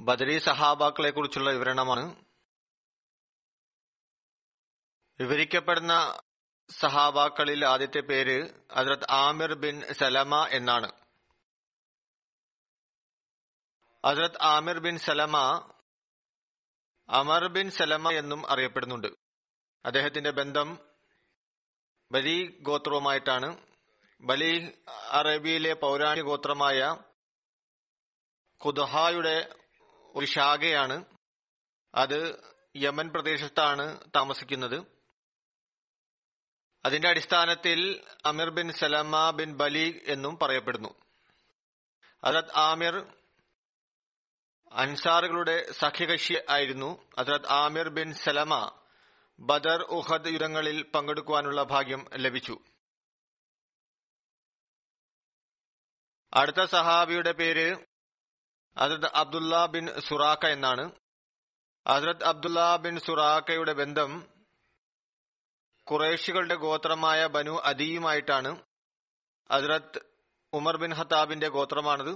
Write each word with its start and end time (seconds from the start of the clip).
ബദരി 0.00 0.38
സഹാബാക്കളെ 0.38 1.10
കുറിച്ചുള്ള 1.10 1.50
വിവരണമാണ്. 1.50 2.24
വിവരിക്കപ്പെടുന്ന 5.20 6.20
സഹാബാക്കളിൽ 6.70 7.66
ആദ്യത്തെ 7.66 8.00
പേര് 8.00 8.50
ഹസ്രത് 8.72 9.10
ആമിർ 9.10 9.54
ബിൻ 9.54 9.92
സലമ 9.92 10.46
എന്നാണ്. 10.46 10.92
ഹസ്രത് 14.06 14.42
ആമിർ 14.42 14.78
ബിൻ 14.78 14.98
സലമ 14.98 15.36
അമർ 17.08 17.48
ബിൻ 17.48 17.70
സലമ 17.70 18.10
എന്നും 18.10 18.50
അറിയപ്പെടുന്നുണ്ട്. 18.50 19.06
അദ്ദേഹത്തിന്റെ 19.84 20.30
ബന്ധം 20.30 20.78
ബലി 22.12 22.58
ഗോത്രവുമായിട്ടാണ്. 22.62 23.66
ബലി 24.20 24.82
അറേബ്യയിലെ 25.10 25.74
പൗരാണിക 25.74 26.22
ഗോത്രമായ 26.22 26.96
ഖുദ്ഹായുടെ 28.66 29.63
ഒരു 30.14 30.26
ശാഖയാണ്. 30.26 31.04
അത് 31.94 32.42
യമൻ 32.76 33.08
പ്രദേശത്താണ് 33.08 34.00
താമസിക്കുന്നത്. 34.16 34.86
അതിന്റെ 36.84 37.08
അടിസ്ഥാനത്തിൽ 37.08 38.04
അമിർ 38.26 38.50
ബിൻ 38.50 38.72
സലമ 38.72 39.30
ബിൻ 39.30 39.56
ബലി 39.56 40.02
എന്നും 40.06 40.38
പറയപ്പെടുന്നു. 40.38 40.94
അതത് 42.24 42.52
ആമിർ 42.56 43.16
അൻസാറുകളുടെ 44.72 45.72
സഖ്യകക്ഷി 45.72 46.34
ആയിരുന്നു. 46.48 47.10
അതത് 47.18 47.46
ആമിർ 47.46 47.88
ബിൻ 47.88 48.14
സലമ 48.14 48.80
ബദർ 49.38 49.82
ഉഹദ് 49.82 50.26
യുദ്ധങ്ങളിൽ 50.26 50.82
പങ്കെടുക്കുവാനുള്ള 50.82 51.62
ഭാഗ്യം 51.62 52.06
ലഭിച്ചു. 52.16 52.58
അടുത്ത 56.34 56.64
സഹാബിയുടെ 56.64 57.32
പേര് 57.32 57.93
ഹസരത് 58.78 59.06
അബ്ദുല്ല 59.06 59.66
ബിൻ 59.66 60.00
സുറാക്ക 60.00 60.46
എന്നാണ്. 60.46 60.92
ഹസരത് 61.88 62.24
അബ്ദുല്ല 62.24 62.76
ബിൻ 62.76 63.00
സുറാക്കയുടെ 63.00 63.72
ബന്ധം 63.72 64.28
കുറേഷികളുടെ 65.86 66.54
ഗോത്രമായ 66.54 67.26
ബനു 67.26 67.60
അദിയുമായിട്ടാണ്. 67.64 68.62
ഹസരത് 69.52 70.00
ഉമർ 70.52 70.76
ബിൻ 70.76 70.92
ഹത്താബിന്റെ 70.94 71.48
ഗോത്രമാണത്. 71.48 72.12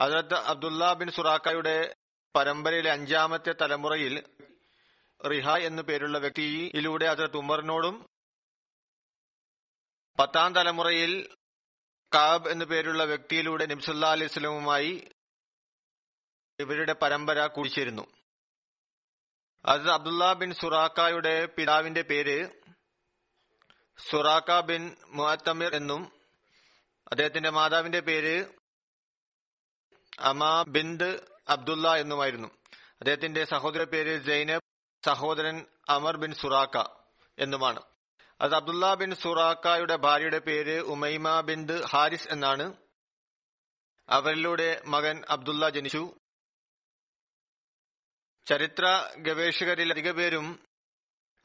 ഹസരത്ത് 0.00 0.34
അബ്ദുല്ല 0.34 0.92
ബിൻ 0.92 1.10
സുറാക്കയുടെ 1.10 1.94
പരമ്പരയിലെ 2.36 2.92
അഞ്ചാമത്തെ 2.92 3.52
തലമുറയിൽ 3.52 4.24
റിഹ 5.28 5.50
എന്നു 5.50 5.82
പേരുള്ള 5.82 6.18
വ്യക്തിയിലൂടെ 6.18 7.06
ഹസരത്ത് 7.06 7.36
ഉമറിനോടും 7.36 8.06
പത്താം 10.18 10.54
തലമുറയിൽ 10.54 11.36
കാബ് 12.14 12.48
എന്നു 12.48 12.64
പേരുള്ള 12.64 13.04
വ്യക്തിയിലൂടെ 13.04 13.66
നിംസുല്ലാ 13.66 14.10
അലൈഹി 14.10 14.28
സ്വലമുമായി 14.28 15.08
ഇവരുടെ 16.58 16.92
പരമ്പര 16.92 17.46
കുടിച്ചിരുന്നു. 17.46 18.04
അത് 19.64 19.90
അബ്ദുല്ല 19.90 20.32
ബിൻ 20.32 20.54
സുറാക്കയുടെ 20.54 21.46
പിതാവിന്റെ 21.46 22.02
പേര് 22.02 22.48
സുറാക്ക 23.98 24.60
ബിൻ 24.60 24.96
മുഅത്തമിർ 25.08 25.74
എന്നും 25.74 26.02
അദ്ദേഹത്തിന്റെ 27.12 27.50
മാതാവിന്റെ 27.50 28.00
പേര് 28.00 28.46
അമാ 30.18 30.62
ബിന്ദ് 30.62 31.10
അബ്ദുല്ല 31.48 31.94
എന്നുമായിരുന്നു. 31.94 32.48
അദ്ദേഹത്തിന്റെ 33.00 33.44
സഹോദര 33.44 33.84
പേര് 33.84 34.24
ജൈനബ് 34.24 34.66
സഹോദരൻ 35.06 35.66
അമർ 35.88 36.16
ബിൻ 36.16 36.32
സുറാക്ക 36.34 36.76
എന്നുമാണ്. 37.38 37.82
അത് 38.40 38.54
അബ്ദുല്ല 38.54 38.94
ബിൻ 38.94 39.14
സുറാക്കയുടെ 39.14 39.96
ഭാര്യയുടെ 39.96 40.38
പേര് 40.38 40.80
ഉമൈമ 40.80 41.40
ബിന്ദ് 41.40 41.84
ഹാരിസ് 41.84 42.28
എന്നാണ്. 42.28 42.74
അവരിലൂടെ 44.08 44.82
മകൻ 44.86 45.22
അബ്ദുല്ല 45.28 45.68
ജനിച്ചു. 45.68 46.02
ചരിത്ര 48.46 49.10
ഗവേഷകരിൽ 49.16 49.92
അധിക 49.92 50.10
പേരും 50.10 50.60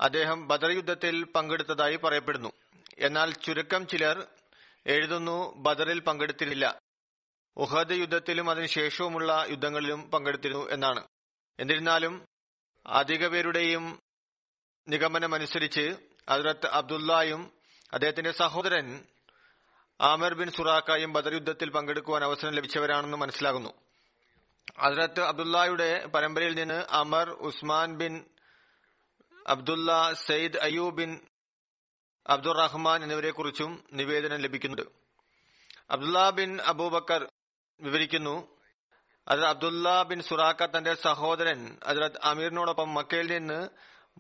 അദ്ദേഹം 0.02 0.48
ബദർ 0.48 0.72
യുദ്ധത്തിൽ 0.72 1.24
പങ്കെടുത്തതായി 1.24 1.96
പറയപ്പെടുന്നു. 1.96 2.52
എന്നാൽ 2.98 3.32
ചുരുക്കം 3.32 3.88
ചിലർ 3.88 4.28
എഴുതുന്നു 4.86 5.54
ബദറിൽ 5.58 6.00
പങ്കെടുത്തിരുന്നില്ല 6.00 6.80
ഉഹദ് 7.58 7.92
യുദ്ധത്തിലും 7.92 8.50
അതിനുശേഷവുമുള്ള 8.50 9.46
യുദ്ധങ്ങളിലും 9.50 10.12
പങ്കെടുത്തിരുന്നു 10.12 10.70
എന്നാണ്. 10.70 11.08
എന്നിരുന്നാലും 11.60 12.28
അധിക 12.88 13.28
പേരുടെയും 13.28 14.00
നിഗമനമനുസരിച്ച് 14.90 15.96
ഹസ്രത്ത് 16.30 16.68
അബ്ദുല്ലായും 16.68 17.54
അദ്ദേഹത്തിന്റെ 17.94 18.32
സഹോദരൻ 18.32 19.06
ആമിർ 20.02 20.34
ബിൻ 20.34 20.52
സുറാക്കായും 20.52 21.14
ബദർ 21.14 21.34
യുദ്ധത്തിൽ 21.34 21.70
പങ്കെടുക്കുവാൻ 21.70 22.24
അവസരം 22.24 22.52
ലഭിച്ചവരാണെന്ന് 22.52 23.18
മനസ്സിലാകുന്നു. 23.18 23.74
ഹസ്രത്ത് 24.80 25.22
അബ്ദുല്ലായുടെ 25.22 26.06
പരമ്പരയിൽ 26.06 26.56
നിന്ന് 26.56 26.86
Amar 26.90 27.30
Usman 27.30 27.98
bin 27.98 28.26
Abdullah 29.48 30.14
Syed 30.14 30.58
Ayyub 30.58 30.98
bin 30.98 31.20
Abdurrahman 32.28 33.04
എന്നിവരെ 33.04 33.32
കുറിച്ചും 33.32 33.84
നിവേദനം 33.94 34.38
ലഭിക്കുന്നുണ്ട്. 34.38 34.92
അബ്ദുല്ല 35.92 36.30
ബിൻ 36.30 36.62
അബൂബക്കർ 36.62 37.28
വിവരിക്കുന്നു 37.82 38.58
അതിൽ 39.28 39.46
അബ്ദുല്ല 39.46 40.04
ബിൻ 40.04 40.22
സുറാക്ക 40.22 40.66
തന്റെ 40.66 40.94
സഹോദരൻ 40.94 41.78
അതിലത്ത് 41.84 42.20
അമീറിനോടൊപ്പം 42.24 42.94
മക്കയിൽ 42.94 43.32
നിന്ന് 43.32 43.70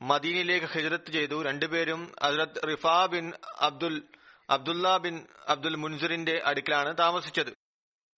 മദീനയിലേക്ക് 0.02 0.66
ഹിജ്രത്ത് 0.66 1.12
ചെയ്തു. 1.12 1.44
രണ്ടുപേരും 1.44 2.16
അതിലത്ത് 2.22 2.68
Rifa 2.68 2.88
bin 3.12 3.34
Abdul 3.60 4.04
Abdullah 4.50 4.98
bin 4.98 5.28
Abdul 5.48 5.76
മുൻസിറിന്റെ 5.76 6.42
അടുക്കലാണ് 6.46 6.98
താമസിച്ചത്. 6.98 7.71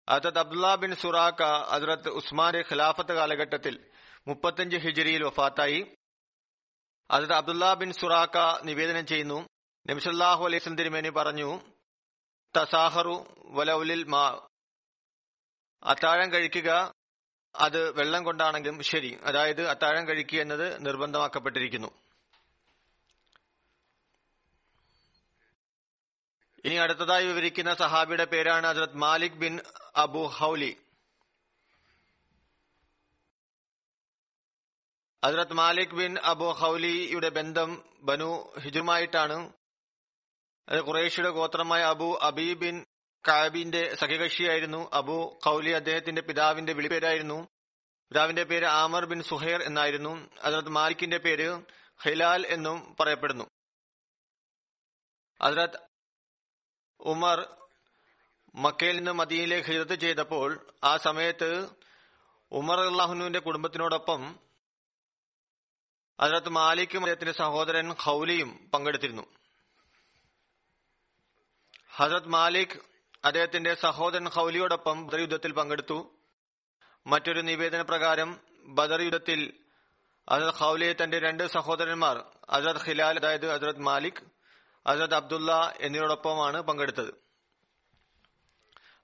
ഹജറത് 0.10 0.40
അബ്ദുല്ല 0.40 0.76
ബിൻ 0.76 0.96
സുറാക്ക 0.96 1.44
അതിർത്ത് 1.44 2.10
ഉസ്മാന്റെ 2.10 2.60
ഖിലാഫത്ത് 2.60 3.14
കാലഘട്ടത്തിൽ 3.14 3.92
മുപ്പത്തഞ്ച് 4.28 4.78
ഹിജിരിയിൽ 4.78 5.24
വഫാത്തായി. 5.24 5.96
അതത് 7.12 7.34
അബ്ദുല്ല 7.34 7.74
ബിൻ 7.74 7.92
സുറാക്ക 7.92 8.62
നിവേദനം 8.64 9.06
ചെയ്യുന്നു. 9.06 9.50
നബിസല്ലാഹു 9.90 10.46
അലൈഹി 10.46 10.70
തിരുമേനി 10.70 11.10
പറഞ്ഞു 11.10 11.62
തസാഹറു 12.58 13.36
വലൗലിൽ 13.46 14.04
മാ 14.04 14.48
അത്താഴം 15.84 16.32
കഴിക്കുക 16.32 16.94
അത് 17.56 17.92
വെള്ളം 17.92 18.24
കൊണ്ടാണെങ്കിലും 18.24 18.84
ശരി. 18.84 19.20
അതായത് 19.24 19.68
അത്താഴം 19.68 20.08
കഴിക്കുക 20.08 20.40
എന്നത് 20.40 20.86
നിർബന്ധമാക്കപ്പെട്ടിരിക്കുന്നു. 20.86 22.03
ഇനി 26.66 26.76
അടുത്തതായി 26.76 27.26
വിവരിക്കുന്ന 27.28 27.74
സഹാബിയുടെ 27.74 28.26
പേരാണ് 28.26 28.68
ഹസ്രത് 28.68 28.98
മാലിക് 28.98 29.32
ബിൻ 29.32 29.60
അബു 29.96 30.20
ഹൌലി. 30.20 30.78
ഹസ്രത് 35.26 35.54
മാലിക് 35.54 35.90
ബിൻ 35.90 36.18
അബു 36.18 36.46
ഹൌലിയുടെ 36.46 37.30
ബന്ധം 37.30 37.84
ബനു 38.02 38.54
ഹിജുമായിട്ടാണ് 38.60 39.54
അത് 40.70 40.88
ഖുറേഷിയുടെ 40.88 41.30
ഗോത്രമായ 41.30 41.82
അബു 41.82 42.20
അബീ 42.22 42.54
ബിൻ 42.54 42.86
കാബിന്റെ 43.28 43.96
സഖ്യകക്ഷിയായിരുന്നു. 43.96 44.90
അബു 44.94 45.40
ഖൌലി 45.48 45.70
അദ്ദേഹത്തിന്റെ 45.70 46.22
പിതാവിന്റെ 46.22 46.74
വിളിപ്പേരായിരുന്നു 46.74 47.48
പിതാവിന്റെ 48.10 48.44
പേര് 48.44 48.66
ആമർ 48.66 49.06
ബിൻ 49.06 49.24
സുഹൈർ 49.24 49.62
എന്നായിരുന്നു. 49.64 50.30
ഹസ്രത് 50.44 50.70
മാലിക്കിന്റെ 50.70 51.18
പേര് 51.18 51.62
ഹിലാൽ 52.04 52.48
എന്നും 52.48 52.96
പറയപ്പെടുന്നു. 53.00 53.44
ഹസ്രത് 55.44 55.93
ഉമർ 57.04 57.48
മക്കയിൽ 58.56 58.98
നിന്ന് 58.98 59.12
മദീനയിലേക്ക് 59.12 59.68
ഹിജറത്ത് 59.68 59.94
ചെയ്തപ്പോൾ 59.94 60.68
ആ 60.84 60.98
സമയത്ത് 60.98 61.70
ഉമർ 62.52 62.80
അള്ളാഹുനുവിന്റെ 62.80 63.40
കുടുംബത്തിനോടൊപ്പം 63.40 64.40
അതിനകത്ത് 66.20 66.50
മാലിക്കും 66.50 67.00
അദ്ദേഹത്തിന്റെ 67.00 67.32
സഹോദരൻ 67.32 67.94
ഹൌലിയും 67.94 68.72
പങ്കെടുത്തിരുന്നു. 68.74 69.28
ഹസരത് 71.92 72.28
മാലിക് 72.28 72.80
അദ്ദേഹത്തിന്റെ 73.26 73.76
സഹോദരൻ 73.76 74.30
ഹൌലിയോടൊപ്പം 74.30 75.08
ബദർ 75.08 75.20
യുദ്ധത്തിൽ 75.20 75.52
പങ്കെടുത്തു. 75.52 76.12
മറ്റൊരു 77.08 77.42
നിവേദന 77.42 77.82
പ്രകാരം 77.82 78.40
ബദർ 78.64 79.02
യുദ്ധത്തിൽ 79.02 79.54
അസരത് 80.30 80.54
ഹൌലിയെ 80.54 80.94
തന്റെ 81.04 81.20
രണ്ട് 81.20 81.48
സഹോദരന്മാർ 81.48 82.26
അസരത് 82.50 82.82
ഹിലാൽ 82.82 83.18
അതായത് 83.20 83.52
അസരത് 83.52 83.80
മാലിക് 83.80 84.43
ഹസ്രത് 84.88 85.16
അബ്ദുള്ള 85.16 85.74
എന്നിവരോടൊപ്പമാണ് 85.80 86.62
പങ്കെടുത്തത്. 86.62 87.14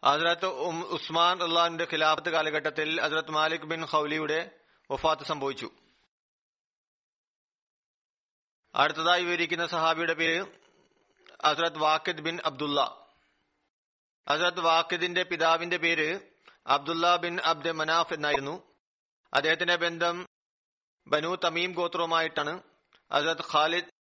ഹസ്രത്ത് 0.05 0.45
ഉസ്മാൻ 0.45 1.43
അള്ളാഹിന്റെ 1.43 1.87
ഖിലാഫത്ത് 1.93 2.29
കാലഘട്ടത്തിൽ 2.29 3.01
ഹസരത്ത് 3.01 3.31
മാലിക് 3.31 3.61
ബിൻ 3.61 3.85
ഹൌലിയുടെ 3.85 4.59
വഫാത്ത് 4.91 5.23
സംഭവിച്ചു. 5.23 5.69
അടുത്തതായി 8.75 9.23
വിവരിക്കുന്ന 9.23 9.67
സഹാബിയുടെ 9.67 10.13
പേര് 10.13 10.45
ഹസ്രത് 11.45 11.77
വാക്കിദ് 11.77 12.21
ബിൻ 12.21 12.39
അബ്ദുള്ള 12.45 13.07
ഹസ്രത് 14.29 14.59
വാക്കിദിന്റെ 14.59 15.23
പിതാവിന്റെ 15.23 15.77
പേര് 15.77 16.19
അബ്ദുള്ള 16.67 17.15
ബിൻ 17.15 17.39
അബ്ദ് 17.39 17.71
മനാഫ് 17.71 18.13
എന്നായിരുന്നു. 18.13 18.63
അദ്ദേഹത്തിന്റെ 19.33 19.75
ബന്ധം 19.75 20.27
ബനു 21.07 21.35
തമീം 21.43 21.71
ഗോത്രവുമായിട്ടാണ്. 21.71 22.63
ഹസരത് 23.13 23.43
ഖാലിദ് 23.53 23.98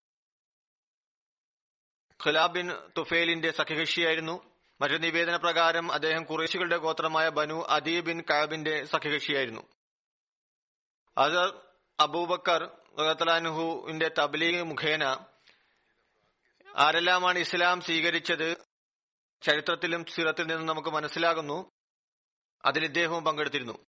ഖുലാബ് 2.27 2.53
ബിൻ 2.53 2.73
തുഫേലിന്റെ 2.99 3.51
സഖ്യകക്ഷിയായിരുന്നു. 3.51 4.53
മറ്റൊരു 4.81 4.99
നിവേദന 4.99 5.37
പ്രകാരം 5.37 5.93
അദ്ദേഹം 5.93 6.25
കുറേശികളുടെ 6.25 6.77
ഗോത്രമായ 6.77 7.29
ബനു 7.29 7.67
അദീ 7.69 8.01
ബിൻ 8.01 8.23
കാബിന്റെ 8.31 8.85
സഖ്യകക്ഷിയായിരുന്നു. 8.85 9.63
അസർ 11.19 11.61
അബൂബക്കർ 12.01 12.71
റഹത്തലാൻഹുവിന്റെ 12.99 14.11
തബ്ലീഗ് 14.19 14.63
മുഖേന 14.63 15.05
ആരെല്ലാമാണ് 16.77 17.39
ഇസ്ലാം 17.39 17.81
സ്വീകരിച്ചത് 17.81 18.57
ചരിത്രത്തിലും 19.43 20.05
സിറത്തിൽ 20.05 20.47
നിന്നും 20.47 20.67
നമുക്ക് 20.67 20.89
മനസ്സിലാകുന്നു. 20.89 21.71
അതിൽ 22.65 22.85
ഇദ്ദേഹവും 22.85 23.25
പങ്കെടുത്തിരുന്നു. 23.25 23.87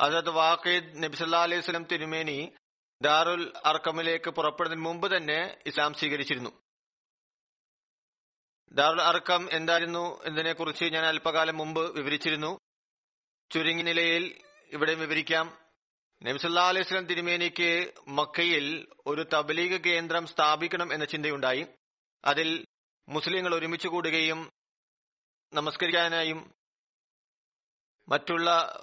അസത് 0.00 0.30
വാഖിദ് 0.30 1.02
നബിസല്ലാ 1.02 1.42
അലൈഹി 1.42 1.60
സ്വലം 1.60 1.84
തിരുമേനി 1.84 2.52
ദാറുൽ 3.02 3.52
അർക്കമിലേക്ക് 3.64 4.30
പുറപ്പെടുന്നതിന് 4.30 4.84
മുമ്പ് 4.84 5.16
തന്നെ 5.16 5.58
ഇസ്ലാം 5.66 5.94
സ്വീകരിച്ചിരുന്നു. 5.94 6.50
ദാറുൽ 8.72 9.02
അർക്കം 9.02 9.48
എന്തായിരുന്നു 9.52 10.24
എന്നതിനെക്കുറിച്ച് 10.24 10.84
ഞാൻ 10.84 11.04
അല്പകാലം 11.06 11.56
മുമ്പ് 11.56 11.96
വിവരിച്ചിരുന്നു. 11.96 12.58
ചുരുങ്ങി 13.50 13.82
നിലയിൽ 13.82 14.42
ഇവിടെ 14.68 14.94
വിവരിക്കാം. 14.94 15.58
നബിസല്ലാ 16.22 16.68
അലൈഹി 16.68 16.84
സ്വലം 16.84 17.06
തിരുമേനിക്ക് 17.06 17.92
മക്കയിൽ 18.08 18.86
ഒരു 19.06 19.26
തബ്ലീഗ് 19.32 19.84
കേന്ദ്രം 19.84 20.26
സ്ഥാപിക്കണം 20.26 20.94
എന്ന 20.94 21.04
ചിന്തയുണ്ടായി. 21.04 21.66
അതിൽ 22.24 22.66
മുസ്ലിങ്ങൾ 23.08 23.54
ഒരുമിച്ച് 23.54 23.88
കൂടുകയും 23.88 24.52
നമസ്കരിക്കാനായും 25.54 26.54
മറ്റുള്ള 28.08 28.78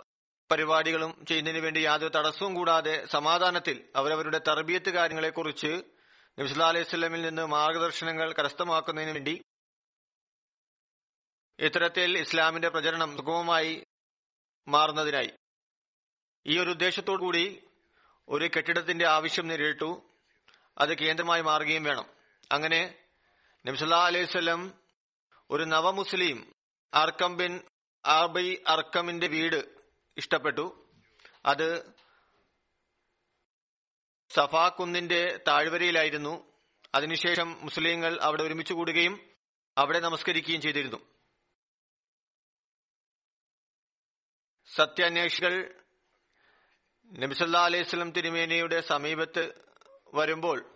പരിപാടികളും 0.51 1.25
ചെയ്യുന്നതിന് 1.25 1.59
വേണ്ടി 1.59 1.79
യാതൊരു 1.79 2.11
തടസ്സവും 2.17 2.53
കൂടാതെ 2.53 3.05
സമാധാനത്തിൽ 3.05 3.89
അവരവരുടെ 3.95 4.37
തർബീയത്ത് 4.37 4.89
കാര്യങ്ങളെക്കുറിച്ച് 4.89 5.71
നബിസുല്ലാ 6.37 6.67
അലൈഹി 6.67 6.83
സ്വലമിൽ 6.83 7.21
നിന്ന് 7.21 7.45
മാർഗദർശനങ്ങൾ 7.45 8.33
കരസ്ഥമാക്കുന്നതിന് 8.33 9.11
വേണ്ടി 9.11 9.41
ഇത്തരത്തിൽ 11.59 12.17
ഇസ്ലാമിന്റെ 12.17 12.69
പ്രചരണം 12.69 13.17
സുഗമമായി 13.17 13.85
മാറുന്നതിനായി. 14.67 15.31
ഈ 16.47 16.59
ഒരു 16.59 16.71
കൂടി 17.17 17.63
ഒരു 18.29 18.49
കെട്ടിടത്തിന്റെ 18.57 19.07
ആവശ്യം 19.07 19.47
നേരിട്ടു. 19.47 20.01
അത് 20.77 20.97
കേന്ദ്രമായി 20.97 21.41
മാറുകയും 21.41 21.83
വേണം. 21.83 22.05
അങ്ങനെ 22.51 22.95
നബ്സല്ലാ 23.65 24.05
അലൈവല്ലം 24.05 24.73
ഒരു 25.49 25.63
നവമുസ്ലിം 25.63 26.53
അർക്കം 26.93 27.37
ബിൻ 27.37 27.59
ആർബൈ 28.05 28.55
അർക്കമിന്റെ 28.67 29.27
വീട് 29.27 29.69
ഇഷ്ടപ്പെട്ടു. 30.17 30.89
അത് 31.45 31.93
സഫാ 34.29 34.69
കുന്നിന്റെ 34.69 35.39
താഴ്വരയിലായിരുന്നു. 35.47 36.51
അതിനുശേഷം 36.95 37.57
മുസ്ലിങ്ങൾ 37.61 38.19
അവിടെ 38.21 38.43
ഒരുമിച്ച് 38.43 38.73
കൂടുകയും 38.73 39.29
അവിടെ 39.77 39.99
നമസ്കരിക്കുകയും 39.99 40.61
ചെയ്തിരുന്നു. 40.61 41.18
സത്യാന്വേഷികൾ 44.79 45.75
നബിസല്ലാ 47.11 47.65
അലൈഹിസ്ലം 47.65 48.11
തിരുമേനിയുടെ 48.11 48.81
സമീപത്ത് 48.81 49.53
വരുമ്പോൾ 50.13 50.69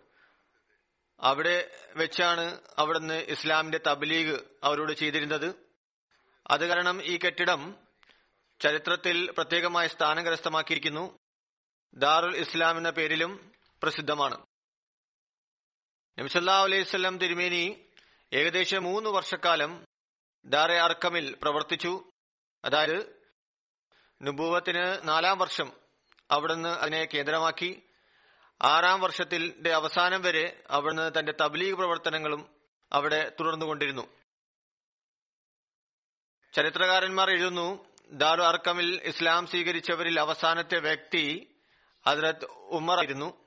അവിടെ 1.19 1.79
വെച്ചാണ് 1.95 2.61
അവിടുന്ന് 2.77 3.13
ഇസ്ലാമിന്റെ 3.13 3.79
തബ്ലീഗ് 3.87 4.39
അവരോട് 4.63 4.93
ചെയ്തിരുന്നത്. 4.93 5.55
അത് 6.47 6.67
കാരണം 6.67 7.03
ഈ 7.03 7.17
കെട്ടിടം 7.17 7.75
ചരിത്രത്തിൽ 8.59 9.31
പ്രത്യേകമായ 9.31 9.87
സ്ഥാനം 9.87 10.25
കരസ്ഥമാക്കിയിരിക്കുന്നു 10.25 11.19
ദാറുൽ 11.93 12.37
ഇസ്ലാം 12.37 12.77
എന്ന 12.77 12.89
പേരിലും 12.89 13.51
പ്രസിദ്ധമാണ്. 13.83 14.45
നബിസല്ലാ 16.19 16.63
അലൈഹിസ്ലം 16.63 17.17
തിരുമേനി 17.17 17.85
ഏകദേശം 18.33 18.83
മൂന്ന് 18.83 19.09
വർഷക്കാലം 19.09 19.85
ദാറെ 20.45 20.79
അർക്കമിൽ 20.79 21.35
പ്രവർത്തിച്ചു. 21.41 22.11
അതായത് 22.65 23.22
നുബൂവത്തിന് 24.23 24.97
നാലാം 25.03 25.37
വർഷം 25.37 25.71
അവിടുന്ന് 26.31 26.69
അതിനെ 26.69 27.07
കേന്ദ്രമാക്കി. 27.13 27.83
ആറാം 28.61 29.01
വർഷത്തിന്റെ 29.01 29.73
അവസാനം 29.73 30.21
വരെ 30.21 30.63
അവിടുന്ന് 30.69 31.11
തന്റെ 31.19 31.33
തബ്ലീഗ് 31.41 31.75
പ്രവർത്തനങ്ങളും 31.75 32.49
അവിടെ 32.93 33.31
തുടർന്നുകൊണ്ടിരുന്നു. 33.39 34.07
ചരിത്രകാരന്മാർ 36.53 37.29
എഴുതുന്നു 37.29 37.85
ദാരു 38.11 38.41
അർക്കമിൽ 38.41 39.01
ഇസ്ലാം 39.03 39.47
സ്വീകരിച്ചവരിൽ 39.47 40.19
അവസാനത്തെ 40.19 40.79
വ്യക്തി 40.79 41.55
ഹജ്രത് 42.07 42.45
ഉമർ 42.51 42.97
ആയിരുന്നു. 42.97 43.45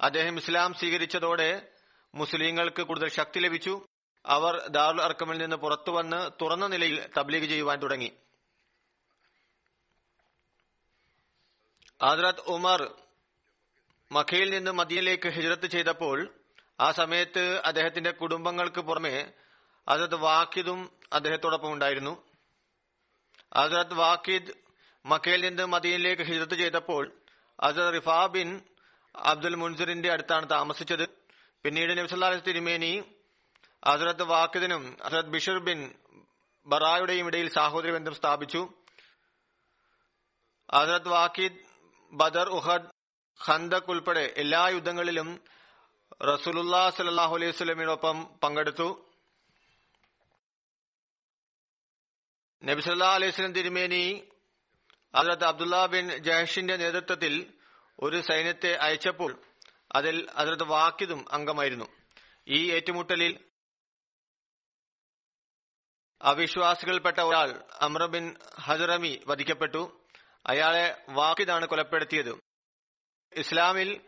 അദ്ദേഹം 0.00 0.36
ഇസ്ലാം 0.36 0.74
സ്വീകരിച്ചതോടെ 0.74 1.68
മുസ്ലിങ്ങൾക്ക് 2.14 2.82
കൂടുതൽ 2.82 3.08
ശക്തി 3.08 3.38
ലഭിച്ചു. 3.38 3.86
അവർ 4.26 4.66
ദാറുൽ 4.68 5.02
അർക്കമിൽ 5.02 5.38
നിന്ന് 5.38 5.56
പുറത്തു 5.56 5.90
വന്ന് 5.90 6.30
തുറന്ന 6.42 6.66
നിലയിൽ 6.66 7.08
തബ്ലീഗ് 7.18 7.44
ചെയ്യുവാൻ 7.44 7.82
തുടങ്ങി. 7.82 8.12
ഹജ്രത് 12.02 12.40
ഉമർ 12.40 12.94
മഖയിൽ 14.12 14.50
നിന്ന് 14.50 14.70
മദീനയിലേക്ക് 14.70 15.28
ഹിജ്രത്ത് 15.28 15.66
ചെയ്തപ്പോൾ 15.66 16.34
ആ 16.80 16.92
സമയത്ത് 16.92 17.60
അദ്ദേഹത്തിന്റെ 17.60 18.10
കുടുംബങ്ങൾക്ക് 18.10 18.80
പുറമെ 18.80 19.32
ഹജറത് 19.90 20.14
വാക്കിദും 20.14 20.80
അദ്ദേഹത്തോടൊപ്പം 21.12 21.72
ഉണ്ടായിരുന്നു. 21.72 22.26
ഹജറത് 23.56 23.94
വാക്കിദ് 23.94 24.52
മക്കയിൽ 25.06 25.40
നിന്ന് 25.40 25.66
മദീനിലേക്ക് 25.66 26.22
ഹിജ്രത്ത് 26.22 26.54
ചെയ്തപ്പോൾ 26.54 27.12
ഹജറത് 27.64 27.94
റിഫാ 27.94 28.26
ബിൻ 28.26 28.60
അബ്ദുൽ 29.16 29.54
മുൻസിറിന്റെ 29.54 30.12
അടുത്താണ് 30.12 30.50
താമസിച്ചത്. 30.50 31.08
പിന്നീട് 31.64 31.98
നബ്സല്ലാ 31.98 32.30
തിരുമേനി 32.34 33.04
ഹസരത്ത് 33.88 34.22
വാക്കിദിനും 34.22 34.96
ഹസരത് 35.04 35.26
ബിഷർ 35.26 35.58
ബിൻ 35.58 35.94
ബറായുടെയും 36.66 37.26
ഇടയിൽ 37.26 37.48
സാഹോദര്യ 37.52 37.92
ബന്ധം 37.92 38.14
സ്ഥാപിച്ചു. 38.14 38.68
ഹസരത് 40.74 41.08
വാക്കിദ് 41.08 41.67
ബദർ 42.12 42.48
ഉഹദ് 42.48 42.90
ഖന്തക് 43.46 43.90
ഉൾപ്പെടെ 43.90 44.34
എല്ലാ 44.36 44.68
യുദ്ധങ്ങളിലും 44.68 45.44
റസൂലുല്ലാ 46.22 46.90
സലാഹു 46.90 47.36
അലൈഹി 47.36 47.50
സ്വലമിനൊപ്പം 47.50 48.38
പങ്കെടുത്തു. 48.42 49.12
നബിസല്ലാ 52.64 53.14
അലൈഹി 53.14 53.32
സ്വലം 53.32 53.52
തിരുമേനി 53.52 54.28
ഹജറത്ത് 55.16 55.44
അബ്ദുല്ല 55.44 55.86
ബിൻ 55.86 56.18
ജഹഷിന്റെ 56.18 56.76
നേതൃത്വത്തിൽ 56.76 57.54
ഒരു 57.98 58.20
സൈന്യത്തെ 58.20 58.76
അയച്ചപ്പോൾ 58.76 59.42
അതിൽ 59.92 60.30
ഹജറത്ത് 60.30 60.62
വാക്കിദും 60.62 61.32
അംഗമായിരുന്നു. 61.32 61.84
ഈ 62.48 62.72
ഏറ്റുമുട്ടലിൽ 62.72 63.48
അവിശ്വാസികൾപ്പെട്ട 66.22 67.20
ഒരാൾ 67.20 67.64
അമ്ര 67.80 68.06
ബിൻ 68.06 68.36
ഹജറമി 68.60 69.20
വധിക്കപ്പെട്ടു. 69.26 69.97
അയാളെ 70.48 71.04
വാക്കിതാണ് 71.08 71.66
കൊലപ്പെടുത്തിയത്. 71.66 72.38
ഇസ്ലാമിൽ 73.32 74.00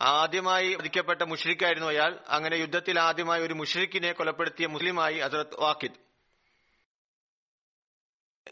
ആദ്യമായി 0.00 0.74
വധിക്കപ്പെട്ട 0.74 1.22
മുഷ്രിഖായിരുന്നു 1.22 1.88
അയാൾ. 1.88 2.20
അങ്ങനെ 2.28 2.54
യുദ്ധത്തിൽ 2.54 3.00
ആദ്യമായി 3.00 3.42
ഒരു 3.42 3.54
മുഷ്രിഖിനെ 3.54 4.12
കൊലപ്പെടുത്തിയ 4.12 4.66
മുസ്ലിമായി 4.66 5.18
ഹസരത് 5.18 5.60
വാക്കിദ്. 5.60 5.92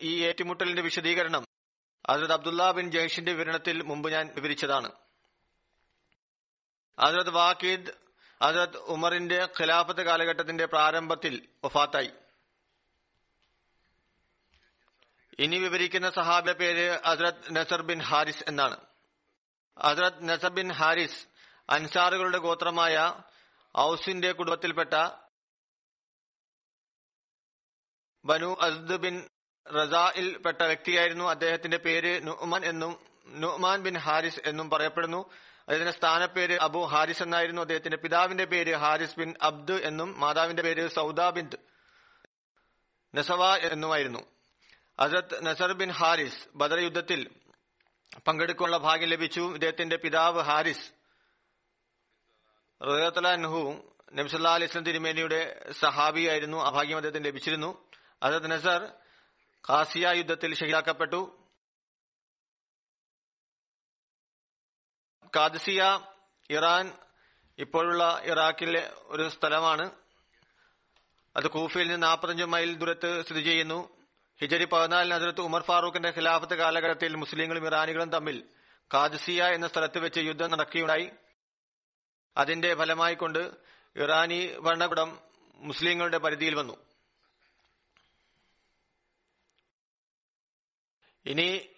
ഈ 0.00 0.24
ഏറ്റുമുട്ടലിന്റെ 0.24 0.82
വിശദീകരണം 0.82 1.44
ഹസരത് 2.10 2.32
അബ്ദുല്ല 2.32 2.70
ബിൻ 2.70 2.90
ജയ്ഷിന്റെ 2.90 3.32
വിവരണത്തിൽ 3.32 3.82
മുമ്പ് 3.82 4.12
ഞാൻ 4.12 4.30
വിവരിച്ചതാണ്. 4.34 4.92
ഹസരത് 7.00 7.30
വാക്കിദ് 7.30 7.90
ഹസരത് 8.42 8.76
ഉമറിന്റെ 8.76 9.48
ഖിലാഫത്ത് 9.60 10.00
കാലഘട്ടത്തിന്റെ 10.00 10.66
പ്രാരംഭത്തിൽ 10.66 11.48
വഫാത്തായി. 11.64 12.10
ഇനി 15.38 15.58
വിവരിക്കുന്ന 15.58 16.10
സഹാബിയുടെ 16.10 16.58
പേര് 16.58 16.98
അസ്രത് 17.04 17.56
നസർ 17.56 17.82
ബിൻ 17.82 18.00
ഹാരിസ് 18.02 18.44
എന്നാണ്. 18.48 18.76
അസ്രത് 19.78 20.28
നസർ 20.28 20.48
ബിൻ 20.48 20.72
ഹാരിസ് 20.72 21.26
അൻസാറുകളുടെ 21.70 22.38
ഗോത്രമായ 22.38 23.22
ഔസിന്റെ 23.76 24.32
കുടുംബത്തിൽപ്പെട്ട 24.32 24.94
ബനു 28.24 28.56
അസ്ദ് 28.60 28.96
ബിൻ 28.96 29.28
റസായിൽ 29.66 30.38
പെട്ട 30.38 30.62
വ്യക്തിയായിരുന്നു. 30.62 31.24
അദ്ദേഹത്തിന്റെ 31.24 31.76
പേര് 31.76 32.26
നുഹ്മൻ 32.26 32.64
എന്നും 32.64 33.06
നുഹ്മാൻ 33.28 33.82
ബിൻ 33.82 33.98
ഹാരിസ് 33.98 34.40
എന്നും 34.46 34.70
പറയപ്പെടുന്നു. 34.70 35.30
അദ്ദേഹത്തിന്റെ 35.60 35.92
സ്ഥാനപ്പേര് 35.92 36.58
അബു 36.60 36.78
ഹാരിസ് 36.78 37.22
എന്നായിരുന്നു. 37.22 37.60
അദ്ദേഹത്തിന്റെ 37.60 37.96
പിതാവിന്റെ 37.96 38.44
പേര് 38.44 38.76
ഹാരിസ് 38.76 39.18
ബിൻ 39.18 39.34
അബ്ദു 39.42 39.72
എന്നും 39.72 40.20
മാതാവിന്റെ 40.20 40.62
പേര് 40.62 40.88
സൗദ 40.88 41.20
ബിൻ 41.30 41.50
നസവ 43.14 43.56
എന്നുമായിരുന്നു. 43.56 44.37
ഹസരത് 45.00 45.46
നസർ 45.46 45.72
ബിൻ 45.72 45.90
ഹാരിസ് 45.90 46.48
ബദർ 46.54 46.78
യുദ്ധത്തിൽ 46.78 47.30
പങ്കെടുക്കാനുള്ള 48.26 48.76
ഭാഗ്യം 48.76 49.08
ലഭിച്ചു. 49.08 49.40
ഇദ്ദേഹത്തിന്റെ 49.40 49.96
പിതാവ് 49.96 50.40
ഹാരിസ് 50.40 50.92
റഹത്തലാൻഹു 52.82 53.94
നബ്സല്ലാ 54.12 54.54
അലിസ്ലം 54.54 54.84
തിരുമേനിയുടെ 54.84 55.72
സഹാബിയായിരുന്നു 55.72 56.56
ആ 56.56 56.70
ഭാഗ്യം 56.70 56.96
അദ്ദേഹത്തിന് 56.96 57.24
ലഭിച്ചിരുന്നു. 57.24 57.90
അസത് 58.22 58.50
നസർ 58.50 58.92
കാസിയ 59.70 60.08
യുദ്ധത്തിൽ 60.08 60.54
ഷഹീദാക്കപ്പെട്ടു. 60.54 61.44
കാദസിയ 65.36 66.00
ഇറാൻ 66.50 66.98
ഇപ്പോഴുള്ള 67.58 68.20
ഇറാഖിലെ 68.24 68.92
ഒരു 69.02 69.28
സ്ഥലമാണ്. 69.28 69.90
അത് 71.36 71.46
കൂഫയിൽ 71.46 71.88
നിന്ന് 71.88 72.06
നാൽപ്പത്തഞ്ച് 72.06 72.44
മൈൽ 72.44 72.74
ദൂരത്ത് 72.74 73.24
സ്ഥിതി 73.24 73.40
ചെയ്യുന്നു. 73.40 73.97
ഹിജരി 74.40 74.64
പതിനാലിന് 74.64 75.14
അതിർത്ത് 75.14 75.40
ഉമർ 75.40 75.62
ഫാറൂഖിന്റെ 75.62 76.10
ഖിലാഫത്ത് 76.10 76.54
കാലഘട്ടത്തിൽ 76.54 77.16
മുസ്ലിങ്ങളും 77.16 77.66
ഇറാനികളും 77.66 78.10
തമ്മിൽ 78.10 78.44
കാദ്സിയ 78.94 79.44
എന്ന 79.44 79.68
സ്ഥലത്ത് 79.68 79.98
വെച്ച് 79.98 80.20
യുദ്ധം 80.20 80.50
നടക്കുകയുണ്ടായി. 80.50 81.10
അതിന്റെ 82.36 82.74
ഫലമായി 82.74 83.14
കൊണ്ട് 83.14 83.52
ഇറാനി 83.96 84.58
ഭരണകൂടം 84.58 85.18
മുസ്ലിങ്ങളുടെ 85.54 86.18
പരിധിയിൽ 86.18 86.54
വന്നു. 86.54 86.76
ഇനി 91.26 91.68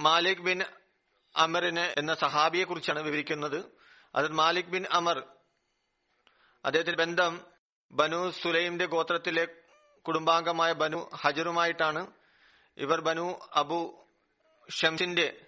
മാലിക് 0.00 0.38
ബിൻ 0.38 0.62
അമറിന് 1.36 1.94
എന്ന 1.98 2.14
സഹാബിയെ 2.14 2.64
കുറിച്ചാണ് 2.64 3.00
വിവരിക്കുന്നത്. 3.00 3.72
അത് 4.14 4.28
മാലിക് 4.28 4.72
ബിൻ 4.74 4.86
അമർ 4.86 5.18
അദ്ദേഹത്തിന്റെ 6.64 7.04
ബന്ധം 7.04 7.40
ബനു 7.92 8.30
സുലൈമിന്റെ 8.30 8.86
ഗോത്രത്തിലെ 8.86 9.59
കുടുംബാംഗമായ 10.06 10.72
ബനു 10.72 11.10
ഹജറുമായിട്ടാണ് 11.14 12.12
ഇവർ 12.78 13.00
ബനു 13.00 13.38
അബു 13.54 14.06
ഷംസിന്റെ 14.70 15.46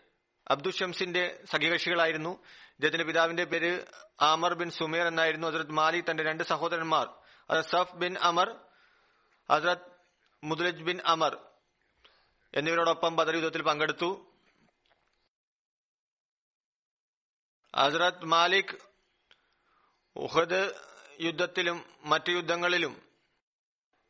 അബ്ദു 0.49 0.71
ഷംസിന്റെ 0.71 1.45
സഖ്യകക്ഷികളായിരുന്നു 1.51 2.43
ഇദ്ദേഹത്തിന്റെ 2.73 3.05
പിതാവിന്റെ 3.05 3.45
പേര് 3.45 3.87
ആമർ 4.21 4.55
ബിൻ 4.55 4.71
സുമേർ 4.71 5.07
എന്നായിരുന്നു. 5.07 5.49
ഹസരത് 5.49 5.71
മാലി 5.71 6.05
തന്റെ 6.11 6.23
രണ്ട് 6.23 6.43
സഹോദരന്മാർ. 6.43 7.07
ഹസരത് 7.51 7.65
സഫ് 7.65 7.95
ബിൻ 7.95 8.19
അമർ 8.19 8.61
ഹസരത് 9.53 9.93
മുദുലജ് 10.45 10.83
ബിൻ 10.83 11.01
അമർ 11.07 11.39
എന്നിവരോടൊപ്പം 12.55 13.17
ബദർ 13.17 13.35
യുദ്ധത്തിൽ 13.35 13.63
പങ്കെടുത്തു. 13.63 14.33
ഹസരത് 17.77 18.25
മാലിക് 18.25 18.77
ഉഹദ് 20.17 20.75
യുദ്ധത്തിലും 21.21 21.85
മറ്റു 22.03 22.31
യുദ്ധങ്ങളിലും 22.31 23.12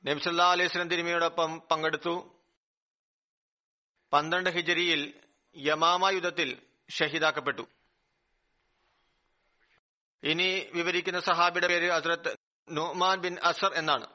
നബ്സല്ലാ 0.04 0.50
അലൈഹി 0.52 0.68
സ്വലം 0.68 0.88
തിരുമിയോടൊപ്പം 0.88 1.62
പങ്കെടുത്തു. 1.70 2.40
പന്ത്രണ്ട് 4.12 4.50
ഹിജരിയിൽ 4.50 5.20
യമാമ 5.56 6.10
യുദ്ധത്തിൽ 6.10 6.62
ഷഹീദാക്കപ്പെട്ടു. 6.90 7.68
ഇനി 10.22 10.70
വിവരിക്കുന്ന 10.74 11.20
സഹാബിയുടെ 11.20 11.66
പേര് 11.66 11.90
ഹസ്രത്ത് 11.90 12.36
നുഹ്മാൻ 12.70 13.18
ബിൻ 13.18 13.38
അസർ 13.42 13.74
എന്നാണ്. 13.74 14.06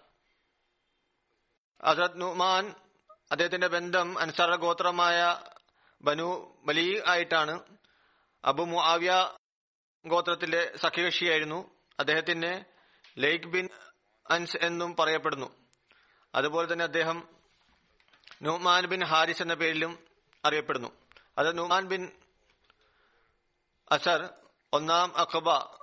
ഹസ്രത് 1.86 2.22
നുഹ്മാൻ 2.22 2.76
അദ്ദേഹത്തിന്റെ 3.32 3.68
ബന്ധം 3.68 4.20
അൻസാറ 4.20 4.56
ഗോത്രമായ 4.56 5.42
ബനു 6.02 6.58
ബലി 6.66 7.02
ആയിട്ടാണ്. 7.08 7.78
അബു 8.46 8.64
മുആവിയ 8.64 9.30
ഗോത്രത്തിലെ 10.06 10.78
സഖ്യകക്ഷിയായിരുന്നു. 10.78 11.80
അദ്ദേഹത്തിന് 12.00 12.64
ലൈക് 13.18 13.48
ബിൻ 13.48 13.70
അൻസ് 14.30 14.58
എന്നും 14.62 14.96
പറയപ്പെടുന്നു. 14.96 15.67
അതുപോലെ 16.38 16.74
തന്നെ 16.74 16.84
അദ്ദേഹം 16.84 17.30
നുമാൻ 18.42 18.86
ബിൻ 18.86 19.04
ഹാരിസ് 19.04 19.42
എന്ന 19.42 19.54
പേരിലും 19.54 20.06
അറിയപ്പെടുന്നു. 20.46 20.98
അത് 21.38 21.58
നുമാൻ 21.58 21.88
ബിൻ 21.88 22.12
അസർ 23.92 24.30
ഒന്നാം 24.74 25.18
അഖബ 25.18 25.78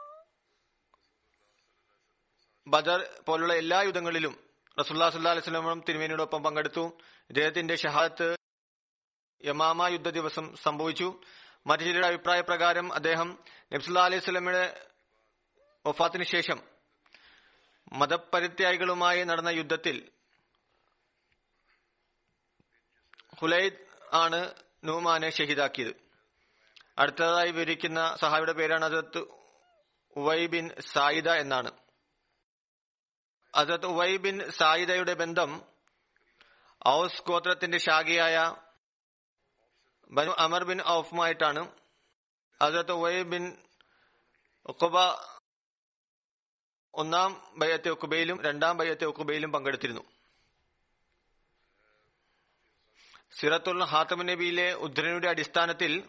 ബദർ 2.67 3.23
പോലുള്ള 3.27 3.55
എല്ലാ 3.55 3.81
യുദ്ധങ്ങളിലും 3.83 4.45
റസുല്ലാ 4.81 5.11
സുല്ലാ 5.11 5.31
അലൈഹി 5.31 5.45
സ്വലമും 5.45 5.85
തിരുമേനിയോടൊപ്പം 5.89 6.43
പങ്കെടുത്തു. 6.43 6.99
ഇദ്ദേഹത്തിന്റെ 7.31 7.77
ഷഹാദത്ത് 7.77 8.37
യമാമ 9.45 9.87
യുദ്ധ 9.87 10.09
ദിവസം 10.09 10.57
സംഭവിച്ചു. 10.57 11.21
മറ്റു 11.67 11.83
ചിലരുടെ 11.83 12.07
അഭിപ്രായ 12.07 12.41
പ്രകാരം 12.41 12.95
അദ്ദേഹം 12.95 13.39
നബ്സുല്ലാ 13.73 14.05
അലൈഹി 14.05 14.25
സ്വലമിയുടെ 14.25 14.91
വഫാത്തിന് 15.87 16.25
ശേഷം 16.25 16.63
മതപരിത്യാഗികളുമായി 17.93 19.25
നടന്ന 19.25 19.49
യുദ്ധത്തിൽ 19.49 20.11
ഹുലൈദ് 23.45 23.75
ആണ് 24.13 24.55
നൂമാനെ 24.85 25.31
ഷഹീദാക്കിയത്. 25.31 25.95
അടുത്തതായി 26.99 27.51
വിവരിക്കുന്ന 27.51 28.17
സഹാബിയുടെ 28.21 28.53
പേരാണ് 28.53 28.85
ഹസരത്ത് 28.85 29.19
ഉവൈ 30.17 30.47
ബിൻ 30.47 30.71
സായിദ 30.81 31.31
എന്നാണ്. 31.31 31.71
ഹസരത്ത് 33.57 33.87
ഉവൈ 33.87 34.17
ബിൻ 34.17 34.51
സായിദയുടെ 34.51 35.15
ബന്ധം 35.15 35.63
ഔസ് 36.89 37.23
ഗോത്രത്തിന്റെ 37.23 37.79
ശാഖയായ 37.79 38.55
ബനു 40.11 40.31
അമർ 40.31 40.65
ബിൻ 40.65 40.83
ഔഫുമായിട്ടാണ്. 40.89 41.69
ഹസരത്ത് 42.63 42.93
ഉവൈ 42.93 43.23
ബിൻ 43.23 43.59
ഉഖബ 44.67 44.99
ഒന്നാം 46.95 47.53
ബയ്യത്തെ 47.57 47.89
ഉക്കുബയിലും 47.89 48.43
രണ്ടാം 48.43 48.77
ബയ്യത്തെ 48.77 49.05
ഉക്കുബയിലും 49.05 49.53
പങ്കെടുത്തിരുന്നു. 49.53 50.14
സിറത്തുൽ 53.41 53.85
ഹാത്തമ 53.85 54.23
നബിയിലെ 54.23 54.75
ഉദ്ധരണിയുടെ 54.75 55.29
അടിസ്ഥാനത്തിൽ 55.29 56.09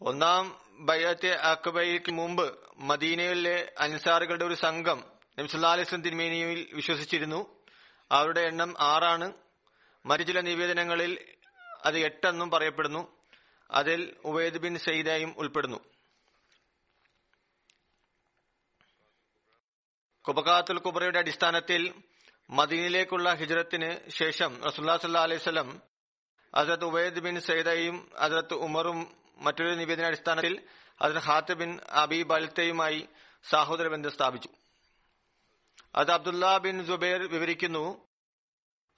ഒന്നാം 0.00 0.60
ബയ്യത്തെ 0.72 1.30
അക്ബയ്ക്ക് 1.34 2.12
മുമ്പ് 2.12 2.58
മദീനയിലെ 2.76 3.72
അൻസാറുകളുടെ 3.78 4.44
ഒരു 4.44 4.54
സംഘം 4.54 5.04
നംസുല്ലാലിസ്ലം 5.38 6.02
തിരുമേനിയിൽ 6.02 6.70
വിശ്വസിച്ചിരുന്നു. 6.72 7.64
അവരുടെ 8.12 8.40
എണ്ണം 8.40 8.74
ആറാണ്. 8.80 9.32
മറ്റു 10.06 10.22
ചില 10.22 10.40
നിവേദനങ്ങളിൽ 10.40 11.34
അത് 11.84 11.98
എട്ടെന്നും 11.98 12.50
പറയപ്പെടുന്നു. 12.50 13.16
അതിൽ 13.70 14.16
ഉവൈദ് 14.24 14.58
ബിൻ 14.58 14.78
സയ്യിദായും 14.78 15.34
ഉൾപ്പെടുന്നു. 15.38 15.80
കുബക്കാത്തുൽ 20.28 20.78
കുബറയുടെ 20.78 21.18
അടിസ്ഥാനത്തിൽ 21.18 21.94
മദീനിലേക്കുള്ള 22.50 23.34
ഹിജ്റത്തിന് 23.34 24.10
ശേഷം 24.10 24.62
റസുല്ലാ 24.62 24.96
സല്ലാ 24.96 25.22
അലൈഹി 25.22 25.38
സ്വലം 25.38 25.82
അസരത്ത് 26.54 26.84
ഉബൈദ് 26.84 27.20
ബിൻ 27.20 27.40
സൈദയും 27.40 28.10
അസരത്ത് 28.18 28.54
ഉമറും 28.54 29.16
മറ്റൊരു 29.36 29.74
നിവേദന 29.74 30.06
അടിസ്ഥാനത്തിൽ 30.06 30.62
ഹസരത്ത് 31.02 31.18
ഹാത്ത് 31.18 31.54
ബിൻ 31.54 31.80
അബി 31.90 32.22
ബൽത്തയുമായി 32.22 33.08
സാഹോദര 33.50 33.88
ബന്ധം 33.88 34.10
സ്ഥാപിച്ചു. 34.10 34.48
അത് 35.94 36.10
അബ്ദുല്ല 36.10 36.58
ബിൻ 36.58 36.84
ജുബൈർ 36.84 37.28
വിവരിക്കുന്നു. 37.28 38.06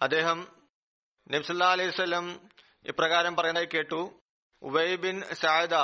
അദ്ദേഹം 0.03 0.49
നബ്സല്ലാ 1.31 1.73
അലൈഹി 1.73 1.91
സ്വലം 1.91 2.51
ഇപ്രകാരം 2.85 3.37
പറയുന്നത് 3.37 3.69
കേട്ടു. 3.69 4.21
ഉബൈ 4.63 4.97
ബിൻ 4.97 5.23
സായദ 5.33 5.75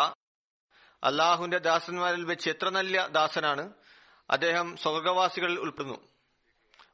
അള്ളാഹുവിന്റെ 1.04 1.58
ദാസന്മാരിൽ 1.58 2.24
വെച്ച് 2.24 2.50
എത്ര 2.50 2.68
നല്ല 2.68 3.06
ദാസനാണ്. 3.06 3.72
അദ്ദേഹം 4.30 4.76
സ്വർഗവാസികളിൽ 4.76 5.60
ഉൾപ്പെടുന്നു. 5.60 6.17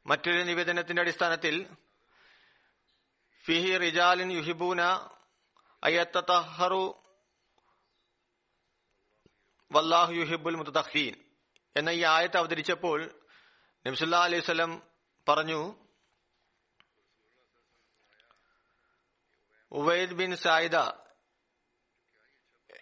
മറ്റൊരു 0.05 0.43
നിവേദനത്തിന്റെ 0.43 1.01
അടിസ്ഥാനത്തിൽ 1.01 1.55
ഫിഹി 3.45 3.77
റിജാലിൻ 3.77 4.31
യുഹിബൂന 4.31 4.81
അയ്യത്തഹറു 5.83 6.83
വല്ലാഹു 9.71 10.13
യുഹിബുൽ 10.13 10.57
മുത്തഹീൻ 10.57 11.13
എന്ന 11.75 11.89
ഈ 11.89 12.03
ആയത്ത് 12.07 12.37
അവതരിച്ചപ്പോൾ 12.37 12.99
നബ്സുല്ലാ 13.85 14.19
അലൈഹി 14.19 14.41
സ്വലം 14.41 14.71
പറഞ്ഞു 15.27 15.59
ഉവൈദ് 19.71 20.13
ബിൻ 20.13 20.35
സായിദ 20.35 20.77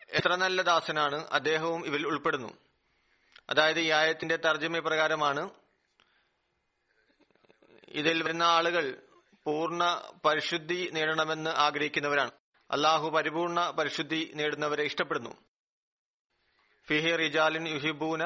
എത്ര 0.09 0.35
നല്ല 0.35 0.61
ദാസനാണ് 0.61 1.17
അദ്ദേഹവും 1.31 1.81
ഇവരിൽ 1.85 2.07
ഉൾപ്പെടുന്നു. 2.07 2.49
അതായത് 3.49 3.79
ഈ 3.79 3.89
ആയത്തിന്റെ 3.91 4.35
തർജമ 4.37 4.79
പ്രകാരമാണ് 4.79 5.43
ഇതിൽ 7.89 8.23
വരുന്ന 8.23 8.43
ആളുകൾ 8.43 9.01
പൂർണ 9.45 10.11
പരിശുദ്ധി 10.25 10.89
നേടണമെന്ന് 10.93 11.49
ആഗ്രഹിക്കുന്നവരാണ്. 11.49 12.31
അള്ളാഹു 12.71 13.09
പരിപൂർണ 13.09 13.71
പരിശുദ്ധി 13.71 14.31
നേടുന്നവരെ 14.35 14.83
ഇഷ്ടപ്പെടുന്നു. 14.83 15.29
ഫിഹി 16.87 17.15
റിജാലിൻ 17.15 17.67
യുഹിബൂന 17.67 18.23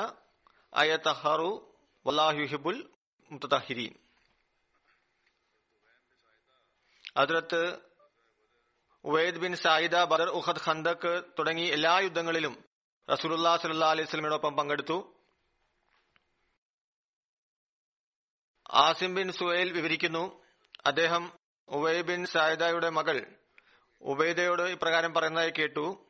അയതഹറു 0.73 1.75
വല്ലാഹു 2.07 2.37
യുഹിബുൽ 2.37 2.89
മുത്തഹിരീൻ 3.31 3.93
അതിർത്ത് 7.17 7.79
ഉവൈദ് 9.05 9.35
ബിൻ 9.35 9.55
സായിദ 9.55 9.95
ബദർ 10.03 10.29
ഉഹദ് 10.29 10.61
ഖന്തക്ക് 10.65 11.23
തുടങ്ങി 11.39 11.61
എല്ലാ 11.61 11.99
യുദ്ധങ്ങളിലും 11.99 12.63
റസൂലുല്ലാ 13.11 13.57
സല്ലാ 13.57 13.89
അലൈഹി 13.89 14.07
സ്വലമിനോടൊപ്പം 14.07 14.55
പങ്കെടുത്തു. 14.55 15.16
ആസിം 18.71 19.15
ബിൻ 19.15 19.31
സുഹൈൽ 19.31 19.71
വിവരിക്കുന്നു 19.71 20.43
അദ്ദേഹം 20.85 21.33
ഉബൈ 21.67 22.01
ബിൻ 22.01 22.25
സായദയുടെ 22.25 22.89
മകൾ. 22.89 23.25
ഉബൈദയോട് 24.01 24.61
ഇപ്രകാരം 24.61 25.13
പറയുന്നതായി 25.13 25.49
കേട്ടു 25.49 26.05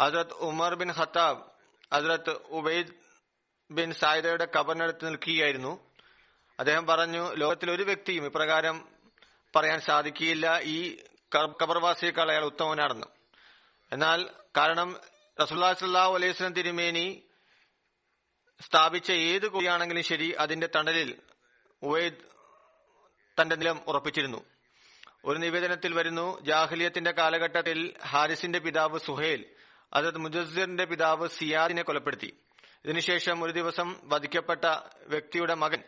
Hazrat 0.00 0.32
Umar 0.32 0.74
bin 0.74 0.92
Khattab 0.92 1.42
Hazrat 1.94 2.30
Ubaid 2.30 2.88
bin 3.70 3.92
സായദയുടെ 3.92 4.48
കബറിനടുത്ത് 4.58 5.08
നിൽക്കുകയായിരുന്നു. 5.08 5.90
അദ്ദേഹം 6.58 6.86
പറഞ്ഞു 6.86 7.34
ലോകത്തിൽ 7.34 7.70
ഒരു 7.70 7.82
വ്യക്തിയും 7.82 8.26
ഇപ്രകാരം 8.26 8.88
പറയാൻ 9.56 9.80
സാധിക്കുകയില്ല. 9.80 10.58
ഈ 10.58 10.96
കബർവാസിയേക്കാൾ 11.36 12.30
അയാൾ 12.30 12.44
ഉത്തമനാണെന്ന്. 12.44 13.06
എന്നാൽ 13.92 14.30
കാരണം 14.56 15.00
റസുല്ലാ 15.42 15.72
സല്ലാഹു 15.72 16.14
അലൈഹി 16.14 16.32
സ്വലം 16.32 16.52
തിരുമേനി 16.52 17.22
സ്ഥാപിച്ച 18.60 19.10
ഏത് 19.10 19.48
കുടിയാണെങ്കിലും 19.48 20.02
ശരി 20.02 20.30
അതിന്റെ 20.30 20.68
തണലിൽ 20.76 21.22
ഉവൈദ് 21.84 22.14
തന്റെ 23.40 23.56
നിലം 23.56 23.80
ഉറപ്പിച്ചിരുന്നു. 23.88 24.44
ഒരു 25.24 25.38
നിവേദനത്തിൽ 25.38 25.94
വരുന്നു 25.94 26.40
ജാഹ്ലിയത്തിന്റെ 26.44 27.10
കാലഘട്ടത്തിൽ 27.10 27.94
ഹാരിസിന്റെ 28.06 28.58
പിതാവ് 28.58 28.98
സുഹേൽ 28.98 29.44
അതത് 29.92 30.18
മുജസ്സിറിന്റെ 30.18 30.84
പിതാവ് 30.84 31.28
സിയാദിനെ 31.28 31.82
കൊലപ്പെടുത്തി. 31.82 32.40
ഇതിനുശേഷം 32.84 33.44
ഒരു 33.44 33.52
ദിവസം 33.52 34.00
വധിക്കപ്പെട്ട 34.04 34.64
വ്യക്തിയുടെ 35.06 35.54
മകൻ 35.54 35.82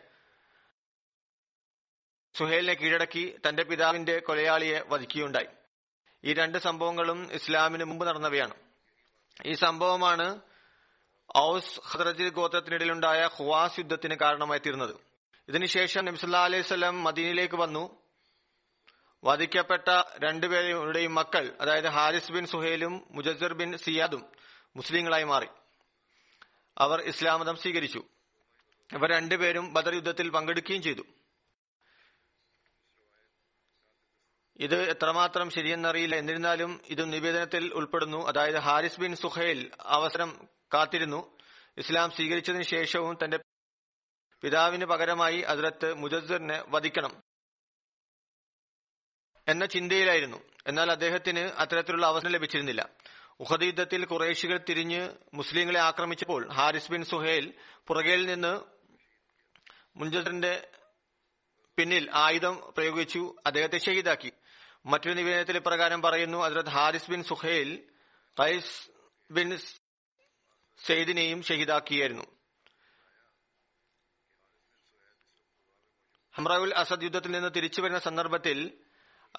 സുഹേലിനെ 2.37 2.73
കീഴടക്കി 2.73 3.39
തന്റെ 3.49 3.63
പിതാവിന്റെ 3.63 4.19
കൊലയാളിയെ 4.19 4.81
വധിക്കുകയുണ്ടായി. 4.87 5.47
ഈ 6.23 6.33
രണ്ട് 6.33 6.57
സംഭവങ്ങളും 6.57 7.29
ഇസ്ലാമിന് 7.31 7.83
മുമ്പ് 7.83 8.07
നടന്നവയാണ്. 8.07 8.53
ഈ 9.45 9.53
സംഭവമാണ് 9.53 10.41
ഔസ് 11.37 11.79
ഹദ്രജി 11.87 12.29
ഗോത്രത്തിനിടയിലുണ്ടായ 12.29 13.29
ഹുവാസ് 13.35 13.79
യുദ്ധത്തിന് 13.79 14.15
കാരണമായി 14.15 14.59
തീർന്നത് 14.59 14.95
ഇതിനുശേഷം 15.47 16.05
നബിസുല്ലാ 16.05 16.43
അലൈഹി 16.43 16.61
സ്വലം 16.61 17.03
മദീനയിലേക്ക് 17.03 17.55
വന്നു. 17.55 18.01
വധിക്കപ്പെട്ട 19.23 20.03
രണ്ടുപേരുടെയും 20.23 21.15
മക്കൾ 21.15 21.57
അതായത് 21.61 21.87
ഹാരിസ് 21.87 22.31
ബിൻ 22.31 22.45
സുഹേലും 22.45 23.07
മുജസർ 23.11 23.53
ബിൻ 23.53 23.77
സിയാദും 23.77 24.25
മുസ്ലിങ്ങളായി 24.75 25.23
മാറി. 25.23 25.47
അവർ 26.77 27.01
ഇസ്ലാം 27.01 27.39
മതം 27.39 27.55
സ്വീകരിച്ചു. 27.55 28.03
ഇവർ 28.93 29.09
രണ്ടുപേരും 29.09 29.73
ബദർ 29.73 29.93
യുദ്ധത്തിൽ 29.93 30.29
പങ്കെടുക്കുകയും 30.29 30.81
ചെയ്തു. 30.81 31.01
ഇത് 34.57 34.89
എത്രമാത്രം 34.89 35.49
ശരിയെന്നറിയില്ല. 35.49 36.15
എന്നിരുന്നാലും 36.15 36.81
ഇത് 36.85 37.13
നിവേദനത്തിൽ 37.13 37.73
ഉൾപ്പെടുന്നു. 37.73 38.27
അതായത് 38.27 38.57
ഹാരിസ് 38.57 38.99
ബിൻ 38.99 39.15
സുഹൈൽ 39.15 39.71
അവസരം 39.81 40.47
കാത്തിരുന്നു. 40.73 41.37
ഇസ്ലാം 41.77 42.11
സ്വീകരിച്ചതിന് 42.11 42.63
ശേഷവും 42.63 43.17
തന്റെ 43.23 43.39
പിതാവിന് 44.41 44.85
പകരമായി 44.85 45.39
അതിലത്ത് 45.39 45.93
മുജസ്സിറിനെ 45.93 46.63
വധിക്കണം 46.67 47.23
എന്ന 49.47 49.65
ചിന്തയിലായിരുന്നു. 49.65 50.37
എന്നാൽ 50.67 50.91
അദ്ദേഹത്തിന് 50.91 51.39
അത്തരത്തിലുള്ള 51.39 52.05
അവസരം 52.05 52.31
ലഭിച്ചിരുന്നില്ല. 52.31 52.89
ഉഹദ് 53.39 53.63
യുദ്ധത്തിൽ 53.63 54.05
കുറേശികൾ 54.05 54.59
തിരിഞ്ഞ് 54.69 55.09
മുസ്ലിങ്ങളെ 55.33 55.79
ആക്രമിച്ചപ്പോൾ 55.79 56.51
ഹാരിസ് 56.51 56.91
ബിൻ 56.91 57.03
സുഹേൽ 57.03 57.53
പുറകയിൽ 57.87 58.25
നിന്ന് 58.25 58.61
മുൻജറിന്റെ 59.95 60.69
പിന്നിൽ 61.77 62.09
ആയുധം 62.13 62.73
പ്രയോഗിച്ചു 62.77 63.35
അദ്ദേഹത്തെ 63.45 63.77
ഷഹീദാക്കി. 63.77 64.33
മറ്റൊരു 64.85 65.13
നിവേദനത്തിൽ 65.13 65.57
ഇപ്രകാരം 65.57 66.01
പറയുന്നു 66.01 66.37
അതിലത്ത് 66.37 66.69
ഹാരിസ് 66.69 67.11
ബിൻ 67.11 67.23
സുഹേൽ 67.23 67.83
ഖൈസ് 68.39 68.89
ബിൻ 69.31 69.57
സെയ്ദിനെയും 70.85 71.43
ഷഹീദാക്കിയായിരുന്നു. 71.43 72.36
ഹംറാവുൽ 76.37 76.73
അസദ് 76.73 77.03
യുദ്ധത്തിൽ 77.03 77.31
നിന്ന് 77.31 77.49
തിരിച്ചു 77.55 77.81
വരുന്ന 77.81 77.99
സന്ദർഭത്തിൽ 77.99 78.71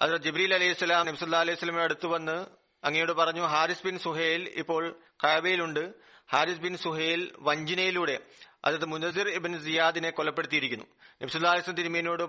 അത് 0.01 0.21
ജിബ്രീൽ 0.23 0.53
അലൈഹി 0.53 0.73
സ്വലാം 0.73 1.05
നബ്സുല്ലാ 1.05 1.39
അലൈഹി 1.39 1.77
അടുത്ത് 1.77 2.07
വന്ന് 2.07 2.45
അങ്ങയോട് 2.83 3.11
പറഞ്ഞു 3.11 3.41
ഹാരിസ് 3.41 3.85
ബിൻ 3.85 3.99
സുഹേൽ 3.99 4.41
ഇപ്പോൾ 4.55 4.99
കാബയിലുണ്ട്. 5.23 5.93
ഹാരിസ് 6.31 6.59
ബിൻ 6.59 6.77
സുഹേൽ 6.77 7.21
വഞ്ചിനയിലൂടെ 7.39 8.19
അതായത് 8.65 8.85
മുനസിർ 8.85 9.29
ഇബിൻ 9.29 9.53
സിയാദിനെ 9.63 10.09
കൊലപ്പെടുത്തിയിരിക്കുന്നു. 10.09 10.85
നബ്സുല്ലാ 11.21 11.51
അലൈഹി 11.51 11.71
തിരുമീനോട് 11.71 12.23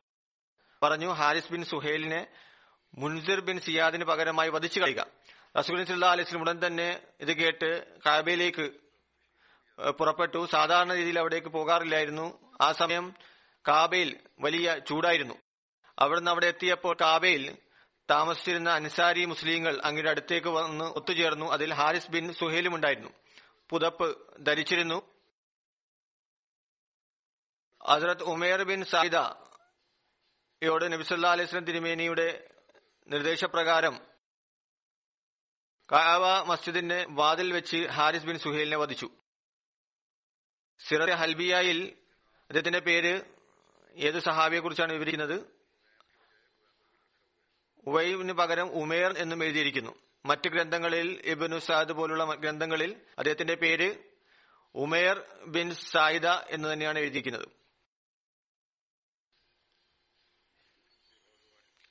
പറഞ്ഞു 0.82 1.10
ഹാരിസ് 1.20 1.52
ബിൻ 1.52 1.64
സുഹേലിനെ 1.64 2.26
മുൻസിർ 2.98 3.40
ബിൻ 3.40 3.60
സിയാദിന് 3.60 4.04
പകരമായി 4.04 4.48
വധിച്ചു 4.48 4.80
കളയുക. 4.80 5.06
റസൂലിൻ 5.58 5.86
സുല്ലാ 5.86 6.12
അലൈഹി 6.12 6.28
സ്വലം 6.28 6.42
ഉടൻ 6.42 6.60
തന്നെ 6.66 6.88
ഇത് 7.20 7.32
കേട്ട് 7.32 7.70
കാബയിലേക്ക് 8.06 8.66
പുറപ്പെട്ടു. 9.98 10.46
സാധാരണ 10.52 10.94
രീതിയിൽ 10.94 11.18
അവിടേക്ക് 11.18 11.48
പോകാറില്ലായിരുന്നു. 11.48 12.26
ആ 12.60 12.72
സമയം 12.72 13.14
കാബയിൽ 13.68 14.20
വലിയ 14.40 14.80
ചൂടായിരുന്നു. 14.88 15.34
അവിടുന്ന് 15.98 16.30
അവിടെ 16.30 16.46
എത്തിയപ്പോൾ 16.46 16.96
കാബയിൽ 17.00 17.56
താമസിച്ചിരുന്ന 18.10 18.70
അൻസാരി 18.70 19.24
മുസ്ലിങ്ങൾ 19.24 19.80
അങ്ങയുടെ 19.84 20.10
അടുത്തേക്ക് 20.10 20.48
വന്ന് 20.48 20.84
ഒത്തുചേർന്നു. 20.84 21.52
അതിൽ 21.52 21.74
ഹാരിസ് 21.74 22.10
ബിൻ 22.10 22.32
സുഹേലും 22.32 22.74
ഉണ്ടായിരുന്നു. 22.74 23.10
പുതപ്പ് 23.70 24.36
ധരിച്ചിരുന്നു. 24.46 25.02
ഹസ്രത്ത് 27.88 28.22
ഉമേർ 28.22 28.62
ബിൻ 28.62 28.84
സായിദ 28.84 29.16
യോട് 30.62 30.92
നബിസല്ലാ 30.92 31.32
അലൈസ്ലം 31.32 31.64
തിരുമേനിയുടെ 31.64 32.50
നിർദ്ദേശപ്രകാരം 33.08 34.00
കാവ 35.92 36.44
മസ്ജിദിന്റെ 36.44 37.06
വാതിൽ 37.08 37.52
വെച്ച് 37.52 37.76
ഹാരിസ് 37.76 38.24
ബിൻ 38.24 38.38
സുഹേലിനെ 38.38 38.76
വധിച്ചു. 38.76 39.10
സിറ 40.78 41.14
ഹൽബിയയിൽ 41.14 41.96
അദ്ദേഹത്തിന്റെ 42.40 42.78
പേര് 42.78 43.39
ഏത് 43.94 44.20
സഹാബിയെ 44.20 44.60
കുറിച്ചാണ് 44.60 44.92
വിവരിക്കുന്നത്? 44.92 45.60
ഉവൈബിന് 47.86 48.32
പകരം 48.32 48.72
ഉമേർ 48.72 49.18
എന്നും 49.18 49.44
എഴുതിയിരിക്കുന്നു. 49.44 49.98
മറ്റ് 50.26 50.48
ഗ്രന്ഥങ്ങളിൽ 50.48 51.20
ഇബിനു 51.24 51.58
സാദ് 51.58 51.92
പോലുള്ള 51.92 52.34
ഗ്രന്ഥങ്ങളിൽ 52.34 53.00
അദ്ദേഹത്തിന്റെ 53.18 53.54
പേര് 53.54 53.94
ഉമേർ 54.74 55.24
ബിൻ 55.46 55.74
സായിദ 55.74 56.26
എന്ന് 56.26 56.72
തന്നെയാണ് 56.72 56.98
എഴുതിയിരിക്കുന്നത്. 56.98 57.48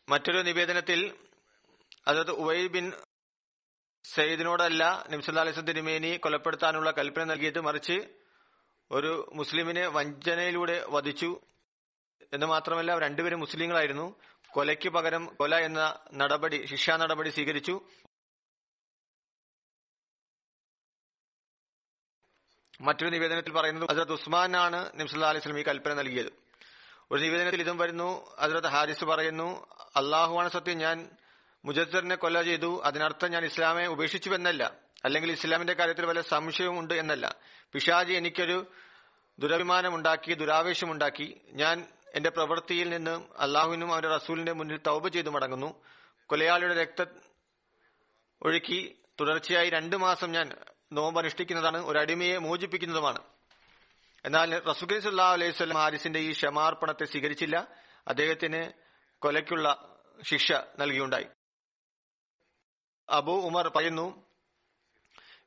മറ്റൊരു 0.10 0.38
നിവേദനത്തിൽ 0.38 1.18
അതായത് 2.08 2.32
ഉവൈ 2.32 2.68
ബിൻ 2.68 2.92
സയ്യിദിനോടല്ല 4.04 5.06
നിംസല്ലാ 5.10 5.42
അലിസ്ലം 5.42 5.66
തിരുമേനി 5.66 6.18
കൊലപ്പെടുത്താനുള്ള 6.18 6.92
കൽപ്പന 6.92 7.24
നൽകിയത് 7.24 7.62
മറിച്ച് 7.62 8.14
ഒരു 8.92 9.32
മുസ്ലിമിനെ 9.34 9.88
വഞ്ചനയിലൂടെ 9.88 10.86
വധിച്ചു. 10.90 11.42
എന്ന് 12.34 12.46
മാത്രമല്ല 12.46 13.00
രണ്ടുപേരും 13.00 13.40
മുസ്ലിങ്ങളായിരുന്നു. 13.40 14.16
കൊലയ്ക്ക് 14.50 14.90
പകരം 14.90 15.26
കൊല 15.26 15.56
എന്ന 15.56 16.00
നടപടി 16.14 16.66
ശിക്ഷാ 16.66 16.98
നടപടി 16.98 17.30
സ്വീകരിച്ചു. 17.30 17.82
മറ്റൊരു 22.82 23.10
നിവേദനത്തിൽ 23.10 23.52
പറയുന്നത് 23.52 23.90
ഹസരത് 23.90 24.56
ആണ് 24.56 24.92
നിംസല്ലാ 24.96 25.30
അലൈഹി 25.30 25.44
സ്വലം 25.44 25.60
ഈ 25.60 25.64
കൽപ്പന 25.64 25.94
നൽകിയത്. 25.94 26.34
ഒരു 27.12 27.22
നിവേദനത്തിൽ 27.22 27.62
ഇതും 27.62 27.78
വരുന്നു. 27.78 28.36
ഹസരത് 28.40 28.68
ഹാരിസ് 28.68 29.06
പറയുന്നു 29.06 29.68
അള്ളാഹുവാണ് 29.96 30.50
സത്യം 30.50 30.78
ഞാൻ 30.78 31.10
മുജസ്സറിനെ 31.66 32.16
കൊല 32.16 32.42
ചെയ്തു. 32.42 32.82
അതിനർത്ഥം 32.84 33.32
ഞാൻ 33.32 33.46
ഇസ്ലാമെ 33.46 33.88
ഉപേക്ഷിച്ചുവെന്നല്ല. 33.88 34.78
അല്ലെങ്കിൽ 35.06 35.32
ഇസ്ലാമിന്റെ 35.32 35.74
കാര്യത്തിൽ 35.74 36.06
വല്ല 36.06 36.22
സംശയവും 36.22 36.80
ഉണ്ട് 36.80 36.94
എന്നല്ല. 36.94 37.36
പിഷാജി 37.74 38.14
എനിക്കൊരു 38.14 38.72
ദുരഭിമാനമുണ്ടാക്കി 39.40 40.34
ദുരാവേശമുണ്ടാക്കി. 40.34 41.42
ഞാൻ 41.52 41.88
എന്റെ 42.16 42.30
പ്രവൃത്തിയിൽ 42.30 42.90
നിന്ന് 42.90 43.28
അള്ളാഹുവിനും 43.38 43.94
അവന്റെ 43.94 44.10
റസൂലിന്റെ 44.10 44.52
മുന്നിൽ 44.52 44.80
തൗബ 44.88 45.08
ചെയ്തു 45.08 45.30
മടങ്ങുന്നു. 45.30 45.84
കൊലയാളിയുടെ 46.28 46.82
രക്ത 46.82 47.06
ഒഴുക്കി 48.42 49.02
തുടർച്ചയായി 49.20 49.70
രണ്ടു 49.70 49.96
മാസം 49.96 50.32
ഞാൻ 50.32 50.52
നോമ്പ് 50.94 51.20
അനുഷ്ഠിക്കുന്നതാണ് 51.20 51.86
ഒരു 51.86 52.00
അടിമയെ 52.00 52.38
മോചിപ്പിക്കുന്നതുമാണ്. 52.38 53.20
എന്നാൽ 54.26 54.60
റസൂൽ 54.60 55.00
സുല്ലാ 55.00 55.34
അലൈഹി 55.34 55.52
സ്വലം 55.52 55.78
ഹാരിസിന്റെ 55.78 56.20
ഈ 56.20 56.32
ക്ഷമാർപ്പണത്തെ 56.32 57.06
സ്വീകരിച്ചില്ല. 57.06 57.68
അദ്ദേഹത്തിന് 58.08 58.72
കൊലയ്ക്കുള്ള 59.22 59.98
ശിക്ഷ 60.24 60.52
നൽകിയുണ്ടായി. 60.80 61.26
അബു 63.10 63.32
ഉമർ 63.32 63.68
പറയുന്നു 63.68 64.26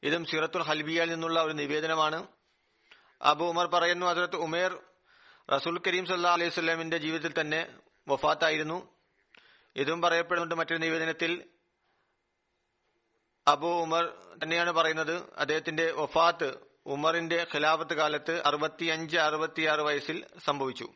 ഇതും 0.02 0.24
സിറത്തുൽ 0.24 0.62
ഹൽബിയയിൽ 0.62 1.10
നിന്നുള്ള 1.10 1.42
ഒരു 1.42 1.52
നിവേദനമാണ്. 1.52 2.26
അബു 3.22 3.44
ഉമർ 3.44 3.66
പറയുന്നു 3.66 4.06
അതിലത്ത് 4.06 4.36
ഉമേർ 4.36 4.91
റസൂൽ 5.50 5.80
കരീം 5.86 6.06
സല്ലാ 6.06 6.32
അലൈഹി 6.32 6.50
സ്വലാമിന്റെ 6.50 6.96
ജീവിതത്തിൽ 6.96 7.40
തന്നെ 7.40 7.78
വഫാത്തായിരുന്നു. 8.08 8.96
ഇതും 9.76 10.02
പറയപ്പെടുന്നുണ്ട് 10.02 10.54
മറ്റൊരു 10.54 10.78
നിവേദനത്തിൽ. 10.78 11.48
അബു 13.48 13.66
ഉമർ 13.66 14.04
തന്നെയാണ് 14.42 14.72
പറയുന്നത് 14.72 15.34
അദ്ദേഹത്തിന്റെ 15.36 15.92
വഫാത്ത് 15.92 16.54
ഉമറിന്റെ 16.86 17.46
ഖിലാഫത്ത് 17.54 17.94
കാലത്ത് 17.94 18.42
അറുപത്തിയഞ്ച് 18.46 19.16
അറുപത്തിയാറ് 19.16 19.80
വയസ്സിൽ 19.80 20.26
സംഭവിച്ചു. 20.44 20.92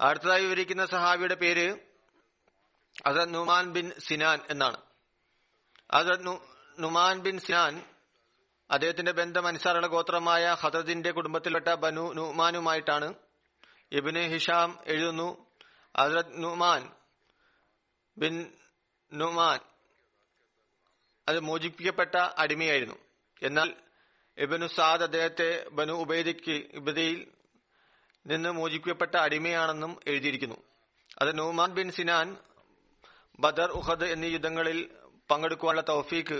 അടുത്തതായി 0.00 0.44
വിവരിക്കുന്ന 0.44 0.86
സഹാബിയുടെ 0.86 1.34
പേര് 1.34 1.78
അസദ് 3.06 3.34
നുമാൻ 3.34 3.72
ബിൻ 3.72 3.92
സിനാൻ 3.98 4.38
എന്നാണ്. 4.50 4.76
അസദ് 5.90 6.26
നുമാൻ 6.78 7.18
ബിൻ 7.18 7.38
സിനാൻ 7.38 7.95
അദ്ദേഹത്തിന്റെ 8.70 9.12
ബന്ധം 9.12 9.46
അൻസാറുടെ 9.46 9.86
ഗോത്രമായ 9.86 10.56
ഹദ്രദിന്റെ 10.60 11.10
കുടുംബത്തിൽപ്പെട്ട 11.10 11.74
ബനു 11.74 12.12
നുമാനുമായിട്ടാണ് 12.14 13.14
ഇബിന് 13.92 14.18
ഹിഷാം 14.18 14.78
എഴുതുന്നു. 14.86 15.46
ഹദ്രത് 15.98 16.42
നുമാൻ 16.42 16.90
ബിൻ 18.18 18.52
നുമാൻ 19.12 19.60
അത് 21.28 21.40
മോചിപ്പിക്കപ്പെട്ട 21.40 22.14
അടിമയായിരുന്നു. 22.14 22.94
എന്നാൽ 23.42 23.74
ഇബനു 24.38 24.66
സാദ് 24.66 25.02
അദ്ദേഹത്തെ 25.02 25.68
ബനു 25.68 25.92
ഉബൈദിക്ക് 25.92 26.50
ഇബദയിൽ 26.50 27.32
നിന്ന് 28.26 28.48
മോചിപ്പിക്കപ്പെട്ട 28.48 29.14
അടിമയാണെന്നും 29.16 30.00
എഴുതിയിരിക്കുന്നു. 30.06 30.56
അത് 31.20 31.38
നുമാൻ 31.38 31.74
ബിൻ 31.74 31.90
സിനാൻ 31.90 32.36
ബദർ 33.40 33.70
ഉഹദ് 33.70 34.04
എന്നീ 34.04 34.28
യുദ്ധങ്ങളിൽ 34.28 34.96
പങ്കെടുക്കുവാനുള്ള 35.30 35.84
തൗഫീഖ് 35.88 36.34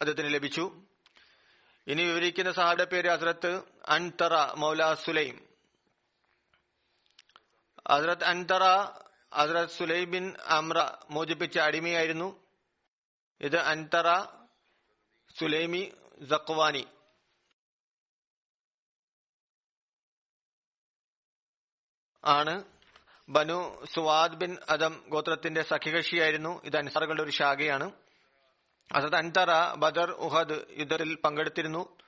അദ്ദേഹത്തിന് 0.00 0.34
ലഭിച്ചു. 0.34 0.87
ഇനി 1.88 2.02
വിവരിക്കുന്ന 2.02 2.52
സഹാബിയുടെ 2.52 2.84
പേര് 2.84 3.08
ഹസ്രത്ത് 3.08 3.62
അൻതറ 3.86 4.52
മൗല 4.52 4.94
സുലൈം. 4.94 5.48
ഹസ്രത്ത് 7.90 8.24
അൻതറ 8.24 8.64
ഹസ്രത്ത് 9.34 9.72
സുലൈബിൻ 9.72 10.36
അമ്ര 10.36 10.98
മോചിപ്പിച്ച 11.10 11.58
അടിമയായിരുന്നു. 11.58 12.44
ഇത് 13.40 13.56
അൻതറ 13.56 14.24
സുലൈമി 15.40 15.92
സക്വാനി 16.30 16.86
ആണ് 22.24 22.64
ബനു 23.28 23.84
സുവാദ് 23.94 24.34
ബിൻ 24.34 24.56
അദം 24.68 25.04
ഗോത്രത്തിന്റെ 25.08 25.62
സഖ്യകക്ഷിയായിരുന്നു. 25.62 26.62
ഇത് 26.64 26.76
അൻസാറുകളുടെ 26.76 27.22
ഒരു 27.22 27.30
ശാഖയാണ്. 27.30 28.07
അസത് 28.92 29.16
അൻതറ 29.16 29.74
ബദർ 29.74 30.10
ഉഹദ് 30.10 30.64
യുദ്ധത്തിൽ 30.70 31.14
പങ്കെടുത്തിരുന്നു. 31.14 31.98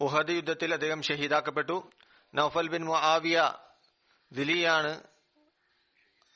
ഉഹദ് 0.00 0.30
യുദ്ധത്തിൽ 0.30 0.72
അദ്ദേഹം 0.72 1.02
ഷഹീദാക്കപ്പെട്ടു. 1.02 1.90
നൌഫൽ 2.34 2.68
ബിൻ 2.68 2.84
മുആവിയ 2.84 3.52
ദിലിയാണ് 4.32 5.02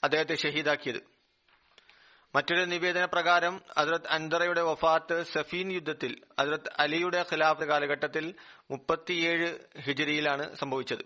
അദ്ദേഹത്തെ 0.04 0.34
ഷഹീദാക്കിയത്. 0.34 1.12
മറ്റൊരു 2.34 2.64
നിവേദന 2.64 3.04
പ്രകാരം 3.04 3.60
അദ്രത് 3.76 4.08
അൻദറയുടെ 4.08 4.62
വഫാത്ത് 4.62 5.22
സഫീൻ 5.22 5.72
യുദ്ധത്തിൽ 5.72 6.22
അദ്രത് 6.38 6.72
അലിയുടെ 6.78 7.24
ഖിലാഫ് 7.32 7.64
കാലഘട്ടത്തിൽ 7.64 8.34
മുപ്പത്തിയേഴ് 8.70 9.58
ഹിജരിയിലാണ് 9.80 10.56
സംഭവിച്ചത്. 10.56 11.04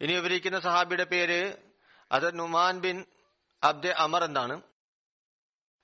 ഇനി 0.00 0.12
വിവരിക്കുന്ന 0.12 0.60
സഹാബിയുടെ 0.60 1.04
പേര് 1.04 1.56
അദർ 2.12 2.32
നുമാൻ 2.34 2.80
ബിൻ 2.80 3.04
അബ്ദെ 3.62 3.88
അമർ 3.88 4.24
എന്നാണ്. 4.24 4.62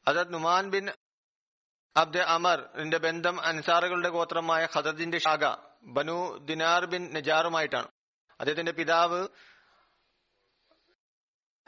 ഹസരത് 0.09 0.33
നുമാൻ 0.33 0.71
ബിൻ 0.71 0.91
അബ്ദെ 1.97 2.19
അമറിന്റെ 2.19 2.99
ബന്ധം 2.99 3.41
അൻസാറുകളുടെ 3.41 4.09
ഗോത്രമായ 4.09 4.69
ഹസദിന്റെ 4.75 5.19
ശാഖ 5.19 5.57
ബനു 5.83 6.39
ദിനാർ 6.39 6.85
ബിൻ 6.85 7.15
നജാറുമായിട്ടാണ്. 7.15 7.89
അദ്ദേഹത്തിന്റെ 8.41 8.73
പിതാവ് 8.73 9.29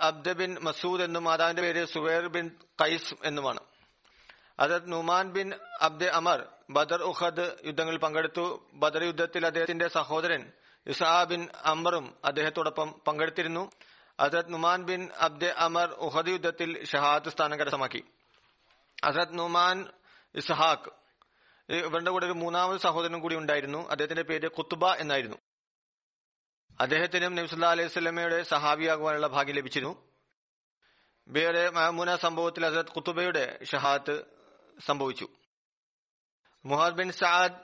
അബ്ദ 0.00 0.32
ബിൻ 0.32 0.58
മസൂദ് 0.62 1.02
എന്നും 1.02 1.24
മാതാവിന്റെ 1.24 1.62
പേര് 1.62 1.84
സുവേർ 1.84 2.26
ബിൻ 2.26 2.50
കൈസ് 2.80 3.14
എന്നുമാണ്. 3.24 3.60
അതത് 4.60 4.92
നുമാൻ 4.92 5.30
ബിൻ 5.30 5.54
അബ്ദെ 5.80 6.06
അമർ 6.06 6.48
ബദർ 6.70 7.02
ഉഹദ് 7.02 7.56
യുദ്ധങ്ങളിൽ 7.64 7.98
പങ്കെടുത്തു. 7.98 8.70
ബദർ 8.72 9.02
യുദ്ധത്തിൽ 9.02 9.46
അദ്ദേഹത്തിന്റെ 9.46 9.88
സഹോദരൻ 9.88 10.52
ഇസാ 10.86 11.24
ബിൻ 11.24 11.48
അമറും 11.64 12.14
അദ്ദേഹത്തോടൊപ്പം 12.24 13.00
പങ്കെടുത്തിരുന്നു. 13.06 13.70
അസത് 14.20 14.52
നുമാൻ 14.52 14.82
ബിൻ 14.82 15.08
അബ്ദെ 15.18 15.46
അമർ 15.46 15.90
ഉഹദ് 15.90 16.28
യുദ്ധത്തിൽ 16.28 16.84
ഷഹാദ് 16.84 17.28
സ്ഥാനം 17.28 17.58
കരസ്ഥമാക്കി. 17.58 18.04
അസത് 19.04 19.38
നുമാൻ 19.38 19.86
ഇസ്ഹാഖ് 20.34 20.90
ഇവരുടെ 21.68 22.10
കൂടെ 22.10 22.26
ഒരു 22.26 22.32
മൂന്നാമത് 22.32 22.80
സഹോദരനും 22.80 23.20
കൂടി 23.20 23.36
ഉണ്ടായിരുന്നു. 23.36 23.88
അദ്ദേഹത്തിന്റെ 23.88 24.22
പേര് 24.22 24.48
കുത്തുബ 24.48 24.86
എന്നായിരുന്നു. 24.86 25.36
അദ്ദേഹത്തിനും 26.80 27.34
നബ്സുല്ലാ 27.34 27.70
അലൈഹി 27.70 27.88
സ്വലമയുടെ 27.88 28.42
സഹാബിയാകുവാനുള്ള 28.42 29.26
ഭാഗ്യം 29.26 29.54
ലഭിച്ചിരുന്നു. 29.54 30.12
ബിയുടെ 31.28 31.70
മഹമൂന 31.70 32.16
സംഭവത്തിൽ 32.16 32.66
ഹസരത് 32.66 32.86
കുത്തുബയുടെ 32.86 33.58
ഷഹാത്ത് 33.64 34.24
സംഭവിച്ചു. 34.86 35.28
മുഹദ് 36.64 36.94
ബിൻ 36.94 37.12
സഅദ് 37.12 37.60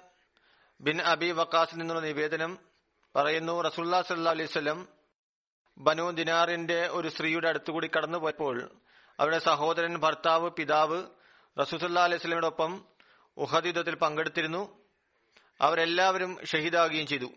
ബിൻ 0.80 1.02
അബി 1.02 1.30
വക്കാസിൽ 1.30 1.76
നിന്നുള്ള 1.78 2.00
നിവേദനം 2.00 2.58
പറയുന്നു 3.16 3.60
റസുല്ലാ 3.60 4.02
സല്ലാ 4.02 4.32
അലൈഹി 4.32 4.48
സ്വലം 4.48 4.88
ബനു 5.78 6.10
ദിനാറിന്റെ 6.10 6.88
ഒരു 6.88 7.08
സ്ത്രീയുടെ 7.08 7.48
അടുത്തുകൂടി 7.48 7.90
കടന്നു 7.96 8.18
പോയപ്പോൾ 8.18 8.70
അവരുടെ 9.20 9.38
സഹോദരൻ 9.38 9.98
ഭർത്താവ് 9.98 10.50
പിതാവ് 10.50 11.06
റസൂസല്ലാ 11.60 12.04
അലൈഹി 12.04 12.80
ഉഹദ് 13.36 13.66
യുദ്ധത്തിൽ 13.66 13.94
പങ്കെടുത്തിരുന്നു. 13.94 14.86
അവരെല്ലാവരും 15.60 16.44
ഷഹീദാകുകയും 16.44 17.06
ചെയ്തു. 17.06 17.30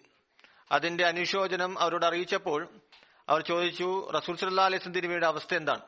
അതിന്റെ 0.71 1.05
അനുശോചനം 1.05 1.79
അവരോട് 1.79 2.05
അറിയിച്ചപ്പോൾ 2.05 2.69
അവർ 3.29 3.41
ചോദിച്ചു 3.41 4.11
റസൂൽ 4.11 4.37
സല്ലാ 4.37 4.65
അലൈഹി 4.65 4.89
തിരുമയുടെ 4.89 5.25
അവസ്ഥ 5.25 5.53
എന്താണ്? 5.53 5.81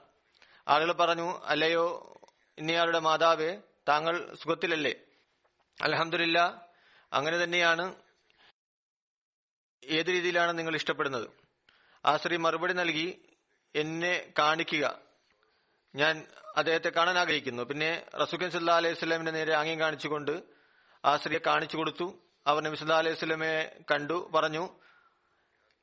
ആളുകൾ 0.68 0.92
പറഞ്ഞു 0.92 1.42
അല്ലയോ 1.46 2.13
ഇന്നയാളുടെ 2.58 3.00
മാതാവേ 3.00 3.62
താങ്കൾ 3.88 4.36
സുഖത്തിലല്ലേ? 4.36 4.96
അലഹമില്ല 5.84 6.68
അങ്ങനെ 7.13 7.44
തന്നെയാണ്. 7.44 7.96
ഏത് 9.84 10.08
രീതിയിലാണ് 10.08 10.58
നിങ്ങൾ 10.58 10.76
ഇഷ്ടപ്പെടുന്നത്? 10.76 11.30
ആ 12.06 12.18
സ്ത്രീ 12.18 12.38
മറുപടി 12.38 12.74
നൽകി 12.74 13.22
എന്നെ 13.76 14.34
കാണിക്കുക. 14.40 15.00
ഞാൻ 15.96 16.28
അദ്ദേഹത്തെ 16.58 16.89
കാണാൻ 16.89 17.17
ആഗ്രഹിക്കുന്നു. 17.17 17.63
പിന്നെ 17.63 18.06
റസൂഖൻ 18.22 18.50
സല്ലാ 18.52 18.76
അലൈഹി 18.76 18.93
സ്വലമിന്റെ 18.93 19.32
നേരെ 19.32 19.54
ആംഗ്യം 19.54 19.80
കാണിച്ചുകൊണ്ട് 19.80 20.43
ആ 21.06 21.17
സ്ത്രീയെ 21.17 21.39
കാണിച്ചു 21.46 21.78
കൊടുത്തു. 21.78 22.20
അവർ 22.48 22.63
നബി 22.63 22.76
സല്ലാ 22.76 22.98
അലൈഹി 22.98 23.84
കണ്ടു 23.91 24.32
പറഞ്ഞു 24.36 24.70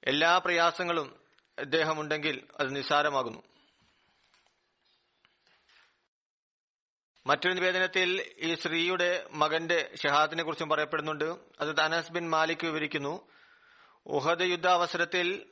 എല്ലാ 0.05 0.39
പ്രയാസങ്ങളും 0.39 1.17
അദ്ദേഹം 1.59 2.01
ഉണ്ടെങ്കിൽ 2.01 2.47
അത് 2.61 2.77
നിസ്സാരമാകുന്നു. 2.77 3.43
മറ്റൊരു 7.27 7.55
നിവേദനത്തിൽ 7.55 8.35
ഈ 8.39 8.55
സ്ത്രീയുടെ 8.55 9.27
മകന്റെ 9.33 9.95
ഷഹാദിനെ 10.03 10.43
കുറിച്ചും 10.43 10.69
പറയപ്പെടുന്നുണ്ട്. 10.69 11.25
അത് 11.61 11.81
അനസ് 11.81 12.13
ബിൻ 12.13 12.31
മാലിക് 12.31 12.67
വിവരിക്കുന്നു 12.67 13.29
ഉഹദ് 14.07 14.43
യുദ്ധ 14.43 14.67
അവസരത്തിൽ 14.67 15.47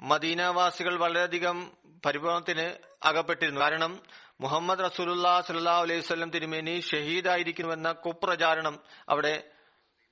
മദീനവാസികൾ 0.00 0.98
വളരെയധികം 0.98 1.76
പരിഭവത്തിന് 2.06 2.78
അകപ്പെട്ടിരുന്നു. 3.02 3.60
കാരണം 3.60 4.02
മുഹമ്മദ് 4.40 4.84
റസൂലുല്ലാ 4.84 5.40
സല്ലാ 5.40 5.80
അലൈഹി 5.80 6.00
സ്വല്ലം 6.00 6.30
തിരുമേനി 6.30 6.80
ഷഹീദായിരിക്കുന്നുവെന്ന 6.80 7.92
കുപ്രചാരണം 7.92 8.80
അവിടെ 9.08 9.50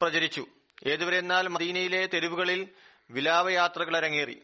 പ്രചരിച്ചു. 0.02 0.46
ഏതുവരെ 0.86 1.18
എന്നാൽ 1.18 1.48
മദീനയിലെ 1.48 2.06
തെരുവുകളിൽ 2.06 2.68
വിലാപയാത്രകൾ 3.10 3.96
അരങ്ങേറി. 3.96 4.42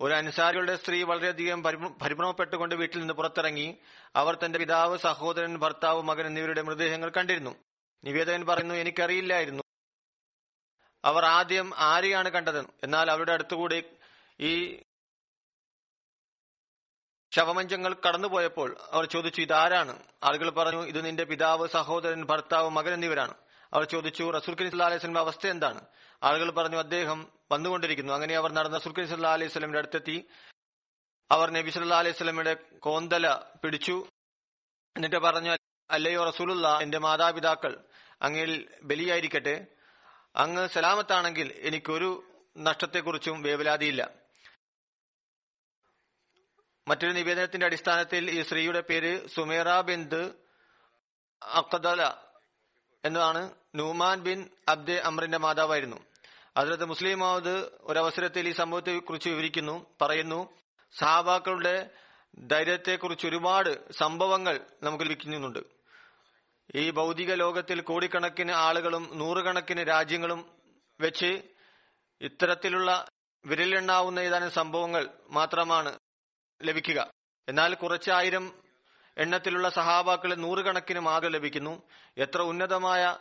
ഒരു 0.00 0.14
അൻസാരികളുടെ 0.14 0.76
സ്ത്രീ 0.76 1.02
വളരെയധികം 1.02 1.62
പരിഭ്രമപ്പെട്ടുകൊണ്ട് 2.02 2.74
വീട്ടിൽ 2.74 2.98
നിന്ന് 2.98 3.14
പുറത്തിറങ്ങി 3.14 3.78
അവർ 4.16 4.38
തന്റെ 4.44 4.58
പിതാവ് 4.58 4.98
സഹോദരൻ 4.98 5.58
ഭർത്താവ് 5.58 6.02
മകൻ 6.02 6.26
എന്നിവരുടെ 6.26 6.62
മൃതദേഹങ്ങൾ 6.62 7.10
കണ്ടിരുന്നു. 7.10 7.56
നിവേദകൻ 8.04 8.46
പറയുന്നു 8.46 8.74
എനിക്കറിയില്ലായിരുന്നു. 8.74 9.62
അവർ 11.04 11.24
ആദ്യം 11.24 11.72
ആരെയാണ് 11.76 12.30
കണ്ടത്? 12.30 12.60
എന്നാൽ 12.82 13.10
അവരുടെ 13.10 13.32
അടുത്തുകൂടി 13.32 13.84
ഈ 14.40 14.80
ശവമഞ്ചങ്ങൾ 17.34 17.96
കടന്നുപോയപ്പോൾ 18.08 18.76
അവർ 18.90 19.04
ചോദിച്ചു 19.04 19.40
ഇതാരാണ്? 19.40 20.02
ആളുകൾ 20.24 20.50
പറഞ്ഞു 20.50 20.82
ഇത് 20.82 21.04
നിന്റെ 21.04 21.24
പിതാവ് 21.24 21.68
സഹോദരൻ 21.68 22.24
ഭർത്താവ് 22.24 22.70
മകൻ 22.70 22.94
എന്നിവരാണ്. 22.94 23.34
അവർ 23.72 23.84
ചോദിച്ചു 23.84 24.30
റസൂൽ 24.30 24.54
കരീം 24.54 24.70
സല്ലാ 24.70 24.86
അലൈഹി 24.86 24.98
സ്വലമിന്റെ 24.98 25.20
അവസ്ഥ 25.20 25.46
എന്താണ്? 25.46 25.80
ആളുകൾ 26.22 26.50
പറഞ്ഞു 26.50 26.76
അദ്ദേഹം 26.76 27.28
വന്നുകൊണ്ടിരിക്കുന്നു. 27.52 28.12
അങ്ങനെ 28.12 28.36
അവർ 28.36 28.52
നടന്ന 28.52 28.78
റസൂൽ 28.78 29.06
സല്ലാ 29.06 29.32
അലൈഹി 29.32 29.50
സ്വലമിന്റെ 29.50 29.78
അടുത്തെത്തി. 29.78 30.28
അവർ 31.30 31.50
നബി 31.50 31.70
സല്ലാ 31.70 31.98
അലൈഹി 31.98 32.16
സ്വലമിയുടെ 32.16 32.56
കോന്തല 32.78 33.34
പിടിച്ചു. 33.34 34.06
എന്നിട്ട് 34.96 35.16
പറഞ്ഞു 35.16 35.56
അല്ലയോ 35.90 36.24
റസൂലുള്ള 36.24 36.78
എന്റെ 36.82 36.98
മാതാപിതാക്കൾ 36.98 37.84
അങ്ങിൽ 38.22 38.68
ബലിയായിരിക്കട്ടെ. 38.82 39.66
അങ്ങ് 40.36 40.68
സലാമത്താണെങ്കിൽ 40.68 41.52
എനിക്കൊരു 41.60 42.22
നഷ്ടത്തെക്കുറിച്ചും 42.58 43.42
വേവലാതിയില്ല. 43.42 44.19
മറ്റൊരു 46.90 47.12
നിവേദനത്തിന്റെ 47.12 47.66
അടിസ്ഥാനത്തിൽ 47.66 48.30
ഈ 48.30 48.42
സ്ത്രീയുടെ 48.42 48.80
പേര് 48.80 49.28
സുമേറ 49.28 49.80
ബിന്ദ് 49.80 50.22
അക്കദല 51.42 52.02
എന്നതാണ് 53.04 53.54
നൂമാൻ 53.74 54.20
ബിൻ 54.20 54.50
അബ്ദെ 54.68 54.96
അമറിന്റെ 54.98 55.38
മാതാവായിരുന്നു. 55.38 55.98
അതിലത്ത് 56.56 56.84
മുസ്ലിം 56.84 57.18
മാവത് 57.18 57.54
ഒരവസരത്തിൽ 57.80 58.48
ഈ 58.48 58.52
സംഭവത്തെ 58.52 58.98
കുറിച്ച് 58.98 59.28
വിവരിക്കുന്നു 59.28 59.86
പറയുന്നു 60.02 60.40
സഹാബാക്കളുടെ 60.92 61.90
ധൈര്യത്തെക്കുറിച്ച് 62.38 63.26
ഒരുപാട് 63.26 63.92
സംഭവങ്ങൾ 63.92 64.60
നമുക്ക് 64.82 65.04
ലഭിക്കുന്നുണ്ട്. 65.04 65.62
ഈ 66.74 66.90
ഭൗതിക 66.90 67.32
ലോകത്തിൽ 67.34 67.80
കോടിക്കണക്കിന് 67.80 68.52
ആളുകളും 68.52 69.10
നൂറുകണക്കിന് 69.12 69.88
രാജ്യങ്ങളും 69.88 70.40
വെച്ച് 71.00 71.30
ഇത്തരത്തിലുള്ള 72.20 73.06
വിരലെണ്ണാവുന്ന 73.46 74.20
ഏതാനും 74.20 74.50
സംഭവങ്ങൾ 74.50 75.08
മാത്രമാണ് 75.30 75.92
ലഭിക്കുക. 76.62 77.10
എന്നാൽ 77.48 77.74
കുറച്ചായിരം 77.74 78.62
എണ്ണത്തിലുള്ള 79.16 79.68
സഹാബാക്കളെ 79.70 80.34
നൂറുകണക്കിന് 80.34 81.00
മാതൃ 81.00 81.28
ലഭിക്കുന്നു. 81.28 81.82
എത്ര 82.16 82.42
ഉന്നതമായ 82.42 83.16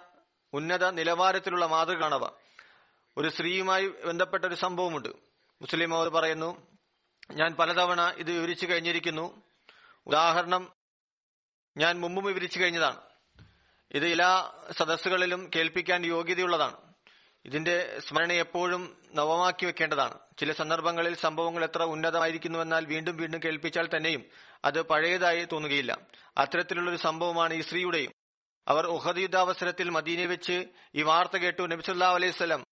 ഉന്നത 0.53 0.89
നിലവാരത്തിലുള്ള 0.89 1.65
മാതൃകയാണവ 1.65 2.29
ഒരു 3.17 3.29
സ്ത്രീയുമായി 3.29 3.87
ബന്ധപ്പെട്ട 3.87 4.45
ഒരു 4.45 4.55
സംഭവമുണ്ട്. 4.55 5.09
മുസ്ലിം 5.61 5.95
അവർ 5.95 6.09
പറയുന്നു 6.09 6.67
ഞാൻ 7.31 7.55
പലതവണ 7.55 8.13
ഇത് 8.17 8.31
വിവരിച്ചു 8.31 8.65
കഴിഞ്ഞിരിക്കുന്നു. 8.65 9.41
ഉദാഹരണം 10.07 10.71
ഞാൻ 11.77 11.99
മുമ്പും 11.99 12.25
വിവരിച്ചു 12.25 12.59
കഴിഞ്ഞതാണ്. 12.59 13.01
ഇത് 13.91 14.07
എല്ലാ 14.07 14.53
സദസ്സുകളിലും 14.71 15.49
കേൾപ്പിക്കാൻ 15.55 16.05
യോഗ്യതയുള്ളതാണ്. 16.05 16.88
ഇതിന്റെ 17.49 17.99
സ്മരണ 18.07 18.31
എപ്പോഴും 18.31 18.97
നവമാക്കി 19.13 19.65
വെക്കേണ്ടതാണ്. 19.65 20.19
ചില 20.39 20.51
സന്ദർഭങ്ങളിൽ 20.51 21.15
സംഭവങ്ങൾ 21.15 21.63
എത്ര 21.63 21.83
ഉന്നതമായിരിക്കുന്നുവെന്നാൽ 21.83 22.85
വീണ്ടും 22.85 23.17
വീണ്ടും 23.17 23.39
കേൾപ്പിച്ചാൽ 23.45 23.89
തന്നെയും 23.95 24.25
അത് 24.65 24.81
പഴയതായി 24.81 25.45
തോന്നുകയില്ല. 25.45 25.97
അത്തരത്തിലുള്ള 26.37 26.89
ഒരു 26.89 26.97
സംഭവമാണ് 26.97 27.53
ഈ 27.53 27.61
സ്ത്രീയുടെയും. 27.61 28.11
അവർ 28.67 28.85
ഉഹദ് 28.85 29.17
യുദ്ധാവസരത്തിൽ 29.17 29.89
മദീനെ 29.89 30.25
വെച്ച് 30.25 30.65
ഈ 30.95 31.01
വാർത്ത 31.01 31.37
കേട്ടു 31.37 31.61
നബിസുല്ലാ 31.61 32.09
അലൈഹി 32.09 32.31
സ്വലം 32.31 32.63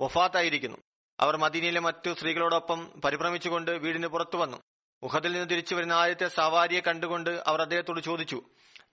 വഫാത്തായിരിക്കുന്നു. 0.00 0.78
അവർ 1.20 1.36
മദീനയിലെ 1.36 1.80
മറ്റു 1.80 2.14
സ്ത്രീകളോടൊപ്പം 2.14 3.00
പരിഭ്രമിച്ചുകൊണ്ട് 3.04 3.70
വീടിന് 3.70 4.06
പുറത്തു 4.06 4.36
വന്നു. 4.36 4.62
ഉഹദിൽ 5.02 5.32
നിന്ന് 5.32 5.50
തിരിച്ചു 5.50 5.74
വരുന്ന 5.74 5.92
ആദ്യത്തെ 5.92 6.28
സവാരിയെ 6.28 6.80
കണ്ടുകൊണ്ട് 6.80 7.42
അവർ 7.46 7.62
അദ്ദേഹത്തോട് 7.62 8.00
ചോദിച്ചു 8.00 8.42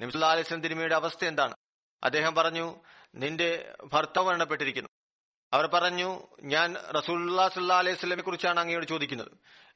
നബിസുല്ലാ 0.01 0.31
അലൈഹി 0.31 0.47
സ്വലം 0.47 0.61
തിരുമയുടെ 0.61 0.95
അവസ്ഥ 0.95 1.25
എന്താണ്? 1.25 1.55
അദ്ദേഹം 2.03 2.35
പറഞ്ഞു 2.35 2.75
നിന്റെ 3.15 3.75
ഭർത്താവ് 3.83 4.27
മരണപ്പെട്ടിരിക്കുന്നു. 4.27 4.89
അവർ 5.53 5.67
പറഞ്ഞു 5.67 6.27
ഞാൻ 6.41 6.75
റസൂല്ലാ 6.75 7.49
സല്ലാ 7.49 7.77
അലൈഹി 7.77 7.95
സ്വലമെ 7.95 8.21
കുറിച്ചാണ് 8.21 8.59
അങ്ങയോട് 8.59 8.85
ചോദിക്കുന്നത്. 8.85 9.31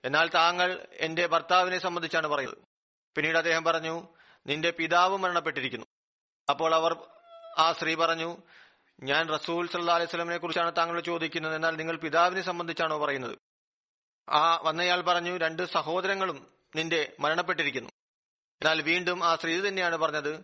എന്നാൽ 0.06 0.30
താങ്കൾ 0.30 0.88
എന്റെ 0.94 1.28
ഭർത്താവിനെ 1.28 1.80
സംബന്ധിച്ചാണ് 1.80 2.28
പറയുന്നത്. 2.28 2.58
പിന്നീട് 3.16 3.38
അദ്ദേഹം 3.38 3.64
പറഞ്ഞു 3.64 4.08
നിന്റെ 4.48 4.72
പിതാവ് 4.72 5.18
മരണപ്പെട്ടിരിക്കുന്നു. 5.18 5.86
അപ്പോൾ 6.50 6.76
അവർ 6.76 6.98
ആ 7.58 7.72
സ്ത്രീ 7.72 7.96
പറഞ്ഞു 7.96 8.38
ഞാൻ 9.04 9.30
റസൂൽ 9.30 9.68
സല്ലാ 9.68 9.96
അലൈഹി 9.96 10.10
സ്വലമിനെ 10.10 10.38
കുറിച്ചാണ് 10.38 10.76
താങ്കളോട് 10.78 11.06
ചോദിക്കുന്നത്. 11.06 11.56
എന്നാൽ 11.56 11.76
നിങ്ങൾ 11.76 11.96
പിതാവിനെ 11.98 12.42
സംബന്ധിച്ചാണോ 12.42 12.98
പറയുന്നത്? 12.98 13.38
ആ 14.30 14.60
വന്നയാൾ 14.64 15.02
പറഞ്ഞു 15.02 15.38
രണ്ട് 15.38 15.64
സഹോദരങ്ങളും 15.66 16.48
നിന്റെ 16.76 17.14
മരണപ്പെട്ടിരിക്കുന്നു. 17.20 17.90
എന്നാൽ 18.62 18.82
വീണ്ടും 18.82 19.26
ആ 19.26 19.36
സ്ത്രീ 19.36 19.68
തന്നെയാണ് 19.68 19.98
പറഞ്ഞത് 19.98 20.44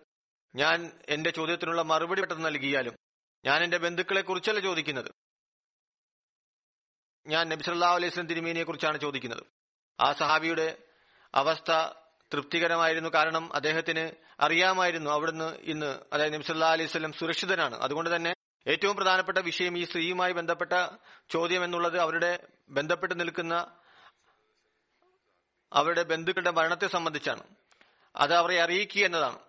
ഞാൻ 0.55 0.91
എന്റെ 1.09 1.29
ചോദ്യത്തിനുള്ള 1.29 1.81
മറുപടി 1.81 2.21
പെട്ടെന്ന് 2.21 2.45
നൽകിയാലും 2.45 2.95
ഞാൻ 3.45 3.63
എന്റെ 3.63 3.77
ബന്ധുക്കളെ 3.77 4.21
കുറിച്ചല്ല 4.21 4.59
ചോദിക്കുന്നത്. 4.59 5.11
ഞാൻ 7.27 7.49
നബിസല്ലാ 7.49 7.95
അലൈഹി 7.95 8.11
സ്വലം 8.11 8.27
തിരുമേനിയെ 8.27 8.63
കുറിച്ചാണ് 8.63 8.97
ചോദിക്കുന്നത്. 8.97 9.43
ആ 9.99 10.13
സഹാബിയുടെ 10.13 10.77
അവസ്ഥ 11.35 11.71
തൃപ്തികരമായിരുന്നു 12.33 13.09
കാരണം 13.09 13.55
അദ്ദേഹത്തിന് 13.55 14.11
അറിയാമായിരുന്നു 14.39 15.11
അവിടുന്ന് 15.11 15.57
ഇന്ന് 15.57 15.99
അതായത് 16.13 16.33
നബിസല്ലാ 16.33 16.71
അലൈഹി 16.71 16.89
സ്വലം 16.89 17.13
സുരക്ഷിതനാണ്. 17.13 17.75
അതുകൊണ്ട് 17.75 18.15
തന്നെ 18.15 18.33
ഏറ്റവും 18.67 18.95
പ്രധാനപ്പെട്ട 18.95 19.37
വിഷയം 19.37 19.77
ഈ 19.77 19.83
സ്ത്രീയുമായി 19.83 20.33
ബന്ധപ്പെട്ട 20.33 20.71
ചോദ്യം 21.29 21.63
എന്നുള്ളത് 21.63 21.99
അവരുടെ 21.99 22.47
ബന്ധപ്പെട്ട് 22.69 23.19
നിൽക്കുന്ന 23.19 23.75
അവരുടെ 25.73 26.03
ബന്ധുക്കളുടെ 26.03 26.51
മരണത്തെ 26.51 26.87
സംബന്ധിച്ചാണ്. 26.87 27.43
അത് 28.15 28.33
അവരെ 28.33 28.61
അറിയിക്കുക 28.61 29.05
എന്നതാണ്. 29.05 29.46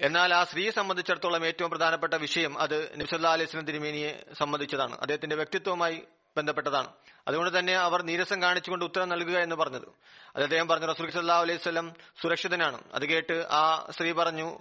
എന്നാൽ 0.00 0.34
ആ 0.34 0.44
സ്ത്രീയെ 0.44 0.70
സംബന്ധിച്ചിടത്തോളം 0.70 1.46
ഏറ്റവും 1.46 1.70
പ്രധാനപ്പെട്ട 1.70 2.14
വിഷയം 2.14 2.58
അത് 2.58 3.00
നബ്സല്ലാ 3.00 3.32
അലൈഹി 3.32 3.50
സ്വലം 3.50 3.64
തിരുമേനിയെ 3.64 4.24
സംബന്ധിച്ചതാണ്. 4.38 4.98
അദ്ദേഹത്തിന്റെ 4.98 5.36
വ്യക്തിത്വവുമായി 5.36 6.02
ബന്ധപ്പെട്ടതാണ്. 6.36 6.92
അതുകൊണ്ട് 7.28 7.58
തന്നെ 7.58 7.74
അവർ 7.76 8.02
നീരസം 8.02 8.42
കാണിച്ചുകൊണ്ട് 8.42 8.84
ഉത്തരം 8.84 9.08
നൽകുക 9.08 9.38
എന്ന് 9.38 9.56
പറഞ്ഞത്. 9.56 9.88
അത് 10.36 10.42
അദ്ദേഹം 10.42 10.68
പറഞ്ഞു 10.68 10.86
റസൂൽ 10.86 11.10
സല്ലാ 11.10 11.40
അലൈഹി 11.40 11.58
സ്വലം 11.58 11.92
സുരക്ഷിതനാണ്. 12.22 12.82
അത് 12.94 13.06
കേട്ട് 13.06 13.46
ആ 13.50 13.86
സ്ത്രീ 13.90 14.12
പറഞ്ഞു 14.12 14.58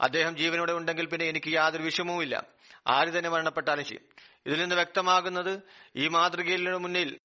അദ്ദേഹം 0.00 0.36
ജീവനോടെ 0.36 0.72
ഉണ്ടെങ്കിൽ 0.72 1.06
പിന്നെ 1.06 1.26
എനിക്ക് 1.26 1.46
യാതൊരു 1.46 1.82
വിഷമവുമില്ല. 1.82 2.46
ആര് 2.86 3.18
തന്നെ 3.18 3.30
മരണപ്പെട്ടാലും 3.30 3.84
ചെയ്യും 3.84 4.04
ഇതിൽ 4.46 4.60
നിന്ന് 4.60 4.74
വ്യക്തമാകുന്നത് 4.74 5.62
ഈ 5.96 6.08
മാതൃകയിൽ 6.08 6.76
മുന്നിൽ 6.76 7.18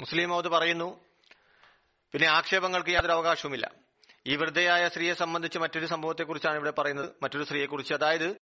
മുസ്ലിം 0.00 0.28
മൗദ് 0.28 0.48
പറയുന്നു 0.48 1.00
പിന്നെ 2.12 2.28
ആക്ഷേപങ്ങൾക്ക് 2.28 2.90
യാതൊരു 2.90 3.12
അവകാശവുമില്ല. 3.12 3.81
ഈ 4.26 4.36
വൃദ്ധയായ 4.36 4.88
സ്ത്രീയെ 4.88 5.14
സംബന്ധിച്ച് 5.14 5.58
മറ്റൊരു 5.58 5.86
സംഭവത്തെക്കുറിച്ചാണ് 5.86 6.56
ഇവിടെ 6.56 6.70
പറയുന്നത്. 6.70 7.10
മറ്റൊരു 7.22 7.44
സ്ത്രീയെക്കുറിച്ച്. 7.44 7.94
അതായത് 7.94 8.36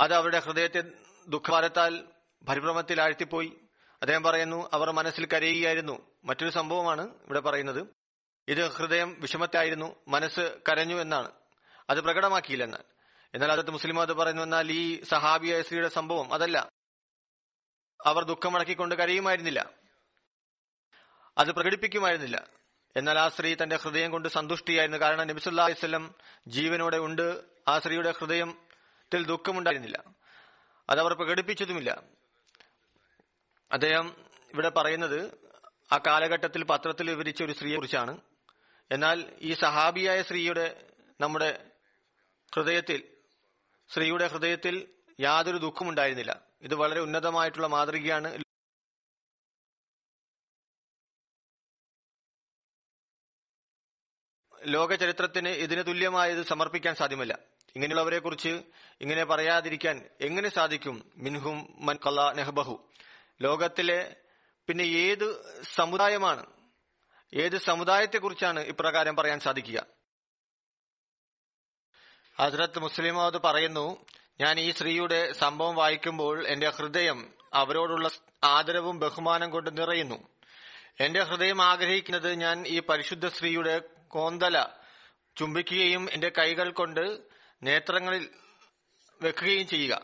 അത് 0.00 0.14
അവരുടെ 0.14 0.38
ഹൃദയത്തെ 0.38 0.82
ദുഃഖഭാരത്താൽ 1.28 2.04
പരിഭ്രമത്തിൽ 2.48 3.02
ആഴ്ത്തിപ്പോയി. 3.02 3.52
അദ്ദേഹം 4.02 4.22
പറയുന്നു 4.22 4.70
അവർ 4.72 4.90
മനസ്സിൽ 4.90 5.26
കരയുകയായിരുന്നു. 5.26 6.06
മറ്റൊരു 6.24 6.50
സംഭവമാണ് 6.50 7.08
ഇവിടെ 7.24 7.40
പറയുന്നത്. 7.40 7.86
ഇത് 8.48 8.68
ഹൃദയം 8.68 9.16
വിഷമത്തായിരുന്നു. 9.20 9.96
മനസ്സ് 10.08 10.60
കരഞ്ഞു 10.68 11.00
എന്നാണ്. 11.00 11.30
അത് 11.90 12.00
പ്രകടമാക്കിയില്ല 12.00 12.64
എന്നാൽ 12.64 12.82
എന്നാൽ 13.34 13.52
അതത് 13.52 13.70
മുസ്ലിം 13.70 14.00
അത് 14.00 14.12
പറയുന്നു 14.12 14.42
എന്നാൽ 14.42 14.72
ഈ 14.72 15.02
സഹാബിയായ 15.02 15.62
സ്ത്രീയുടെ 15.62 15.88
സംഭവം 15.88 16.34
അതല്ല. 16.34 16.68
അവർ 18.04 18.24
ദുഃഖമടക്കിക്കൊണ്ട് 18.24 18.94
കരയുമായിരുന്നില്ല. 18.94 19.70
അത് 21.38 21.52
പ്രകടിപ്പിക്കുമായിരുന്നില്ല. 21.52 22.48
എന്നാൽ 22.96 23.18
ആ 23.18 23.28
സ്ത്രീ 23.28 23.56
തന്റെ 23.62 23.76
ഹൃദയം 23.76 24.10
കൊണ്ട് 24.10 24.28
സന്തുഷ്ടിയായിരുന്നു. 24.28 24.98
കാരണം 24.98 25.26
നബിസുല്ലാ 25.26 25.64
അലൈവല്ലം 25.64 26.14
ജീവനോടെ 26.46 26.96
ഉണ്ട്. 26.96 27.44
ആ 27.68 27.78
സ്ത്രീയുടെ 27.78 28.14
ഹൃദയത്തിൽ 28.18 29.26
ദുഃഖമുണ്ടായിരുന്നില്ല. 29.26 30.04
അത് 30.90 31.00
അവർ 31.00 31.14
പ്രകടിപ്പിച്ചതുമില്ല. 31.14 32.02
അദ്ദേഹം 33.72 34.16
ഇവിടെ 34.52 34.68
പറയുന്നത് 34.68 35.38
ആ 35.92 35.98
കാലഘട്ടത്തിൽ 36.06 36.64
പത്രത്തിൽ 36.64 37.10
വിവരിച്ച 37.10 37.42
ഒരു 37.42 37.52
സ്ത്രീയെ 37.52 37.76
കുറിച്ചാണ്. 37.76 38.20
എന്നാൽ 38.90 39.32
ഈ 39.40 39.54
സഹാബിയായ 39.54 40.22
സ്ത്രീയുടെ 40.22 40.84
നമ്മുടെ 41.20 41.64
ഹൃദയത്തിൽ 42.54 43.02
സ്ത്രീയുടെ 43.88 44.26
ഹൃദയത്തിൽ 44.26 44.88
യാതൊരു 45.20 45.56
ദുഃഖമുണ്ടായിരുന്നില്ല. 45.56 46.40
ഇത് 46.62 46.74
വളരെ 46.74 47.00
ഉന്നതമായിട്ടുള്ള 47.00 47.66
മാതൃകയാണ്. 47.66 48.45
ലോക 54.66 54.94
ചരിത്രത്തിന് 54.94 55.48
ഇതിന് 55.48 55.86
തുല്യമായത് 55.86 56.46
സമർപ്പിക്കാൻ 56.46 56.94
സാധ്യമല്ല. 56.94 57.38
ഇങ്ങനെയുള്ളവരെ 57.76 58.18
കുറിച്ച് 58.18 58.62
ഇങ്ങനെ 59.00 59.24
പറയാതിരിക്കാൻ 59.24 60.04
എങ്ങനെ 60.20 60.48
സാധിക്കും? 60.48 61.10
മിൻഹും 61.16 61.76
മൻ 61.78 61.98
കല 62.06 62.32
നെഹബഹു. 62.32 62.88
ലോകത്തിലെ 63.42 64.16
പിന്നെ 64.68 64.82
ഏത് 64.82 65.54
സമുദായമാണ്? 65.74 66.46
ഏത് 67.34 67.58
സമുദായത്തെക്കുറിച്ചാണ് 67.58 68.60
ഇപ്രകാരം 68.60 69.16
പറയാൻ 69.16 69.40
സാധിക്കുക? 69.40 69.86
ഹസ്രത്ത് 72.40 72.78
മുസ്ലിം 72.78 73.20
അത് 73.20 73.38
പറയുന്നു 73.38 74.06
ഞാൻ 74.40 74.60
ഈ 74.60 74.70
സ്ത്രീയുടെ 74.70 75.32
സംഭവം 75.32 75.74
വായിക്കുമ്പോൾ 75.74 76.46
എന്റെ 76.46 76.68
ഹൃദയം 76.68 77.34
അവരോടുള്ള 77.54 78.10
ആദരവും 78.44 78.98
ബഹുമാനം 78.98 79.50
കൊണ്ട് 79.50 79.80
നിറയുന്നു. 79.80 80.28
എന്റെ 81.00 81.22
ഹൃദയം 81.22 81.62
ആഗ്രഹിക്കുന്നത് 81.62 82.34
ഞാൻ 82.34 82.66
ഈ 82.66 82.80
പരിശുദ്ധ 82.80 83.28
സ്ത്രീയുടെ 83.28 83.80
കോന്തല 84.10 84.66
ചുംബിക്കുകയും 85.36 86.10
എന്റെ 86.10 86.28
കൈകൾ 86.28 86.70
കൊണ്ട് 86.70 87.20
നേത്രങ്ങളിൽ 87.62 88.30
വെക്കുകയും 89.22 89.66
ചെയ്യുക. 89.66 90.02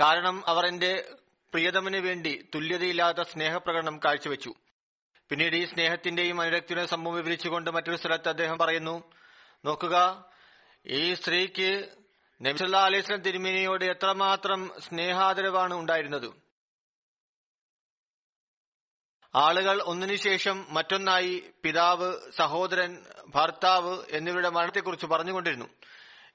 കാരണം 0.00 0.46
അവർ 0.46 0.66
എന്റെ 0.66 1.16
പ്രിയതമന് 1.52 1.96
വേണ്ടി 1.96 2.48
തുല്യതയില്ലാത്ത 2.54 3.22
സ്നേഹപ്രകടനം 3.22 4.00
കാഴ്ചവെച്ചു. 4.04 4.54
പിന്നീട് 5.28 5.56
ഈ 5.56 5.64
സ്നേഹത്തിന്റെയും 5.64 6.40
അനുരക്തിയുടെയും 6.40 6.88
സംഭവം 6.88 7.14
വിവരിച്ചുകൊണ്ട് 7.14 7.70
മറ്റൊരു 7.70 7.96
സ്ഥലത്ത് 7.96 8.28
അദ്ദേഹം 8.28 8.58
പറയുന്നു 8.58 9.12
നോക്കുക 9.64 10.30
ഈ 10.86 11.14
സ്ത്രീക്ക് 11.14 11.96
നബിസല്ലാ 12.42 12.88
സ്വലം 12.88 13.20
തിരുമേനിയോട് 13.20 13.84
എത്രമാത്രം 13.84 14.80
സ്നേഹാദരവാണ് 14.80 15.74
ഉണ്ടായിരുന്നത്. 15.74 16.41
ആളുകൾ 19.34 19.82
ഒന്നിനുശേഷം 19.82 20.66
മറ്റൊന്നായി 20.68 21.42
പിതാവ് 21.62 22.14
സഹോദരൻ 22.36 23.02
ഭർത്താവ് 23.28 24.02
എന്നിവരുടെ 24.10 24.48
മരണത്തെക്കുറിച്ച് 24.48 25.06
പറഞ്ഞുകൊണ്ടിരുന്നു. 25.06 25.66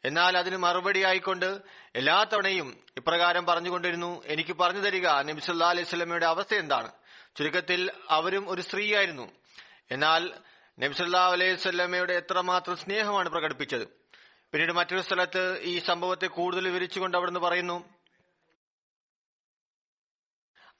എന്നാൽ 0.05 0.37
അതിന് 0.37 0.57
മറുപടിയായിക്കൊണ്ട് 0.57 1.61
എല്ലാ 1.95 2.23
തവണയും 2.23 2.77
ഇപ്രകാരം 2.97 3.45
പറഞ്ഞുകൊണ്ടിരുന്നു 3.45 4.23
എനിക്ക് 4.25 4.53
പറഞ്ഞു 4.53 4.81
തരിക 4.81 5.07
നബിസല്ലാ 5.07 5.69
അലൈഹി 5.69 5.85
സ്വലമയുടെ 5.85 6.25
അവസ്ഥ 6.25 6.55
എന്താണ്? 6.55 6.91
ചുരുക്കത്തിൽ 7.37 7.91
അവരും 8.09 8.49
ഒരു 8.49 8.61
സ്ത്രീയായിരുന്നു. 8.61 9.31
എന്നാൽ 9.91 10.33
നബിസല്ലാ 10.79 11.27
അലൈഹി 11.27 11.55
സ്വല്ലമ്മയുടെ 11.55 12.13
എത്രമാത്രം 12.13 12.77
സ്നേഹമാണ് 12.77 13.29
പ്രകടിപ്പിച്ചത്. 13.29 13.87
പിന്നീട് 14.51 14.71
മറ്റൊരു 14.71 15.01
സ്ഥലത്ത് 15.01 15.61
ഈ 15.61 15.79
സംഭവത്തെ 15.79 16.27
കൂടുതൽ 16.27 16.67
വിവരിച്ചുകൊണ്ട് 16.67 17.17
അവിടുന്ന് 17.17 17.39
പറയുന്നു 17.39 17.96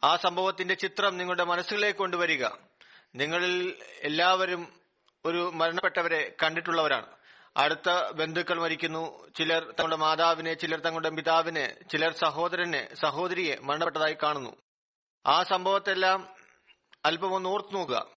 ആ 0.03 0.15
സംഭവത്തിന്റെ 0.15 0.73
ചിത്രം 0.73 1.17
നിങ്ങളുടെ 1.17 1.43
മനസ്സുകളിലേക്ക് 1.43 1.99
കൊണ്ടുവരിക. 1.99 2.45
നിങ്ങളിൽ 3.15 3.81
എല്ലാവരും 3.99 4.79
ഒരു 5.25 5.51
മരണപ്പെട്ടവരെ 5.53 6.35
കണ്ടിട്ടുള്ളവരാണ്. 6.43 7.05
അടുത്ത 7.57 8.11
ബന്ധുക്കൾ 8.11 8.61
മരിക്കുന്നു. 8.61 9.27
ചിലർ 9.37 9.63
തങ്ങളുടെ 9.63 9.95
മാതാവിനെ 9.95 10.53
ചിലർ 10.53 10.79
തങ്ങളുടെ 10.79 11.09
പിതാവിനെ 11.09 11.75
ചിലർ 11.91 12.13
സഹോദരനെ 12.13 12.89
സഹോദരിയെ 12.93 13.57
മരണപ്പെട്ടതായി 13.61 14.17
കാണുന്നു. 14.23 14.55
ആ 15.25 15.43
സംഭവത്തെല്ലാം 15.43 16.35
അല്പം 17.05 17.33
ഒന്ന് 17.33 17.49
ഓർത്തു 17.49 17.73
നോക്കുക. 17.73 18.07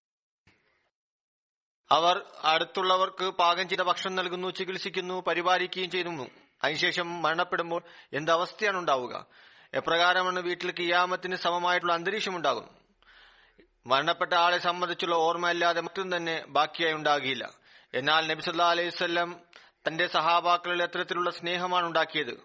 അവർ 1.90 2.25
അടുത്തുള്ളവർക്ക് 2.43 3.31
പാകം 3.31 3.69
ചെയ്ത 3.69 3.81
ഭക്ഷണം 3.81 4.14
നൽകുന്നു 4.14 4.49
ചികിത്സിക്കുന്നു 4.49 5.21
പരിപാലിക്കുകയും 5.21 5.90
ചെയ്യുന്നു. 5.90 6.31
അതിനുശേഷം 6.64 7.23
മരണപ്പെടുമ്പോൾ 7.23 7.83
എന്തവസ്ഥയാണ് 8.12 8.77
ഉണ്ടാവുക? 8.77 9.27
എപ്രകാരമാണ് 9.74 10.40
വീട്ടിൽ 10.40 10.70
കിയാമത്തിന് 10.70 11.37
സമമായിട്ടുള്ള 11.37 11.92
അന്തരീക്ഷം 11.92 12.37
ഉണ്ടാകും 12.37 12.68
മരണപ്പെട്ട 13.87 14.35
ആളെ 14.35 14.59
സംബന്ധിച്ചുള്ള 14.59 15.14
ഓർമ്മയല്ലാതെ 15.14 15.80
മറ്റും 15.80 16.16
തന്നെ 16.16 16.44
ബാക്കിയായി 16.48 16.94
ഉണ്ടാകില്ല. 16.94 17.50
എന്നാൽ 17.94 18.26
നബിസല്ലാ 18.26 18.70
അലൈവല്ലം 18.70 19.40
തന്റെ 19.88 20.06
സഹാബാക്കളിൽ 20.06 20.83
എത്തരത്തിലുള്ള 20.83 21.30
സ്നേഹമാണ് 21.30 21.87
ഉണ്ടാക്കിയത്. 21.87 22.40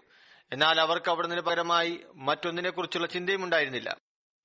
എന്നാൽ 0.52 0.80
അവർക്ക് 0.80 1.10
അവിടുന്ന് 1.10 1.36
പകരമായി 1.36 2.00
മറ്റൊന്നിനെ 2.14 2.70
കുറിച്ചുള്ള 2.70 3.06
ചിന്തയും 3.06 3.44
ഉണ്ടായിരുന്നില്ല. 3.44 3.96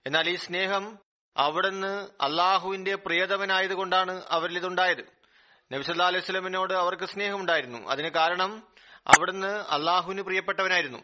എന്നാൽ 0.08 0.30
ഈ 0.30 0.36
സ്നേഹം 0.36 1.00
അവിടുന്ന് 1.38 2.08
അള്ളാഹുവിന്റെ 2.22 2.96
പ്രിയതമനായതുകൊണ്ടാണ് 2.96 4.22
അവരിൽ 4.30 4.58
ഇതുണ്ടായത്. 4.58 5.06
നബിസല്ലാ 5.74 6.08
അലൈഹി 6.08 6.24
സ്വലമിനോട് 6.24 6.74
അവർക്ക് 6.74 7.04
സ്നേഹമുണ്ടായിരുന്നു. 7.04 7.90
അതിന് 7.90 8.10
കാരണം 8.10 8.64
അവിടുന്ന് 9.08 9.48
അള്ളാഹുവിന് 9.48 10.22
പ്രിയപ്പെട്ടവനായിരുന്നു. 10.22 11.04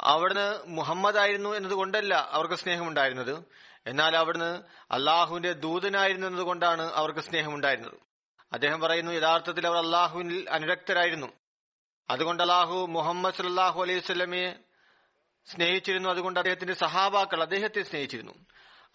അവിടുന്ന് 0.00 0.58
മുഹമ്മദ് 0.66 1.18
ആയിരുന്നു 1.18 1.56
എന്നതുകൊണ്ടല്ല 1.56 2.28
അവർക്ക് 2.30 2.54
സ്നേഹമുണ്ടായിരുന്നത്. 2.54 3.44
എന്നാൽ 3.86 4.16
അവിടുന്ന് 4.16 4.62
അള്ളാഹുവിന്റെ 4.90 5.52
ദൂതനായിരുന്നു 5.52 6.26
എന്നതുകൊണ്ടാണ് 6.26 6.82
അവർക്ക് 6.82 7.20
സ്നേഹമുണ്ടായിരുന്നത്. 7.20 7.94
അദ്ദേഹം 8.52 8.80
പറയുന്നു 8.80 9.12
യഥാർത്ഥത്തിൽ 9.12 9.66
അവർ 9.66 9.76
അള്ളാഹുവിൽ 9.76 10.50
അനുരക്തരായിരുന്നു. 10.50 11.32
അതുകൊണ്ട് 12.10 12.42
അള്ളാഹു 12.42 12.86
മുഹമ്മദ് 12.86 13.34
സല്ലാഹു 13.34 13.82
അലൈഹി 13.82 14.00
സ്വലമയെ 14.00 14.54
സ്നേഹിച്ചിരുന്നു. 15.44 16.08
അതുകൊണ്ട് 16.08 16.40
അദ്ദേഹത്തിന്റെ 16.40 16.74
സഹാബാക്കൾ 16.74 17.42
അദ്ദേഹത്തെ 17.42 17.82
സ്നേഹിച്ചിരുന്നു. 17.82 18.32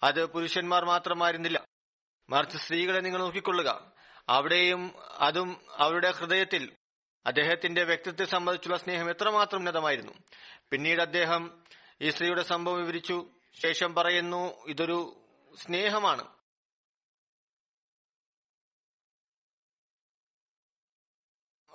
അത് 0.02 0.26
പുരുഷന്മാർ 0.26 0.84
മാത്രമായിരുന്നില്ല. 0.84 1.64
മറിച്ച് 2.30 2.56
സ്ത്രീകളെ 2.56 3.00
നിങ്ങൾ 3.00 3.18
നോക്കിക്കൊള്ളുക. 3.18 3.92
അവിടെയും 4.28 4.94
അതും 5.18 5.60
അവരുടെ 5.76 6.10
ഹൃദയത്തിൽ 6.10 6.72
അദ്ദേഹത്തിന്റെ 7.26 7.82
വ്യക്തിത്വത്തെ 7.82 8.24
സംബന്ധിച്ചുള്ള 8.24 8.76
സ്നേഹം 8.76 9.10
എത്രമാത്രം 9.10 9.58
ഉന്നതമായിരുന്നു. 9.58 10.12
പിന്നീട് 10.70 11.00
അദ്ദേഹം 11.00 11.64
ഈ 12.00 12.10
സ്ത്രീയുടെ 12.10 12.42
സംഭവം 12.42 12.80
വിവരിച്ചു. 12.80 13.26
ശേഷം 13.62 13.94
പറയുന്നു 13.94 14.66
ഇതൊരു 14.66 15.20
സ്നേഹമാണ്. 15.64 16.28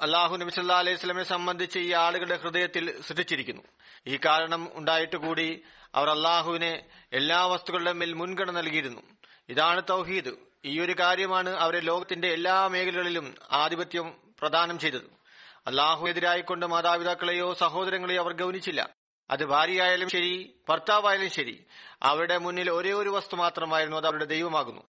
അള്ളാഹു 0.01 0.37
നബി 0.37 0.49
സല്ലാ 0.49 0.79
അലൈഹി 0.79 0.97
സ്വലമിനെ 0.97 1.23
സംബന്ധിച്ച് 1.23 1.79
ഈ 1.79 1.93
ആളുകളുടെ 1.93 2.35
ഹൃദയത്തിൽ 2.35 3.01
സൃഷ്ടിച്ചിരിക്കുന്നു. 3.01 3.61
ഈ 4.07 4.17
കാരണം 4.17 4.69
ഉണ്ടായിട്ട് 4.73 5.15
കൂടി 5.15 5.63
അവർ 5.95 6.09
അള്ളാഹുവിനെ 6.09 6.89
എല്ലാ 7.13 7.45
വസ്തുക്കളുടെ 7.45 7.93
മേൽ 7.93 8.13
മുൻഗണന 8.13 8.51
നൽകിയിരുന്നു. 8.51 9.01
ഇതാണ് 9.49 9.81
തൗഹീദ്. 9.89 10.35
ഈ 10.65 10.79
ഒരു 10.79 10.95
കാര്യമാണ് 10.99 11.49
അവരെ 11.49 11.79
ലോകത്തിന്റെ 11.79 12.27
എല്ലാ 12.27 12.67
മേഖലകളിലും 12.67 13.35
ആധിപത്യം 13.51 14.33
പ്രദാനം 14.39 14.79
ചെയ്തത്. 14.79 15.24
അള്ളാഹുവിനെതിരായിക്കൊണ്ട് 15.67 16.65
മാതാപിതാക്കളെയോ 16.65 17.53
സഹോദരങ്ങളെയോ 17.53 18.23
അവർ 18.23 18.33
ഗൗനിച്ചില്ല. 18.33 18.95
അത് 19.29 19.45
ഭാര്യയായാലും 19.45 20.09
ശരി 20.09 20.59
ഭർത്താവായാലും 20.69 21.29
ശരി. 21.29 21.65
അവരുടെ 22.03 22.37
മുന്നിൽ 22.37 22.71
ഒരേ 22.71 22.93
ഒരു 22.93 23.09
വസ്തു 23.09 23.35
മാത്രമായിരുന്നു 23.35 23.97
അത് 23.97 24.05
അവരുടെ 24.05 24.25
ദൈവമാകുന്നു. 24.25 24.81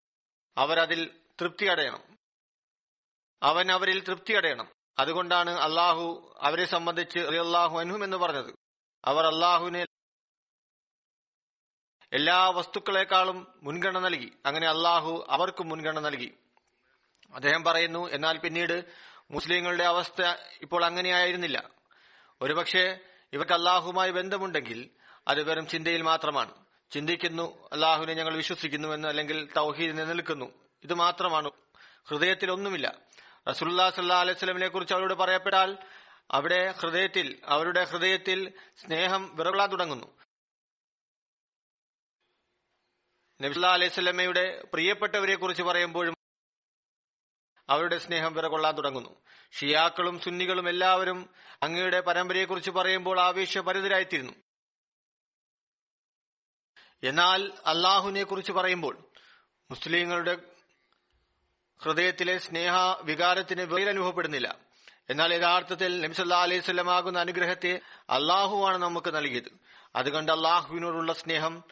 അവരതിൽ 0.56 1.10
തൃപ്തി 1.40 1.66
അടയണം. 1.66 2.02
അവൻ 3.42 3.72
അവരിൽ 3.72 4.00
തൃപ്തി 4.00 4.32
അടയണം. 4.32 4.68
അതുകൊണ്ടാണ് 4.98 5.50
അള്ളാഹു 5.50 6.34
അവരെ 6.40 6.64
സംബന്ധിച്ച് 6.64 7.18
അള്ളാഹു 7.18 7.78
അൻഹും 7.78 8.04
എന്ന് 8.04 8.16
പറഞ്ഞത്. 8.16 8.54
അവർ 9.04 9.26
അള്ളാഹുവിനെ 9.26 9.86
എല്ലാ 12.12 12.48
വസ്തുക്കളെക്കാളും 12.48 13.60
മുൻഗണന 13.62 13.98
നൽകി. 13.98 14.32
അങ്ങനെ 14.46 14.68
അള്ളാഹു 14.68 15.26
അവർക്കും 15.28 15.68
മുൻഗണന 15.68 16.00
നൽകി. 16.00 16.34
അദ്ദേഹം 17.34 17.64
പറയുന്നു 17.64 18.08
എന്നാൽ 18.08 18.38
പിന്നീട് 18.38 18.84
മുസ്ലിങ്ങളുടെ 19.30 19.84
അവസ്ഥ 19.84 20.34
ഇപ്പോൾ 20.62 20.84
അങ്ങനെയായിരുന്നില്ല. 20.84 21.70
ഒരുപക്ഷെ 22.42 23.00
ഇവർക്ക് 23.32 23.52
അള്ളാഹുമായി 23.52 24.10
ബന്ധമുണ്ടെങ്കിൽ 24.10 24.90
അത് 25.28 25.42
വെറും 25.42 25.66
ചിന്തയിൽ 25.66 26.02
മാത്രമാണ്. 26.02 26.54
ചിന്തിക്കുന്നു 26.90 27.68
അള്ളാഹുവിനെ 27.72 28.14
ഞങ്ങൾ 28.14 28.36
വിശ്വസിക്കുന്നു 28.36 28.88
എന്ന് 28.88 29.08
അല്ലെങ്കിൽ 29.08 29.48
തൗഹീദ് 29.56 29.98
നിലനിൽക്കുന്നു. 29.98 30.52
ഇത് 30.84 30.94
മാത്രമാണ്. 30.94 31.50
ഹൃദയത്തിൽ 32.08 32.50
ഒന്നുമില്ല. 32.50 32.98
റസുല്ലാ 33.48 33.90
സല്ലാ 33.90 34.20
അലൈഹി 34.20 34.38
സ്വലമിനെ 34.38 34.68
കുറിച്ച് 34.68 34.94
അവരോട് 34.94 35.14
പറയപ്പെടാൽ 35.14 35.78
അവിടെ 36.30 36.72
ഹൃദയത്തിൽ 36.72 37.40
അവരുടെ 37.44 37.84
ഹൃദയത്തിൽ 37.84 38.52
സ്നേഹം 38.76 39.36
വിറകളാൻ 39.36 39.68
തുടങ്ങുന്നു. 39.68 40.06
നബിസ്ലാ 43.42 43.72
അലൈഹി 43.72 43.94
സ്വലമയുടെ 43.94 44.64
പ്രിയപ്പെട്ടവരെ 44.72 45.34
കുറിച്ച് 45.34 45.62
പറയുമ്പോഴും 45.62 46.15
അവരുടെ 47.68 47.98
സ്നേഹം 47.98 48.34
വിറകൊള്ളാൻ 48.34 48.74
തുടങ്ങുന്നു. 48.74 49.22
ഷിയാക്കളും 49.58 50.20
സുന്നികളും 50.20 50.68
എല്ലാവരും 50.68 51.30
അങ്ങയുടെ 51.62 52.00
പരമ്പരയെക്കുറിച്ച് 52.00 52.70
പറയുമ്പോൾ 52.70 53.20
ആവേശഭരിതരായിത്തീരുന്നു. 53.20 54.32
എന്നാൽ 57.02 57.52
അള്ളാഹുവിനെ 57.66 58.22
കുറിച്ച് 58.22 58.52
പറയുമ്പോൾ 58.52 59.04
മുസ്ലിങ്ങളുടെ 59.70 60.38
ഹൃദയത്തിലെ 61.82 62.38
സ്നേഹ 62.38 62.72
വികാരത്തിന് 63.02 63.88
അനുഭവപ്പെടുന്നില്ല. 63.88 64.58
എന്നാൽ 65.10 65.34
യഥാർത്ഥത്തിൽ 65.34 66.00
നബിസല്ലാ 66.00 66.42
അലൈഹി 66.42 66.60
സ്വലമാകുന്ന 66.60 67.18
അനുഗ്രഹത്തെ 67.18 67.80
അള്ളാഹുവാണ് 68.10 68.78
നമുക്ക് 68.78 69.16
നൽകിയത്. 69.16 69.58
അതുകൊണ്ട് 69.96 70.32
അള്ളാഹുവിനോടുള്ള 70.32 71.12
സ്നേഹം 71.12 71.64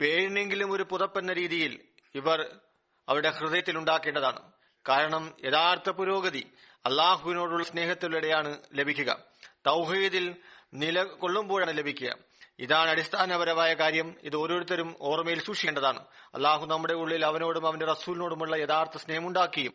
പേരിനെങ്കിലും 0.00 0.72
ഒരു 0.72 0.82
പുതപ്പെന്ന 0.82 1.32
രീതിയിൽ 1.32 1.84
ഇവർ 2.14 2.60
അവരുടെ 3.08 3.30
ഹൃദയത്തിൽ 3.30 3.78
ഉണ്ടാക്കേണ്ടതാണ്. 3.78 4.52
കാരണം 4.88 5.36
യഥാർത്ഥ 5.44 5.90
പുരോഗതി 5.90 6.50
അള്ളാഹുവിനോടുള്ള 6.86 7.64
സ്നേഹത്തിലൂടെയാണ് 7.64 8.58
ലഭിക്കുക. 8.74 9.18
തൗഹീദിൽ 9.66 10.36
നിലകൊള്ളുമ്പോഴാണ് 10.74 11.78
ലഭിക്കുക. 11.78 12.16
ഇതാണ് 12.58 12.90
അടിസ്ഥാനപരമായ 12.90 13.74
കാര്യം. 13.74 14.16
ഇത് 14.22 14.36
ഓരോരുത്തരും 14.36 14.96
ഓർമ്മയിൽ 15.00 15.42
സൂക്ഷിക്കേണ്ടതാണ്. 15.42 16.04
അള്ളാഹു 16.34 16.66
നമ്മുടെ 16.66 16.94
ഉള്ളിൽ 16.94 17.24
അവനോടും 17.24 17.66
അവന്റെ 17.66 17.86
റസൂലിനോടുമുള്ള 17.86 18.56
യഥാർത്ഥ 18.56 18.96
സ്നേഹമുണ്ടാക്കുകയും 18.96 19.74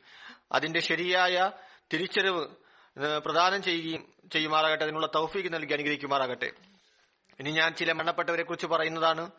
അതിന്റെ 0.51 0.79
ശരിയായ 0.79 1.51
തിരിച്ചറിവ് 1.93 2.47
പ്രദാനം 3.25 3.63
ചെയ്യുകയും 3.63 4.13
ചെയ്യുമാറാകട്ടെ. 4.33 4.83
അതിനുള്ള 4.83 5.07
തൗഫീക്ക് 5.15 5.53
നൽകി 5.53 5.73
അനുഗ്രഹിക്കുമാറാകട്ടെ. 5.73 6.51
ഇനി 7.39 7.51
ഞാൻ 7.51 7.73
ചില 7.73 7.91
മരണപ്പെട്ടവരെ 7.91 8.43
കുറിച്ച് 8.43 8.65
പറയുന്നതാണ്. 8.65 9.31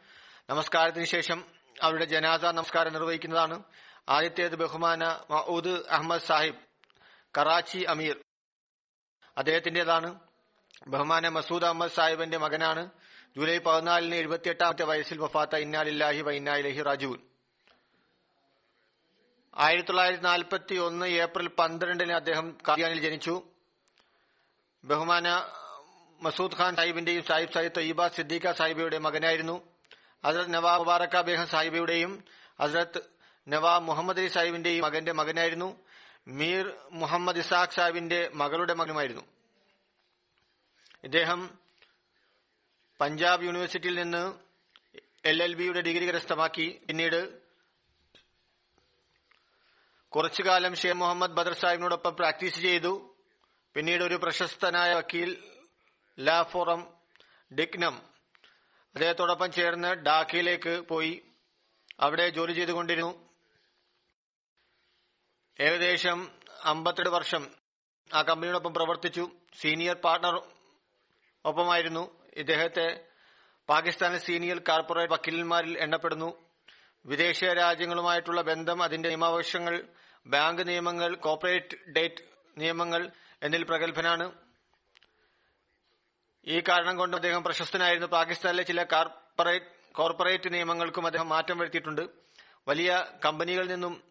നമസ്കാരത്തിന് 0.50 1.04
ശേഷം 1.04 1.44
അവരുടെ 1.82 2.04
ജനാസ 2.04 2.44
നമസ്കാരം 2.44 2.92
നിർവഹിക്കുന്നതാണ്. 2.92 3.62
ആദ്യത്തേത് 4.08 4.56
ബഹുമാന 4.56 5.04
മഹൂദ് 5.30 5.72
അഹമ്മദ് 5.88 6.20
സാഹിബ് 6.20 6.60
കറാച്ചി 7.38 7.78
അമീർ. 7.78 8.16
അദ്ദേഹത്തിന്റേതാണ് 9.38 10.20
ബഹുമാന 10.88 11.28
മസൂദ് 11.28 11.64
അഹമ്മദ് 11.64 11.90
സാഹിബിന്റെ 11.90 12.38
മകനാണ്. 12.38 12.90
ജൂലൈ 13.36 13.58
പതിനാലിന് 13.58 14.14
എഴുപത്തിയെട്ടാമത്തെ 14.14 14.84
വയസ്സിൽ 14.84 15.18
വഫാത്ത 15.18 15.56
ഇന്നാലില്ലാഹി 15.56 16.20
വൈന്നാലിഹി 16.20 16.82
റാജുവിൻ 16.82 17.20
ആയിരത്തി 19.56 19.88
തൊള്ളായിരത്തി 19.88 20.24
നാൽപ്പത്തി 20.24 20.74
ഒന്ന് 20.74 21.06
ഏപ്രിൽ 21.06 21.48
പന്ത്രണ്ടിന് 21.48 22.12
അദ്ദേഹം 22.12 22.58
കാർയാനിൽ 22.68 23.00
ജനിച്ചു. 23.00 23.34
ബഹുമാന 24.84 25.28
മസൂദ് 26.20 26.56
ഖാൻ 26.58 26.76
സാഹിബിന്റെയും 26.76 27.24
സാഹിബ് 27.24 27.52
സാഹിബ് 27.52 27.76
തയ്യബ 27.76 28.06
സിദ്ദീഖ 28.06 28.52
സാഹിബയുടെ 28.52 28.98
മകനായിരുന്നു. 28.98 29.56
അസരത് 30.24 30.54
നവാബ് 30.54 30.80
മുബാറക്ക 30.80 31.20
ബേഹം 31.20 31.46
സാഹിബയുടെയും 31.46 32.12
ഹസ്രത്ത് 32.60 33.17
നവാബ് 33.48 33.84
മുഹമ്മദ് 33.84 34.20
അലി 34.20 34.28
സാഹിബിന്റെയും 34.28 34.84
മകന്റെ 34.84 35.12
മകനായിരുന്നു. 35.12 35.80
മീർ 36.28 36.72
മുഹമ്മദ് 36.90 37.38
ഇസാഖ് 37.38 37.70
സാഹിബിന്റെ 37.70 38.30
മകളുടെ 38.34 38.74
മകനുമായിരുന്നു. 38.74 39.22
ഇദ്ദേഹം 41.04 41.58
പഞ്ചാബ് 43.00 43.44
യൂണിവേഴ്സിറ്റിയിൽ 43.44 43.94
നിന്ന് 43.94 44.34
എൽ 45.24 45.42
എൽ 45.42 45.54
ബിയുടെ 45.54 45.80
ഡിഗ്രി 45.80 46.08
കരസ്ഥമാക്കി. 46.08 46.80
പിന്നീട് 46.88 47.40
കുറച്ചു 50.08 50.42
കാലം 50.42 50.74
ഷെയ്ഖ് 50.74 50.96
മുഹമ്മദ് 50.96 51.30
ബദർ 51.30 51.52
സാഹിബിനോടൊപ്പം 51.52 52.16
പ്രാക്ടീസ് 52.16 52.60
ചെയ്തു. 52.60 53.16
പിന്നീട് 53.74 54.02
ഒരു 54.04 54.14
പ്രശസ്തനായ 54.14 54.94
വക്കീൽ 54.94 55.50
ലാ 56.20 56.42
ഫോറം 56.42 56.94
ഡിഗ്നം 57.54 58.02
അദ്ദേഹത്തോടൊപ്പം 58.94 59.52
ചേർന്ന് 59.52 59.88
ഡാക്കയിലേക്ക് 59.88 60.80
പോയി. 60.80 61.22
അവിടെ 62.00 62.28
ജോലി 62.28 62.52
ചെയ്തുകൊണ്ടിരുന്നു. 62.52 63.27
ഏകദേശം 65.60 66.30
അമ്പത്തെട്ട് 66.62 67.10
വർഷം 67.10 67.48
ആ 68.14 68.22
കമ്പനിയോടൊപ്പം 68.22 68.74
പ്രവർത്തിച്ചു. 68.74 69.30
സീനിയർ 69.60 69.94
പാർട്ണർ 69.94 70.52
ഒപ്പമായിരുന്നു. 71.44 72.20
ഇദ്ദേഹത്തെ 72.36 73.04
പാകിസ്ഥാനിലെ 73.68 74.18
സീനിയർ 74.18 74.58
കോർപ്പറേറ്റ് 74.58 75.12
വക്കീലന്മാരിൽ 75.12 75.78
എണ്ണപ്പെടുന്നു. 75.78 76.48
വിദേശ 77.06 77.44
രാജ്യങ്ങളുമായിട്ടുള്ള 77.44 78.42
ബന്ധം 78.42 78.82
അതിന്റെ 78.82 79.08
നിയമാവശ്യങ്ങൾ 79.08 79.88
ബാങ്ക് 80.26 80.68
നിയമങ്ങൾ 80.68 81.16
കോർപ്പറേറ്റ് 81.16 81.90
ഡേറ്റ് 81.90 82.22
നിയമങ്ങൾ 82.58 83.10
എന്നിൽ 83.42 83.62
പ്രഗത്ഭനാണ്. 83.62 84.32
ഈ 86.46 86.60
കാരണം 86.60 86.96
കൊണ്ട് 86.96 87.16
അദ്ദേഹം 87.16 87.42
പ്രശസ്തനായിരുന്നു. 87.42 88.06
പാകിസ്ഥാനിലെ 88.06 88.62
ചില 88.62 88.82
കോർപ്പറേറ്റ് 88.82 89.94
കോർപ്പറേറ്റ് 89.94 90.52
നിയമങ്ങൾക്കും 90.52 91.06
അദ്ദേഹം 91.06 91.28
മാറ്റം 91.28 91.58
വരുത്തിയിട്ടുണ്ട്. 91.58 92.08
വലിയ 92.68 93.06
കമ്പനികളിൽ 93.24 93.68
നിന്നും 93.68 94.07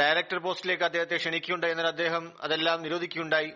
ഡയറക്ടർ 0.00 0.38
പോസ്റ്റിലേക്ക് 0.38 0.84
അദ്ദേഹത്തെ 0.84 1.16
ക്ഷണിക്കുകയുണ്ടായി 1.16 1.72
എന്നാൽ 1.72 1.86
അദ്ദേഹം 1.86 2.42
അതെല്ലാം 2.42 2.82
നിരോധിക്കുകയുണ്ടായി. 2.82 3.52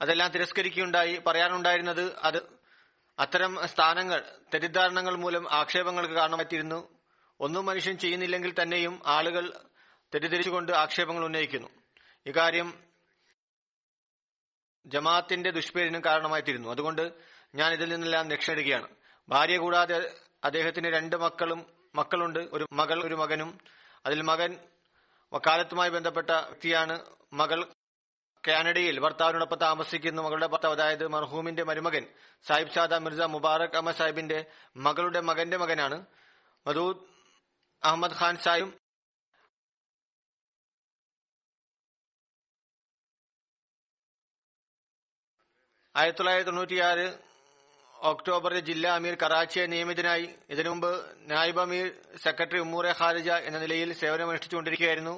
അതെല്ലാം 0.00 0.30
തിരസ്കരിക്കുകയുണ്ടായി. 0.30 1.18
പറയാനുണ്ടായിരുന്നത് 1.26 2.16
അത് 2.18 2.42
അത്തരം 3.18 3.68
സ്ഥാനങ്ങൾ 3.68 4.22
തെറ്റിദ്ധാരണകൾ 4.54 5.14
മൂലം 5.14 5.52
ആക്ഷേപങ്ങൾക്ക് 5.52 6.14
കാരണമായിത്തീരുന്നു. 6.14 6.88
ഒന്നും 7.40 7.66
മനുഷ്യൻ 7.66 7.98
ചെയ്യുന്നില്ലെങ്കിൽ 7.98 8.62
തന്നെയും 8.62 9.02
ആളുകൾ 9.06 9.50
തെറ്റിദ്ധരിച്ചുകൊണ്ട് 10.14 10.72
ആക്ഷേപങ്ങൾ 10.72 11.24
ഉന്നയിക്കുന്നു. 11.24 11.68
ഇക്കാര്യം 12.26 12.84
ജമാഅത്തിന്റെ 14.86 15.50
ദുഷ്പേരിനും 15.50 16.04
കാരണമായിത്തീരുന്നു. 16.04 16.68
അതുകൊണ്ട് 16.68 17.12
ഞാൻ 17.54 17.72
ഇതിൽ 17.72 17.88
നിന്നെല്ലാം 17.88 18.30
രക്ഷയിടുകയാണ് 18.30 18.88
ഭാര്യ 19.28 19.56
കൂടാതെ 19.56 20.14
അദ്ദേഹത്തിന് 20.44 20.88
രണ്ട് 20.88 21.16
മക്കളും 21.16 21.66
മക്കളുണ്ട്. 21.94 22.38
ഒരു 22.52 22.66
മകൾ 22.72 23.04
ഒരു 23.04 23.14
മകനും. 23.14 23.58
അതിൽ 24.06 24.20
മകൻ 24.20 24.58
വക്കാലത്തുമായി 25.32 25.90
ബന്ധപ്പെട്ട 25.90 26.30
വ്യക്തിയാണ്. 26.30 27.06
മകൾ 27.32 27.72
കാനഡയിൽ 28.48 29.00
ഭർത്താവിനോടൊപ്പം 29.00 29.58
താമസിക്കുന്നു. 29.58 30.22
മകളുടെ 30.22 30.46
ഭർത്താവ് 30.46 30.74
അതായത് 30.74 31.08
മർഹൂമിന്റെ 31.08 31.62
മരുമകൻ 31.62 32.06
സാഹിബ് 32.42 32.70
ഷാദ 32.70 32.94
മിർസ 32.94 33.20
മുബാറക് 33.20 33.74
അഹമ്മദ് 33.74 33.96
സാഹിബിന്റെ 33.96 34.46
മകളുടെ 34.76 35.20
മകന്റെ 35.20 35.56
മകനാണ്. 35.56 36.06
മദൂദ് 36.66 36.96
അഹമ്മദ് 37.84 38.16
ഖാൻ 38.20 38.36
സാഹിബ് 38.36 38.72
ആയിരത്തി 45.96 46.18
തൊള്ളായിരത്തി 46.18 46.46
തൊണ്ണൂറ്റിയാറ് 46.46 47.31
ഒക്ടോബറിൽ 48.10 48.60
ജില്ലാ 48.60 48.94
അമീർ 48.94 49.14
കറാച്ചിയെ 49.22 49.66
നിയമിതനായി. 49.66 50.34
ഇതിനുമുമ്പ് 50.50 50.90
നായിബ് 51.30 51.60
അമീർ 51.60 51.86
സെക്രട്ടറി 52.22 52.58
ഉമ്മൂറെ 52.58 52.94
ഖാലിജ 53.00 53.30
എന്ന 53.30 53.58
നിലയിൽ 53.58 53.92
സേവനമനുഷ്ഠിച്ചുകൊണ്ടിരിക്കുകയായിരുന്നു. 53.92 55.14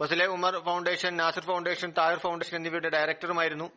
Fazle 0.00 0.26
Umar 0.26 0.54
foundation 0.64 1.16
Nasir 1.16 1.44
foundation 1.44 1.90
Tahir 1.98 2.18
foundation 2.18 2.56
എന്നിവയുടെ 2.56 2.88
ഡയറക്ടറുമായിരുന്നു. 2.88 3.68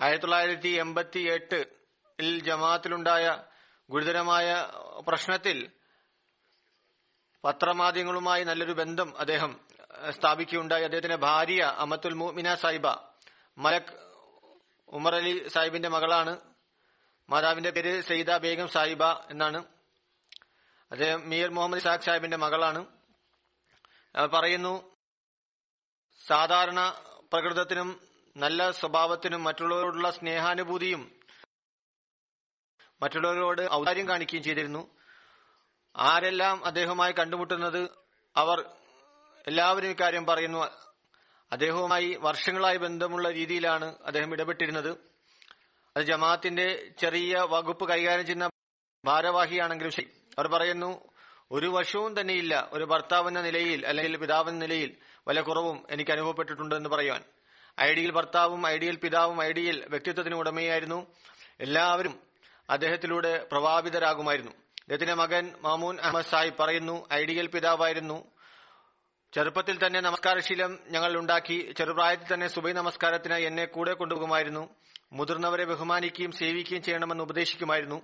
ആയിരത്തി 0.00 0.22
തൊള്ളായിരത്തി 0.22 0.68
എൺപത്തി 0.68 1.20
എട്ടിൽ 1.34 2.32
ജമാഅത്തിലുണ്ടായ 2.44 3.26
ഗുരുതരമായ 3.90 4.46
പ്രശ്നത്തിൽ 5.08 5.70
പത്രമാധ്യമങ്ങളുമായി 7.44 8.44
നല്ലൊരു 8.44 8.72
ബന്ധം 8.72 9.08
അദ്ദേഹം 9.18 9.52
സ്ഥാപിക്കുകയുണ്ടായി. 10.10 10.84
അദ്ദേഹത്തിന്റെ 10.84 11.16
ഭാര്യ 11.16 11.62
അമത്തുൽ 11.84 12.14
മുമിന 12.14 12.54
സാഹിബ 12.54 12.86
മലക് 13.58 13.94
ഉമർ 14.88 15.14
അലി 15.14 15.48
സാഹിബിന്റെ 15.48 15.88
മകളാണ്. 15.88 16.34
മാതാവിന്റെ 17.30 17.70
പേര് 17.70 18.02
സയ്യിദ 18.02 18.36
ബേഗം 18.36 18.68
സാഹിബ 18.68 19.04
എന്നാണ്. 19.04 19.64
അദ്ദേഹം 20.92 21.30
മീർ 21.30 21.50
മുഹമ്മദ് 21.50 21.80
ഇസാഖ് 21.80 22.00
സാഹിബിന്റെ 22.00 22.36
മകളാണ്. 22.36 22.86
പറയുന്നു 24.34 24.96
സാധാരണ 26.26 27.02
പ്രകൃതത്തിനും 27.32 28.00
നല്ല 28.36 28.70
സ്വഭാവത്തിനും 28.70 29.44
മറ്റുള്ളവരോടുള്ള 29.44 30.10
സ്നേഹാനുഭൂതിയും 30.10 31.20
മറ്റുള്ളവരോട് 33.02 33.72
ഔദാര്യം 33.72 34.08
കാണിക്കുകയും 34.08 34.42
ചെയ്തിരുന്നു. 34.42 34.96
ആരെല്ലാം 35.96 36.64
അദ്ദേഹവുമായി 36.64 37.12
കണ്ടുമുട്ടുന്നത് 37.12 37.90
അവർ 38.36 38.70
എല്ലാവരും 39.46 39.88
ഇക്കാര്യം 39.88 40.26
പറയുന്നു. 40.26 40.58
അദ്ദേഹവുമായി 41.52 42.14
വർഷങ്ങളായി 42.20 42.76
ബന്ധമുള്ള 42.76 43.30
രീതിയിലാണ് 43.30 43.96
അദ്ദേഹം 44.04 44.32
ഇടപെട്ടിരുന്നത്. 44.32 45.15
അത് 45.96 46.04
ജമാഅത്തിന്റെ 46.04 46.90
ചെറിയ 46.98 47.36
വകുപ്പ് 47.50 47.88
കൈകാര്യം 47.88 48.26
ചെയ്യുന്ന 48.26 48.50
ഭാരവാഹിയാണെങ്കിലും 49.04 49.92
ശരി. 49.92 50.08
അവർ 50.38 50.48
പറയുന്നു 50.48 51.00
ഒരു 51.50 51.66
വശവും 51.66 52.20
തന്നെയില്ല. 52.20 52.68
ഒരു 52.72 52.84
ഭർത്താവെന്ന 52.84 53.40
നിലയിൽ 53.40 53.86
അല്ലെങ്കിൽ 53.86 54.16
പിതാവെന്ന 54.16 54.60
നിലയിൽ 54.60 54.96
വല്ല 55.28 55.40
കുറവും 55.40 55.86
എനിക്ക് 55.90 56.10
അനുഭവപ്പെട്ടിട്ടുണ്ട് 56.10 56.74
എന്ന് 56.74 56.88
പറയുവാൻ. 56.88 57.22
ഐഡിയൽ 57.80 58.10
ഭർത്താവും 58.10 58.66
ഐഡിയൽ 58.66 58.96
പിതാവും 58.96 59.42
ഐഡിയൽ 59.42 59.86
വ്യക്തിത്വത്തിന് 59.88 60.34
ഉടമയായിരുന്നു. 60.34 61.06
എല്ലാവരും 61.60 62.20
അദ്ദേഹത്തിലൂടെ 62.70 63.46
പ്രഭാവിതരാകുമായിരുന്നു. 63.52 64.52
അദ്ദേഹത്തിന്റെ 64.52 65.14
മകൻ 65.14 65.52
മാമൂൻ 65.60 66.00
അഹമ്മദ് 66.00 66.24
സായി 66.24 66.52
പറയുന്നു 66.60 67.08
ഐഡിയൽ 67.12 67.46
പിതാവായിരുന്നു. 67.46 68.24
ചെറുപ്പത്തിൽ 69.32 69.86
തന്നെ 69.86 70.00
നമസ്കാരശീലം 70.00 70.78
ഞങ്ങൾ 70.88 71.16
ഉണ്ടാക്കി. 71.16 71.74
ചെറുപ്രായത്തിൽ 71.78 72.34
തന്നെ 72.34 72.48
സുബൈ 72.48 72.72
നമസ്കാരത്തിന് 72.72 73.34
എന്നെ 73.34 73.64
കൂടെ 73.64 73.92
കൊണ്ടുപോകുമായിരുന്നു. 73.92 74.74
മുതിർന്നവരെ 75.12 75.64
ബഹുമാനിക്കുകയും 75.64 76.32
സേവിക്കുകയും 76.32 76.82
ചെയ്യണമെന്ന് 76.82 77.24
ഉപദേശിക്കുമായിരുന്നു. 77.24 78.02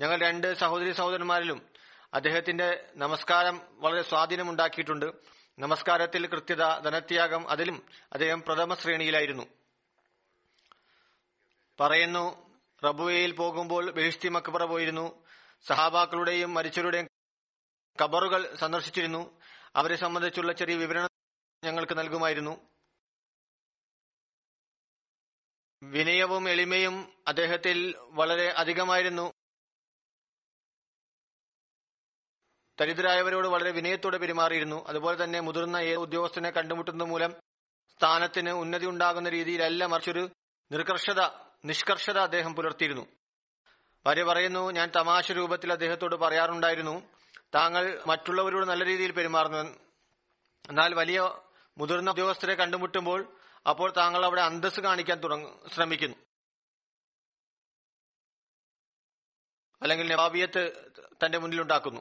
ഞങ്ങൾ 0.00 0.20
രണ്ട് 0.20 0.54
സഹോദരി 0.54 0.92
സഹോദരന്മാരിലും 0.92 1.68
അദ്ദേഹത്തിന്റെ 2.14 2.88
നമസ്കാരം 2.96 3.60
വളരെ 3.72 4.02
സ്വാധീനമുണ്ടാക്കിയിട്ടുണ്ട്. 4.02 5.12
നമസ്കാരത്തിൽ 5.58 6.26
കൃത്യത 6.26 6.78
ധനത്യാഗം 6.78 7.50
അതിലും 7.50 7.86
അദ്ദേഹം 8.12 8.42
പ്രഥമ 8.42 8.74
ശ്രേണിയിലായിരുന്നു. 8.74 9.46
പറയുന്നു 11.80 12.54
റബുവയിൽ 12.84 13.32
പോകുമ്പോൾ 13.32 13.90
ബഹിഷ്തി 13.90 14.28
മക്ബറ 14.28 14.64
പോയിരുന്നു. 14.64 15.24
സഹാബാക്കളുടെയും 15.66 16.54
മരിച്ചവരുടെയും 16.54 17.08
കബറുകൾ 18.02 18.54
സന്ദർശിച്ചിരുന്നു. 18.54 19.40
അവരെ 19.76 19.96
സംബന്ധിച്ചുള്ള 19.96 20.52
ചെറിയ 20.52 20.76
വിവരണം 20.76 21.08
ഞങ്ങൾക്ക് 21.64 21.98
നൽകുമായിരുന്നു. 21.98 22.71
വിനയവും 25.82 26.48
എളിമയും 26.48 27.14
അദ്ദേഹത്തിൽ 27.28 27.94
വളരെ 28.10 28.48
അധികമായിരുന്നു. 28.50 29.32
ദരിദ്രായവരോട് 32.80 33.48
വളരെ 33.48 33.70
വിനയത്തോടെ 33.70 34.18
പെരുമാറിയിരുന്നു. 34.18 34.84
അതുപോലെ 34.88 35.24
തന്നെ 35.24 35.40
മുതിർന്ന 35.40 35.76
ഏത് 35.76 35.96
ഉദ്യോഗസ്ഥനെ 35.96 36.50
കണ്ടുമുട്ടുന്നത് 36.50 37.08
മൂലം 37.08 37.32
സ്ഥാനത്തിന് 37.94 38.50
ഉന്നതി 38.50 38.86
ഉണ്ടാകുന്ന 38.86 39.28
രീതിയിലല്ല 39.28 39.86
മറിച്ചൊരു 39.86 40.30
നിർക്കർഷത 40.70 41.20
നിഷ്കർഷത 41.64 42.18
അദ്ദേഹം 42.18 42.54
പുലർത്തിയിരുന്നു. 42.54 43.04
ഭാര്യ 44.06 44.22
പറയുന്നു 44.24 44.70
ഞാൻ 44.70 44.90
തമാശ 44.96 45.32
രൂപത്തിൽ 45.32 45.72
അദ്ദേഹത്തോട് 45.72 46.16
പറയാറുണ്ടായിരുന്നു. 46.16 47.02
താങ്കൾ 47.54 48.02
മറ്റുള്ളവരോട് 48.06 48.66
നല്ല 48.66 48.84
രീതിയിൽ 48.84 49.12
പെരുമാറുന്നു 49.12 49.58
എന്നാൽ 50.70 50.94
വലിയ 50.94 51.20
മുതിർന്ന 51.78 52.10
ഉദ്യോഗസ്ഥരെ 52.10 52.54
കണ്ടുമുട്ടുമ്പോൾ 52.54 53.41
അപ്പോൾ 53.66 53.92
താങ്കൾ 53.96 54.24
അവിടെ 54.24 54.42
അന്തസ് 54.42 54.80
കാണിക്കാൻ 54.80 55.18
തുടങ്ങും 55.18 55.70
ശ്രമിക്കുന്നു. 55.74 56.16
അല്ലെങ്കിൽ 59.82 60.12
നവാബിയത്ത് 60.12 60.92
തന്റെ 61.24 61.38
മുന്നിൽ 61.38 61.60
ഉണ്ടാക്കുന്നു 61.60 62.00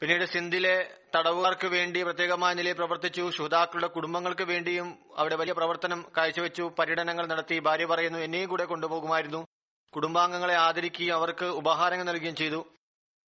പിന്നീട് 0.00 0.24
സിന്ധിലെ 0.24 0.98
തടവുകാർക്ക് 1.16 1.66
വേണ്ടി 1.66 2.02
പ്രത്യേകമായ 2.02 2.54
നിലയിൽ 2.54 2.74
പ്രവർത്തിച്ചു. 2.74 3.30
ശ്രോതാക്കളുടെ 3.30 3.86
കുടുംബങ്ങൾക്ക് 3.86 4.42
വേണ്ടിയും 4.42 5.12
അവിടെ 5.16 5.36
വലിയ 5.36 5.52
പ്രവർത്തനം 5.52 6.12
കാഴ്ചവെച്ചു. 6.16 6.62
പര്യടനങ്ങൾ 6.78 7.26
നടത്തി. 7.26 7.58
ഭാര്യ 7.58 7.84
പറയുന്നു 7.84 8.18
എന്നെയും 8.18 8.48
കൂടെ 8.50 8.64
കൊണ്ടുപോകുമായിരുന്നു. 8.64 9.46
കുടുംബാംഗങ്ങളെ 9.92 10.54
ആദരിക്കുകയും 10.54 11.14
അവർക്ക് 11.14 11.44
ഉപഹാരങ്ങൾ 11.44 12.04
നൽകുകയും 12.04 12.36
ചെയ്തു. 12.36 12.66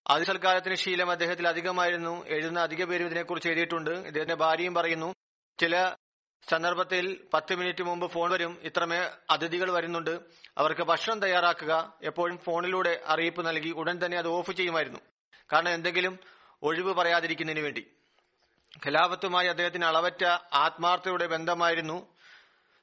അതിസൽക്കാരത്തിന് 0.07 0.75
ശീലം 0.75 1.11
അദ്ദേഹത്തിൽ 1.11 1.49
അധികമായിരുന്നു. 1.49 2.27
എഴുതുന്ന 2.27 2.61
അധിക 2.61 2.85
പേരും 2.85 3.07
ഇതിനെക്കുറിച്ച് 3.07 3.49
എഴുതിയിട്ടുണ്ട്. 3.49 3.91
ഇദ്ദേഹത്തിന്റെ 3.91 4.35
ഭാര്യയും 4.35 4.75
പറയുന്നു 4.75 5.15
ചില 5.61 5.95
സന്ദർഭത്തിൽ 6.49 7.27
പത്ത് 7.35 7.55
മിനിറ്റ് 7.55 7.83
മുമ്പ് 7.83 8.11
ഫോൺ 8.11 8.31
വരും. 8.31 8.59
ഇത്രമേ 8.63 9.11
അതിഥികൾ 9.31 9.71
വരുന്നുണ്ട്. 9.71 10.21
അവർക്ക് 10.59 10.81
ഭക്ഷണം 10.81 11.21
തയ്യാറാക്കുക 11.21 11.95
എപ്പോഴും 12.03 12.39
ഫോണിലൂടെ 12.39 13.03
അറിയിപ്പ് 13.07 13.47
നൽകി 13.47 13.71
ഉടൻ 13.71 14.05
തന്നെ 14.05 14.19
അത് 14.19 14.29
ഓഫ് 14.29 14.53
ചെയ്യുമായിരുന്നു. 14.53 14.99
കാരണം 15.53 15.75
എന്തെങ്കിലും 15.75 16.19
ഒഴിവ് 16.63 16.95
പറയാതിരിക്കുന്നതിന് 16.95 17.65
വേണ്ടി. 17.65 17.91
ഖിലാഫത്തുമായി 18.87 19.47
അദ്ദേഹത്തിന് 19.47 19.85
അളവറ്റ 19.85 20.25
ആത്മാർത്ഥയുടെ 20.53 21.27
ബന്ധമായിരുന്നു. 21.27 22.17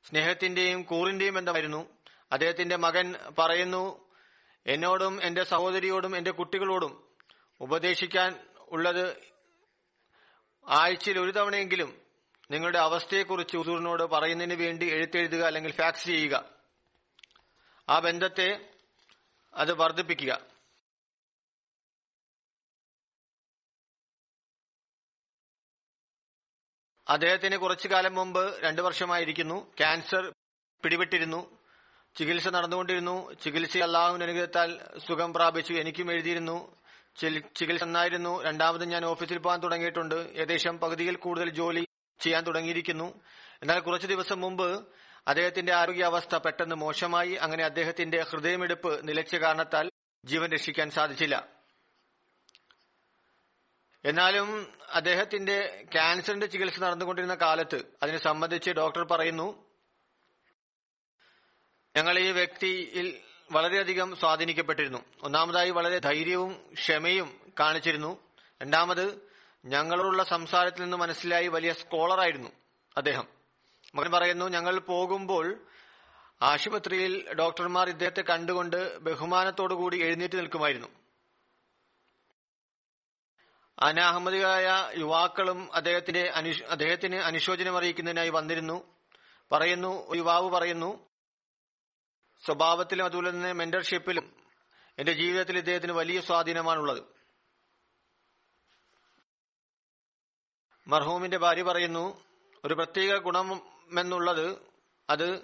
സ്നേഹത്തിന്റെയും 0.09 0.81
കൂറിന്റെയും 0.81 1.33
ബന്ധമായിരുന്നു. 1.33 1.89
അദ്ദേഹത്തിന്റെ 2.31 2.75
മകൻ 2.75 3.15
പറയുന്നു 3.39 4.11
എന്നോടും 4.67 5.23
എന്റെ 5.23 5.43
സഹോദരിയോടും 5.43 6.17
എന്റെ 6.17 6.31
കുട്ടികളോടും 6.31 7.10
ഉപദേശിക്കാൻ 7.61 8.47
ഉള്ളത് 8.69 9.17
ആഴ്ചയിൽ 10.67 11.19
ഒരു 11.19 11.31
തവണയെങ്കിലും 11.31 12.01
നിങ്ങളുടെ 12.51 12.79
അവസ്ഥയെക്കുറിച്ച് 12.79 13.57
ഉദൂറിനോട് 13.57 14.03
പറയുന്നതിന് 14.03 14.53
വേണ്ടി 14.53 14.85
എഴുത്തെഴുതുക 14.85 15.43
അല്ലെങ്കിൽ 15.43 15.71
ഫാക്സ് 15.71 16.03
ചെയ്യുക. 16.03 16.49
ആ 17.89 17.99
ബന്ധത്തെ 17.99 18.73
അത് 19.53 19.73
വർദ്ധിപ്പിക്കുക. 19.73 20.39
അദ്ദേഹത്തിന് 27.09 27.57
കുറച്ചു 27.57 27.87
കാലം 27.87 28.15
മുമ്പ് 28.15 28.61
രണ്ടു 28.63 28.81
വർഷമായിരിക്കുന്നു. 28.81 29.73
ക്യാൻസർ 29.77 30.33
പിടിപെട്ടിരുന്നു. 30.83 31.57
ചികിത്സ 32.15 32.47
നടന്നുകൊണ്ടിരുന്നു. 32.47 33.33
ചികിത്സ 33.33 33.77
അള്ളാഹുവിന്റെ 33.77 34.25
അനുഗ്രഹത്താൽ 34.25 34.99
സുഖം 35.07 35.33
പ്രാപിച്ചു. 35.33 35.73
എനിക്കും 35.73 36.11
എഴുതിയിരുന്നു. 36.11 36.80
ചികിത്സ 37.15 37.83
നന്നായിരുന്നു 37.83 38.43
രണ്ടാമത് 38.43 38.85
ഞാൻ 38.85 39.05
ഓഫീസിൽ 39.05 39.37
പോകാൻ 39.37 39.59
തുടങ്ങിയിട്ടുണ്ട്. 39.59 40.15
ഏകദേശം 40.15 40.79
പകുതിയിൽ 40.79 41.15
കൂടുതൽ 41.15 41.49
ജോലി 41.49 41.87
ചെയ്യാൻ 42.19 42.43
തുടങ്ങിയിരിക്കുന്നു. 42.43 43.21
എന്നാൽ 43.61 43.79
കുറച്ചു 43.79 44.07
ദിവസം 44.07 44.41
മുമ്പ് 44.41 44.87
അദ്ദേഹത്തിന്റെ 45.27 45.73
ആരോഗ്യാവസ്ഥ 45.73 46.35
പെട്ടെന്ന് 46.35 46.75
മോശമായി. 46.75 47.31
അങ്ങനെ 47.31 47.65
അദ്ദേഹത്തിന്റെ 47.65 48.21
ഹൃദയമെടുപ്പ് 48.21 49.07
നിലച്ച 49.07 49.35
കാരണത്താൽ 49.35 49.89
ജീവൻ 50.25 50.51
രക്ഷിക്കാൻ 50.51 50.89
സാധിച്ചില്ല. 50.89 51.47
എന്നാലും 54.05 54.73
അദ്ദേഹത്തിന്റെ 54.89 55.85
ക്യാൻസറിന്റെ 55.91 56.47
ചികിത്സ 56.47 56.79
നടന്നുകൊണ്ടിരുന്ന 56.79 57.35
കാലത്ത് 57.35 57.83
അതിനെ 58.03 58.17
സംബന്ധിച്ച് 58.17 58.71
ഡോക്ടർ 58.71 59.03
പറയുന്നു 59.03 59.71
ഞങ്ങൾ 61.95 62.19
ഈ 62.19 62.31
വ്യക്തിയിൽ 62.31 63.21
വളരെയധികം 63.51 64.15
സ്വാധീനിക്കപ്പെട്ടിരുന്നു. 64.15 64.99
ഒന്നാമതായി 65.23 65.69
വളരെ 65.69 65.99
ധൈര്യവും 65.99 66.69
ക്ഷമയും 66.73 67.53
കാണിച്ചിരുന്നു. 67.59 68.17
രണ്ടാമത് 68.61 69.31
ഞങ്ങളോടുള്ള 69.65 70.23
സംസാരത്തിൽ 70.23 70.81
നിന്ന് 70.81 70.97
മനസ്സിലായി 70.97 71.47
വലിയ 71.47 71.73
സ്കോളറായിരുന്നു 71.73 72.49
അദ്ദേഹം. 72.97 73.27
മകൻ 73.95 74.11
പറയുന്നു 74.11 74.45
ഞങ്ങൾ 74.45 74.79
പോകുമ്പോൾ 74.79 75.59
ആശുപത്രിയിൽ 76.41 77.33
ഡോക്ടർമാർ 77.33 77.89
ഇദ്ദേഹത്തെ 77.89 78.21
കണ്ടുകൊണ്ട് 78.21 78.97
ബഹുമാനത്തോടുകൂടി 78.99 80.03
എഴുന്നേറ്റ് 80.03 80.35
നിൽക്കുമായിരുന്നു. 80.35 80.87
അനാഹമ്മദികളായ 83.79 84.91
യുവാക്കളും 84.97 85.73
അദ്ദേഹത്തിന്റെ 85.73 86.31
അദ്ദേഹത്തിന് 86.69 87.15
അനുശോചനം 87.15 87.77
അറിയിക്കുന്നതിനായി 87.77 88.29
വന്നിരുന്നു. 88.29 88.83
പറയുന്നു 89.51 90.15
യുവാവ് 90.15 90.49
പറയുന്നു 90.49 91.10
സ്വഭാവത്തിലും 92.45 93.05
അതുപോലെ 93.05 93.29
തന്നെ 93.29 93.51
മെന്റർഷിപ്പിലും 93.51 94.35
എന്റെ 94.99 95.13
ജീവിതത്തിൽ 95.13 95.57
ഇദ്ദേഹത്തിന് 95.57 95.91
വലിയ 95.91 96.21
സ്വാധീനമാണുള്ളത്. 96.21 97.03
മർഹൂമിന്റെ 100.87 101.37
ഭാര്യ 101.37 101.63
പറയുന്നു 101.63 102.23
ഒരു 102.65 102.73
പ്രത്യേക 102.73 103.17
ഗുണമെന്നുള്ളത് 103.17 104.61
അത് 105.09 105.41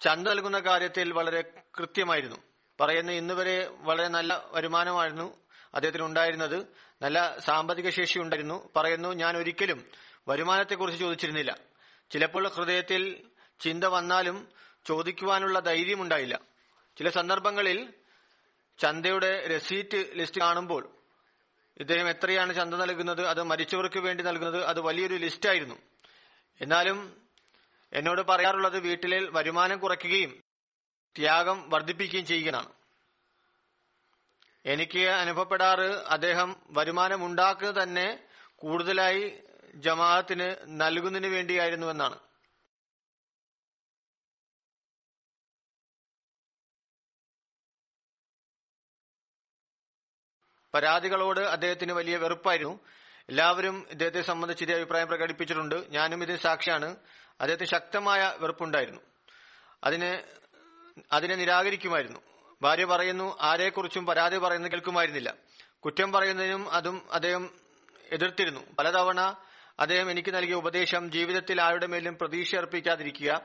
ചന്ത 0.00 0.28
നൽകുന്ന 0.28 0.58
കാര്യത്തിൽ 0.58 1.12
വളരെ 1.12 1.40
കൃത്യമായിരുന്നു. 1.78 2.36
പറയുന്ന 2.80 3.12
ഇന്ന് 3.12 3.34
വരെ 3.34 3.68
വളരെ 3.70 4.08
നല്ല 4.08 4.44
വരുമാനമായിരുന്നു 4.52 5.36
അദ്ദേഹത്തിന് 5.74 6.04
ഉണ്ടായിരുന്നത്. 6.04 6.66
നല്ല 7.02 7.38
സാമ്പത്തിക 7.38 7.90
ശേഷി 7.90 8.18
ഉണ്ടായിരുന്നു. 8.18 8.70
പറയുന്നു 8.76 9.08
ഞാൻ 9.08 9.36
ഒരിക്കലും 9.36 9.84
വരുമാനത്തെക്കുറിച്ച് 10.28 11.00
ചോദിച്ചിരുന്നില്ല. 11.00 11.58
ചിലപ്പോൾ 12.10 12.48
ഹൃദയത്തിൽ 12.48 13.30
ചിന്ത 13.60 13.84
വന്നാലും 13.84 14.48
ചോദിക്കുവാനുള്ള 14.86 15.58
ധൈര്യമുണ്ടായില്ല. 15.60 16.40
ചില 16.96 17.08
സന്ദർഭങ്ങളിൽ 17.10 17.92
ചന്തയുടെ 18.78 19.46
രസീറ്റ് 19.46 20.10
ലിസ്റ്റ് 20.14 20.40
കാണുമ്പോൾ 20.40 20.88
ഇദ്ദേഹം 21.80 22.08
എത്രയാണ് 22.08 22.54
ചന്ത 22.54 22.74
നൽകുന്നത് 22.74 23.26
അത് 23.26 23.42
മരിച്ചവർക്ക് 23.42 23.98
വേണ്ടി 23.98 24.24
നൽകുന്നത് 24.24 24.64
അത് 24.64 24.80
വലിയൊരു 24.80 25.14
ലിസ്റ്റായിരുന്നു 25.14 25.76
എന്നാലും 26.60 26.98
എന്നോട് 27.92 28.20
പറയാറുള്ളത് 28.20 28.78
വീട്ടിലെ 28.80 29.18
വരുമാനം 29.30 29.78
കുറയ്ക്കുകയും 29.78 30.32
ത്യാഗം 31.16 31.70
വർദ്ധിപ്പിക്കുകയും 31.70 32.26
ചെയ്യുകയാണ്. 32.26 32.72
എനിക്ക് 34.64 35.02
അനുഭവപ്പെടാറ് 35.08 35.88
അദ്ദേഹം 36.16 36.56
വരുമാനം 36.70 37.22
തന്നെ 37.82 38.06
കൂടുതലായി 38.56 39.24
ജമാഅത്തിന് 39.74 40.56
നൽകുന്നതിന് 40.66 41.34
വേണ്ടിയായിരുന്നു 41.34 41.86
എന്നാണ്. 41.86 42.18
പരാതികളോട് 50.74 51.40
അദ്ദേഹത്തിന് 51.40 51.92
വലിയ 51.92 52.16
വെറുപ്പായിരുന്നു. 52.16 52.80
എല്ലാവരും 53.28 53.86
ഇദ്ദേഹത്തെ 53.90 54.22
സംബന്ധിച്ച് 54.22 54.64
ഇതേ 54.64 54.74
അഭിപ്രായം 54.74 55.08
പ്രകടിപ്പിച്ചിട്ടുണ്ട്. 55.08 55.84
ഞാനും 55.90 56.22
ഇതിന് 56.22 56.36
സാക്ഷിയാണ്. 56.36 56.96
അദ്ദേഹത്തിന് 57.40 57.68
ശക്തമായ 57.68 58.34
വെറുപ്പുണ്ടായിരുന്നു. 58.38 59.00
അതിനെ 59.84 60.24
അതിനെ 61.12 61.34
നിരാകരിക്കുമായിരുന്നു. 61.34 62.20
ഭാര്യ 62.62 62.84
പറയുന്നു 62.84 63.36
ആരെക്കുറിച്ചും 63.40 64.06
പരാതി 64.06 64.36
പറയുന്നത് 64.36 64.72
കേൾക്കുമായിരുന്നില്ല. 64.72 65.34
കുറ്റം 65.84 66.12
പറയുന്നതിനും 66.12 66.70
അതും 66.70 67.02
അദ്ദേഹം 67.12 67.50
എതിർത്തിരുന്നു. 68.12 68.60
പലതവണ 68.78 69.34
അദ്ദേഹം 69.80 70.10
എനിക്ക് 70.10 70.34
നൽകിയ 70.34 70.54
ഉപദേശം 70.54 71.10
ജീവിതത്തിൽ 71.10 71.60
ആരുടെ 71.60 71.86
മേലും 71.86 72.18
പ്രതീക്ഷ 72.20 72.54
അർപ്പിക്കാതിരിക്കുക 72.54 73.40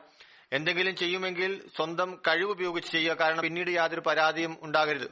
എന്തെങ്കിലും 0.54 0.96
ചെയ്യുമെങ്കിൽ 0.96 1.70
സ്വന്തം 1.76 2.22
കഴിവ് 2.28 2.52
ഉപയോഗിച്ച് 2.52 2.92
ചെയ്യുക. 2.92 3.14
കാരണം 3.14 3.42
പിന്നീട് 3.42 3.70
യാതൊരു 3.70 4.02
പരാതിയും 4.08 4.58
ഉണ്ടാകരുത്. 4.62 5.12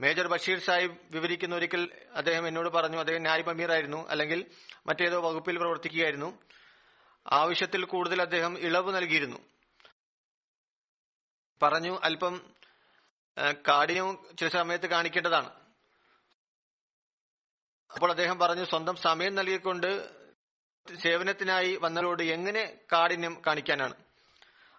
മേജർ 0.00 0.26
ബഷീർ 0.26 0.58
സാഹിബ് 0.58 0.98
വിവരിക്കുന്ന 1.10 1.54
ഒരിക്കൽ 1.56 1.88
അദ്ദേഹം 2.14 2.48
എന്നോട് 2.48 2.68
പറഞ്ഞു 2.68 2.98
അദ്ദേഹം 2.98 3.22
ന്യായ് 3.22 3.70
ആയിരുന്നു 3.70 4.08
അല്ലെങ്കിൽ 4.08 4.46
മറ്റേതോ 4.86 5.20
വകുപ്പിൽ 5.20 5.58
പ്രവർത്തിക്കുകയായിരുന്നു. 5.58 6.38
ആവശ്യത്തിൽ 7.26 7.84
കൂടുതൽ 7.84 8.22
അദ്ദേഹം 8.22 8.58
ഇളവ് 8.58 8.96
നൽകിയിരുന്നു. 8.96 9.38
പറഞ്ഞു 11.62 11.98
അല്പം 12.04 12.54
കാഠിന്യവും 13.68 14.36
ചില 14.38 14.48
സമയത്ത് 14.48 14.86
കാണിക്കേണ്ടതാണ്. 14.86 15.50
അപ്പോൾ 17.94 18.10
അദ്ദേഹം 18.10 18.38
പറഞ്ഞു 18.38 18.64
സ്വന്തം 18.64 18.96
സമയം 18.96 19.34
നൽകിക്കൊണ്ട് 19.34 20.08
സേവനത്തിനായി 21.02 21.76
വന്നവരോട് 21.76 22.22
എങ്ങനെ 22.22 22.78
കാഠിന്യം 22.92 23.42
കാണിക്കാനാണ്? 23.46 23.94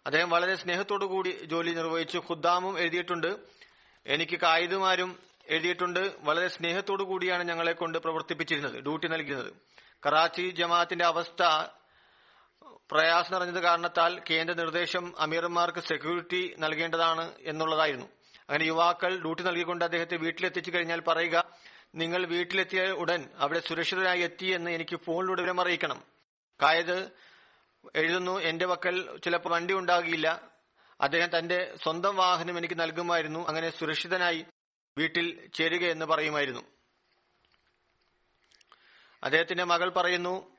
അദ്ദേഹം 0.06 0.30
വളരെ 0.30 0.56
സ്നേഹത്തോടു 0.56 1.06
കൂടി 1.06 1.30
ജോലി 1.30 1.72
നിർവഹിച്ചു 1.72 2.18
ഖുദ്ദാമും 2.18 2.80
എഴുതിയിട്ടുണ്ട്. 2.80 3.59
എനിക്ക് 4.06 4.40
കായികമാരും 4.40 5.20
എഴുതിയിട്ടുണ്ട്. 5.48 6.16
വളരെ 6.20 6.48
സ്നേഹത്തോടു 6.48 7.04
കൂടിയാണ് 7.04 7.44
ഞങ്ങളെ 7.44 7.72
കൊണ്ട് 7.72 7.98
പ്രവർത്തിപ്പിച്ചിരുന്നത് 7.98 8.80
ഡ്യൂട്ടി 8.80 9.08
നൽകിയിരുന്നത്. 9.08 9.54
കറാച്ചി 10.06 10.50
ജമാഅത്തിന്റെ 10.50 11.06
അവസ്ഥ 11.06 11.44
പ്രയാസം 12.92 13.34
നിറഞ്ഞത് 13.34 13.64
കാരണത്താൽ 13.64 14.20
കേന്ദ്ര 14.30 14.56
നിർദ്ദേശം 14.56 15.14
അമീർമാർക്ക് 15.20 15.80
സെക്യൂരിറ്റി 15.80 16.56
നൽകേണ്ടതാണ് 16.60 17.34
എന്നുള്ളതായിരുന്നു. 17.40 18.06
അങ്ങനെ 18.50 18.64
യുവാക്കൾ 18.64 19.22
ഡ്യൂട്ടി 19.22 19.44
നൽകിക്കൊണ്ട് 19.44 19.86
അദ്ദേഹത്തെ 19.86 20.18
വീട്ടിലെത്തിച്ചു 20.18 20.72
കഴിഞ്ഞാൽ 20.72 21.00
പറയുക 21.08 21.44
നിങ്ങൾ 21.96 22.26
വീട്ടിലെത്തിയ 22.26 22.82
ഉടൻ 22.92 23.30
അവിടെ 23.40 23.60
സുരക്ഷിതരായി 23.60 24.22
എത്തി 24.22 24.46
എന്ന് 24.46 24.72
എനിക്ക് 24.72 24.96
ഫോണിലൂടെ 24.96 25.42
വിവരം 25.42 25.62
അറിയിക്കണം 25.62 26.04
കായത് 26.62 27.12
എഴുതുന്നു 27.96 28.40
എന്റെ 28.40 28.66
പക്കൽ 28.66 29.18
ചിലപ്പോൾ 29.18 29.50
വണ്ടി 29.50 29.74
ഉണ്ടാകില്ല 29.74 30.49
അദ്ദേഹം 31.02 31.38
തന്റെ 31.38 31.76
സ്വന്തം 31.84 32.16
വാഹനം 32.16 32.58
എനിക്ക് 32.58 32.80
നൽകുമായിരുന്നു. 32.80 33.48
അങ്ങനെ 33.48 33.70
സുരക്ഷിതനായി 33.70 34.46
വീട്ടിൽ 34.98 35.50
ചേരുക 35.54 35.84
എന്ന് 35.84 36.06
പറയുമായിരുന്നു. 36.06 36.62
അദ്ദേഹത്തിന്റെ 39.24 39.64
മകൾ 39.64 39.90
പറയുന്നു 39.90 40.58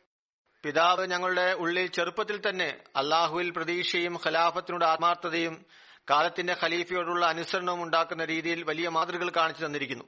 പിതാവ് 0.63 1.07
ഞങ്ങളുടെ 1.07 1.53
ഉള്ളിൽ 1.53 1.87
ചെറുപ്പത്തിൽ 1.87 2.49
തന്നെ 2.49 2.85
അള്ളാഹുവിൽ 2.97 3.51
പ്രതീക്ഷയും 3.51 4.19
ഖലാഫത്തിനോട് 4.27 4.85
ആത്മാർത്ഥതയും 4.85 5.67
കാലത്തിന്റെ 6.11 6.57
ഖലീഫയോടുള്ള 6.63 7.27
അനുസരണവും 7.27 7.83
ഉണ്ടാക്കുന്ന 7.83 8.25
രീതിയിൽ 8.25 8.63
വലിയ 8.63 8.89
മാതൃകകൾ 8.89 9.31
കാണിച്ചു 9.31 9.67
തന്നിരിക്കുന്നു. 9.67 10.05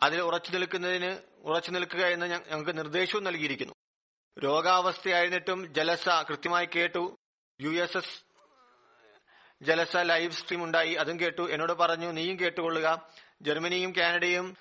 അതിൽ 0.00 0.20
ഉറച്ചു 0.20 0.50
നിൽക്കുന്നതിന് 0.50 1.18
ഉറച്ചു 1.42 1.70
നിൽക്കുക 1.70 2.06
എന്ന് 2.06 2.26
ഞങ്ങൾക്ക് 2.26 2.78
നിർദ്ദേശവും 2.78 3.24
നൽകിയിരിക്കുന്നു. 3.24 3.74
രോഗാവസ്ഥയായിരുന്നിട്ടും 4.38 5.74
ജലസ 5.74 6.08
കൃത്യമായി 6.08 6.66
കേട്ടു. 6.66 7.18
യു 7.60 7.68
എസ് 7.68 7.96
എസ് 7.96 8.27
ജലസ 9.62 9.96
ലൈവ് 9.96 10.32
സ്ട്രീം 10.32 10.64
ഉണ്ടായി. 10.64 10.94
അതും 10.94 11.20
കേട്ടു. 11.20 11.50
എന്നോട് 11.50 11.72
പറഞ്ഞു 11.72 12.12
നീയും 12.12 12.40
കേട്ടുകൊള്ളുക. 12.40 13.08
ജർമ്മനിയും 13.42 13.92
കാനഡയും 13.96 14.56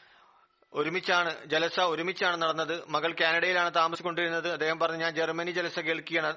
ഒരുമിച്ചാണ് 0.74 1.46
ജലസ 1.46 1.80
ഒരുമിച്ചാണ് 1.80 2.42
നടന്നത്. 2.42 2.90
മകൾ 2.90 3.16
കാനഡയിലാണ് 3.22 3.76
താമസിക്കൊണ്ടിരുന്നത് 3.76 4.52
അദ്ദേഹം 4.52 4.80
പറഞ്ഞു 4.80 4.98
ഞാൻ 4.98 5.16
ജർമ്മനി 5.16 5.52
ജലസ 5.52 5.80
കേൾക്കുകയാണ്. 5.80 6.36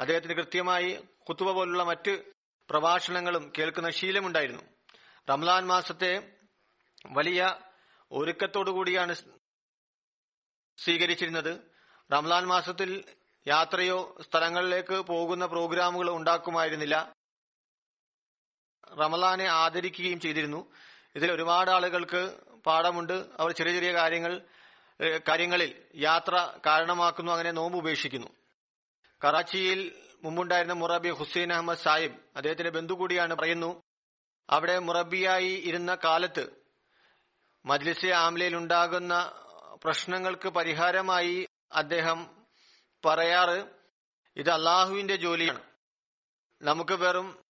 അദ്ദേഹത്തിന് 0.00 0.34
കൃത്യമായി 0.34 0.98
കുത്തുവ 1.28 1.52
പോലുള്ള 1.52 1.82
മറ്റ് 1.82 2.18
പ്രഭാഷണങ്ങളും 2.70 3.52
കേൾക്കുന്ന 3.58 3.90
ശീലമുണ്ടായിരുന്നു. 3.90 4.62
റംലാൻ 5.30 5.66
മാസത്തെ 5.66 6.32
വലിയ 7.06 7.56
ഒരുക്കത്തോടുകൂടിയാണ് 8.12 9.14
സ്വീകരിച്ചിരുന്നത്. 10.78 11.60
റംലാൻ 12.12 12.44
മാസത്തിൽ 12.44 13.04
യാത്രയോ 13.46 14.16
സ്ഥലങ്ങളിലേക്ക് 14.30 15.00
പോകുന്ന 15.00 15.46
പ്രോഗ്രാമുകളോ 15.46 16.16
ഉണ്ടാക്കുമായിരുന്നില്ല. 16.16 17.12
റമലാനെ 19.00 19.44
ആദരിക്കുകയും 19.44 20.20
ചെയ്തിരുന്നു. 20.20 20.72
ഇതിൽ 21.16 21.32
ഒരുപാട് 21.32 21.70
ആളുകൾക്ക് 21.70 22.36
പാഠമുണ്ട്. 22.66 23.26
അവർ 23.38 23.52
ചെറിയ 23.52 23.72
ചെറിയ 23.72 23.92
കാര്യങ്ങൾ 23.92 24.40
കാര്യങ്ങളിൽ 25.28 25.82
യാത്ര 25.96 26.52
കാരണമാക്കുന്നു 26.66 27.32
അങ്ങനെ 27.32 27.50
നോമ്പ് 27.50 27.78
ഉപേക്ഷിക്കുന്നു. 27.78 28.26
കറാച്ചിയിൽ 29.24 29.92
മുമ്പുണ്ടായിരുന്ന 30.22 30.72
മുറബി 30.72 31.10
ഹുസൈൻ 31.10 31.52
അഹമ്മദ് 31.52 31.78
സാഹിബ് 31.78 32.16
അദ്ദേഹത്തിന്റെ 32.36 32.70
ബന്ധു 32.70 32.94
കൂടിയാണ് 32.94 33.34
പറയുന്നു 33.34 33.82
അവിടെ 34.50 34.78
മുറബിയായി 34.78 35.52
ഇരുന്ന 35.64 35.98
കാലത്ത് 36.04 36.62
മജ്ലിസെ 37.66 38.08
ആംലയിൽ 38.08 38.56
ഉണ്ടാകുന്ന 38.56 39.32
പ്രശ്നങ്ങൾക്ക് 39.84 40.48
പരിഹാരമായി 40.48 41.48
അദ്ദേഹം 41.72 42.46
പറയാറ് 43.04 43.64
ഇത് 44.36 44.50
അള്ളാഹുവിന്റെ 44.50 45.16
ജോലിയാണ്. 45.16 45.62
നമുക്ക് 46.62 46.92
വെറും 46.92 47.41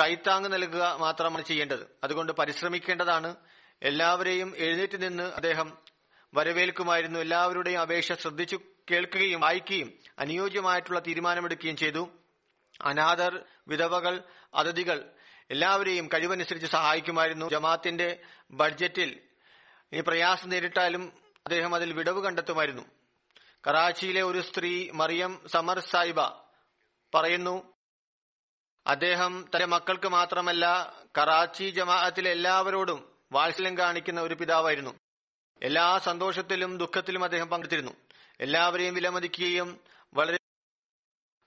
കൈത്താങ് 0.00 0.46
നൽകുക 0.46 0.96
മാത്രമാണ് 0.98 1.44
ചെയ്യേണ്ടത്. 1.44 1.86
അതുകൊണ്ട് 2.04 2.32
പരിശ്രമിക്കേണ്ടതാണ്. 2.32 3.36
എല്ലാവരെയും 3.82 4.52
എഴുന്നേറ്റ് 4.56 5.02
നിന്ന് 5.02 5.22
അദ്ദേഹം 5.22 5.78
വരവേൽക്കുമായിരുന്നു. 6.34 7.20
എല്ലാവരുടെയും 7.20 7.80
അപേക്ഷ 7.80 8.12
ശ്രദ്ധിച്ചു 8.12 8.60
കേൾക്കുകയും 8.90 9.40
വായിക്കുകയും 9.40 9.92
അനുയോജ്യമായിട്ടുള്ള 10.18 11.00
തീരുമാനമെടുക്കുകയും 11.00 11.76
ചെയ്തു. 11.76 12.08
അനാഥർ 12.82 13.44
വിധവകൾ 13.68 14.22
അതിഥികൾ 14.54 15.10
എല്ലാവരെയും 15.50 16.08
കഴിവനുസരിച്ച് 16.14 16.66
സഹായിക്കുമായിരുന്നു. 16.66 17.46
ജമാത്തിന്റെ 17.46 18.20
ബഡ്ജറ്റിൽ 18.50 19.20
ഈ 19.92 20.00
പ്രയാസം 20.00 20.48
നേരിട്ടാലും 20.48 21.12
അദ്ദേഹം 21.46 21.74
അതിൽ 21.74 21.92
വിടവ് 21.92 22.24
കണ്ടെത്തുമായിരുന്നു. 22.24 22.82
കറാച്ചിയിലെ 23.66 24.22
ഒരു 24.22 24.40
സ്ത്രീ 24.40 24.90
മറിയം 24.90 25.40
സമർ 25.46 25.78
സായിബ 25.78 26.20
പറയുന്നു 27.14 27.75
അദ്ദേഹം 28.86 29.48
തന്റെ 29.54 29.66
മക്കൾക്ക് 29.66 30.08
മാത്രമല്ല 30.08 30.92
കറാച്ചി 31.18 31.70
ജമാഅത്തിലെ 31.70 32.30
എല്ലാവരോടും 32.30 33.12
വാത്സല്യം 33.32 33.78
കാണിക്കുന്ന 33.78 34.20
ഒരു 34.20 34.34
പിതാവായിരുന്നു. 34.34 34.98
എല്ലാ 35.62 35.98
സന്തോഷത്തിലും 35.98 36.78
ദുഃഖത്തിലും 36.78 37.24
അദ്ദേഹം 37.24 37.48
പങ്കെടുത്തിരുന്നു. 37.48 37.92
എല്ലാവരെയും 38.40 38.94
വിലമതിക്കുകയും 38.94 39.80
വളരെ 40.14 40.38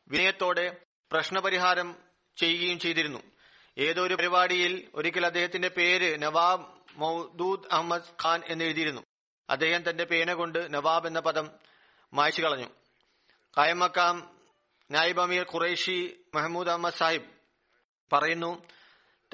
വിനയത്തോടെ 0.07 0.77
പ്രശ്നപരിഹാരം 1.11 1.95
ചെയ്യുകയും 2.37 2.79
ചെയ്തിരുന്നു. 2.79 3.19
ഏതോ 3.77 4.03
ഒരു 4.03 4.13
പരിപാടിയിൽ 4.13 4.89
ഒരിക്കൽ 4.95 5.25
അദ്ദേഹത്തിന്റെ 5.25 5.67
പേര് 5.67 6.21
നവാബ് 6.21 6.67
മൗദൂദ് 6.95 7.73
അഹമ്മദ് 7.73 8.23
ഖാൻ 8.23 8.41
എന്ന് 8.47 8.63
എഴുതിയിരുന്നു. 8.63 9.01
അദ്ദേഹം 9.49 9.89
തന്റെ 9.89 10.03
പേന 10.03 10.33
കൊണ്ട് 10.33 10.73
നവാബ് 10.73 11.07
എന്ന 11.07 11.19
പദം 11.19 11.51
മായ്ച്ചു 12.13 12.41
കളഞ്ഞു. 12.41 12.67
കായമക്കാം 13.57 14.37
നായിബ് 14.91 15.21
അമീർ 15.21 15.45
ഖുറൈഷി 15.53 16.18
മെഹമ്മൂദ് 16.36 16.69
അഹമ്മദ് 16.69 16.93
സാഹിബ് 16.93 17.23
പറയുന്നു 18.13 18.63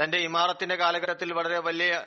തന്റെ 0.03 0.17
ഇമാറത്തിന്റെ 0.17 0.75
കാലഘട്ടത്തിൽ 0.75 1.33
വളരെ 1.33 1.59
വലിയ 1.59 2.05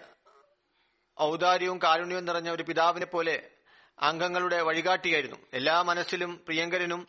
ഔദാര്യവും 1.21 1.79
കാരുണ്യവും 1.83 2.25
നിറഞ്ഞ 2.25 2.51
ഒരു 2.51 2.63
പിതാവിനെ 2.63 3.07
പോലെ 3.07 3.51
അംഗങ്ങളുടെ 3.99 4.63
വഴികാട്ടിയായിരുന്നു. 4.63 5.37
എല്ലാ 5.53 5.83
മനസ്സിലും 5.83 6.45
പ്രിയങ്കരനും 6.47 7.09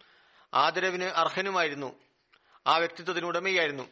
ആദരവിന് 0.53 1.03
അർഹനുമായിരുന്നു. 1.03 1.99
ആ 2.67 2.77
വ്യക്തിത്വത്തിന് 2.77 3.25
ഉടമയായിരുന്നു. 3.25 3.89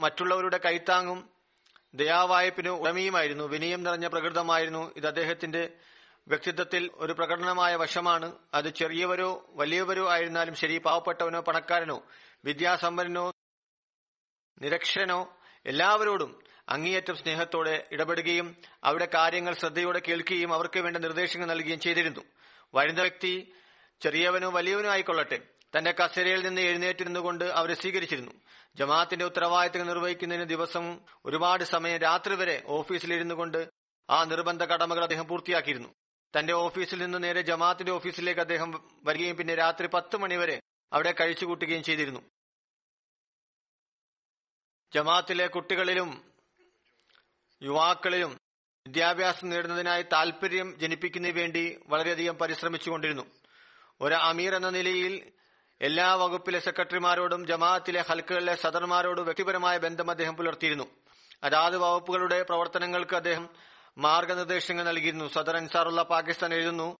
മറ്റുള്ളവരുടെ 0.00 0.56
കൈത്താങ്ങും 0.56 1.30
ദയാവായ്പിന് 1.94 2.68
ഉടമയുമായിരുന്നു. 2.68 3.44
വിനയം 3.44 3.82
നിറഞ്ഞ 3.82 4.06
പ്രകൃതമായിരുന്നു. 4.06 4.92
ഇത് 4.96 5.06
അദ്ദേഹത്തിന്റെ 5.06 5.72
വ്യക്തിത്വത്തിൽ 6.28 6.90
ഒരു 6.94 7.12
പ്രകടനമായ 7.12 7.76
വശമാണ്. 7.76 8.32
അത് 8.54 8.74
ചെറിയവരോ 8.74 9.46
വലിയവരോ 9.50 10.10
ആയിരുന്നാലും 10.10 10.54
ശരി 10.54 10.78
പാവപ്പെട്ടവനോ 10.78 11.40
പണക്കാരനോ 11.40 12.02
വിദ്യാസമ്പന്നനോ 12.44 13.24
നിരക്ഷരനോ 14.62 15.20
എല്ലാവരോടും 15.66 16.32
അങ്ങേയറ്റം 16.68 17.16
സ്നേഹത്തോടെ 17.16 17.74
ഇടപെടുകയും 17.92 18.56
അവരുടെ 18.84 19.08
കാര്യങ്ങൾ 19.14 19.54
ശ്രദ്ധയോടെ 19.54 20.00
കേൾക്കുകയും 20.08 20.50
അവർക്ക് 20.54 20.80
വേണ്ട 20.80 20.96
നിർദ്ദേശങ്ങൾ 20.96 21.46
നൽകുകയും 21.46 21.80
ചെയ്തിരുന്നു. 21.80 22.22
വരുന്ന 22.74 23.00
വ്യക്തി 23.00 23.32
ചെറിയവനോ 24.02 24.48
വലിയവനോ 24.50 24.90
ആയിക്കൊള്ളട്ടെ. 24.90 25.38
തന്റെ 25.74 25.92
കസേരയിൽ 26.00 26.40
നിന്ന് 26.46 26.60
എഴുന്നേറ്റിരുന്നുകൊണ്ട് 26.60 27.44
അവരെ 27.44 27.74
സ്വീകരിച്ചിരുന്നു. 27.74 28.32
ജമാഅത്തിന്റെ 28.76 29.24
ഉത്തരവാദിത്തങ്ങൾ 29.24 29.86
നിർവഹിക്കുന്നതിന് 29.86 30.44
ദിവസം 30.44 30.84
ഒരുപാട് 31.24 31.64
സമയം 31.64 31.98
രാത്രി 31.98 32.34
വരെ 32.34 32.56
ഓഫീസിലിരുന്നു 32.78 33.34
കൊണ്ട് 33.34 33.60
ആ 34.08 34.24
നിർബന്ധ 34.24 34.62
കടമകൾ 34.62 35.02
അദ്ദേഹം 35.02 35.26
പൂർത്തിയാക്കിയിരുന്നു. 35.26 35.90
തന്റെ 36.34 36.52
ഓഫീസിൽ 36.64 36.98
നിന്ന് 37.02 37.18
നേരെ 37.22 37.42
ജമാഅത്തിന്റെ 37.42 37.92
ഓഫീസിലേക്ക് 37.92 38.40
അദ്ദേഹം 38.40 38.70
വരികയും 39.04 39.36
പിന്നെ 39.36 39.54
രാത്രി 39.54 39.86
പത്ത് 39.86 40.16
മണിവരെ 40.16 40.56
അവിടെ 40.92 41.14
കഴിച്ചുകൂട്ടുകയും 41.20 41.82
ചെയ്തിരുന്നു. 41.82 42.22
ജമാഅത്തിലെ 44.94 45.46
കുട്ടികളിലും 45.46 46.24
യുവാക്കളിലും 47.62 48.32
വിദ്യാഭ്യാസം 48.86 49.48
നേടുന്നതിനായി 49.48 50.02
താൽപര്യം 50.02 50.78
ജനിപ്പിക്കുന്നതിന് 50.78 51.38
വേണ്ടി 51.38 51.80
വളരെയധികം 51.86 52.36
പരിശ്രമിച്ചുകൊണ്ടിരുന്നു. 52.38 53.24
ഒരു 54.00 54.14
അമീർ 54.14 54.54
എന്ന 54.54 54.70
നിലയിൽ 54.70 55.32
എല്ലാ 55.80 56.14
വകുപ്പിലെ 56.14 56.60
സെക്രട്ടറിമാരോടും 56.60 57.46
ജമാഅത്തിലെ 57.46 58.00
ഹൽക്കുകളിലെ 58.00 58.54
സദർമാരോടും 58.54 59.24
വ്യക്തിപരമായ 59.24 59.78
ബന്ധം 59.78 60.10
അദ്ദേഹം 60.10 60.36
പുലർത്തിയിരുന്നു. 60.36 60.86
അതാത് 61.44 61.76
വകുപ്പുകളുടെ 61.76 62.42
പ്രവർത്തനങ്ങൾക്ക് 62.42 63.14
അദ്ദേഹം 63.14 63.48
മാർഗനിർദ്ദേശങ്ങൾ 63.98 64.84
നൽകിയിരുന്നു. 64.84 65.28
സദർ 65.28 65.56
അൻസാറുള്ള 65.56 66.02
പാകിസ്ഥാൻ 66.02 66.54
എഴുതുന്നു 66.54 66.96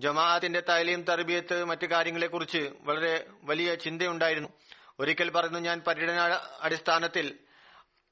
ജമാഅത്തിന്റെ 0.00 0.60
തൈലീം 0.60 1.02
തർബിയത്ത് 1.02 1.64
മറ്റു 1.64 1.86
കാര്യങ്ങളെക്കുറിച്ച് 1.86 2.70
വളരെ 2.80 3.26
വലിയ 3.42 3.74
ചിന്തയുണ്ടായിരുന്നു. 3.74 4.48
ഒരിക്കൽ 5.00 5.30
പറഞ്ഞു 5.30 5.58
ഞാൻ 5.58 5.82
പര്യടന 5.86 6.40
അടിസ്ഥാനത്തിൽ 6.60 7.38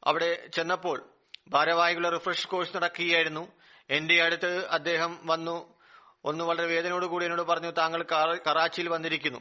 അവിടെ 0.04 0.46
ചെന്നപ്പോൾ 0.54 1.08
ഭാരവാഹികളുടെ 1.48 2.10
റിഫ്രഷ് 2.10 2.48
കോഴ്സ് 2.48 2.76
നടക്കുകയായിരുന്നു. 2.76 3.52
എന്റെ 3.90 4.22
അടുത്ത് 4.22 4.66
അദ്ദേഹം 4.66 5.18
വന്നു. 5.24 5.74
ഒന്ന് 6.24 6.44
വളരെ 6.44 6.66
വേദനയോട് 6.66 7.06
കൂടി 7.06 7.24
എന്നോട് 7.24 7.42
പറഞ്ഞു 7.42 7.70
താങ്കൾ 7.70 8.02
കറാച്ചിയിൽ 8.46 8.88
വന്നിരിക്കുന്നു. 8.88 9.38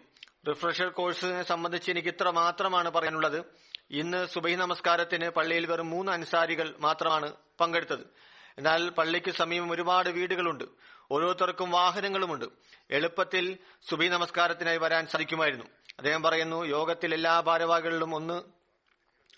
റിഫ്രഷർ 0.50 0.90
കോഴ്സിനെ 0.90 1.44
സംബന്ധിച്ച് 1.44 1.92
എനിക്ക് 1.92 2.10
ഇത്ര 2.10 2.30
മാത്രമാണ് 2.30 2.90
പറയാനുള്ളത്. 2.90 3.46
ഇന്ന് 3.92 4.28
സുബൈ 4.28 4.56
നമസ്കാരത്തിന് 4.56 5.30
പള്ളിയിൽ 5.30 5.66
വെറും 5.66 5.90
മൂന്ന് 5.90 6.12
അൻസാരികൾ 6.12 6.76
മാത്രമാണ് 6.80 7.34
പങ്കെടുത്തത്. 7.60 8.33
എന്നാൽ 8.58 8.90
പള്ളിക്ക് 8.90 9.32
സമീപം 9.32 9.72
ഒരുപാട് 9.72 10.10
വീടുകളുണ്ട്. 10.10 10.64
ഓരോരുത്തർക്കും 11.12 11.72
വാഹനങ്ങളുമുണ്ട്. 11.72 12.46
എളുപ്പത്തിൽ 12.92 13.58
സുബി 13.90 14.08
നമസ്കാരത്തിനായി 14.08 14.78
വരാൻ 14.78 15.08
സാധിക്കുമായിരുന്നു. 15.08 15.66
അദ്ദേഹം 15.98 16.22
പറയുന്നു 16.22 16.66
യോഗത്തിൽ 16.66 17.14
എല്ലാ 17.14 17.40
ഭാരവാഹികളിലും 17.40 18.16
ഒന്ന് 18.16 18.42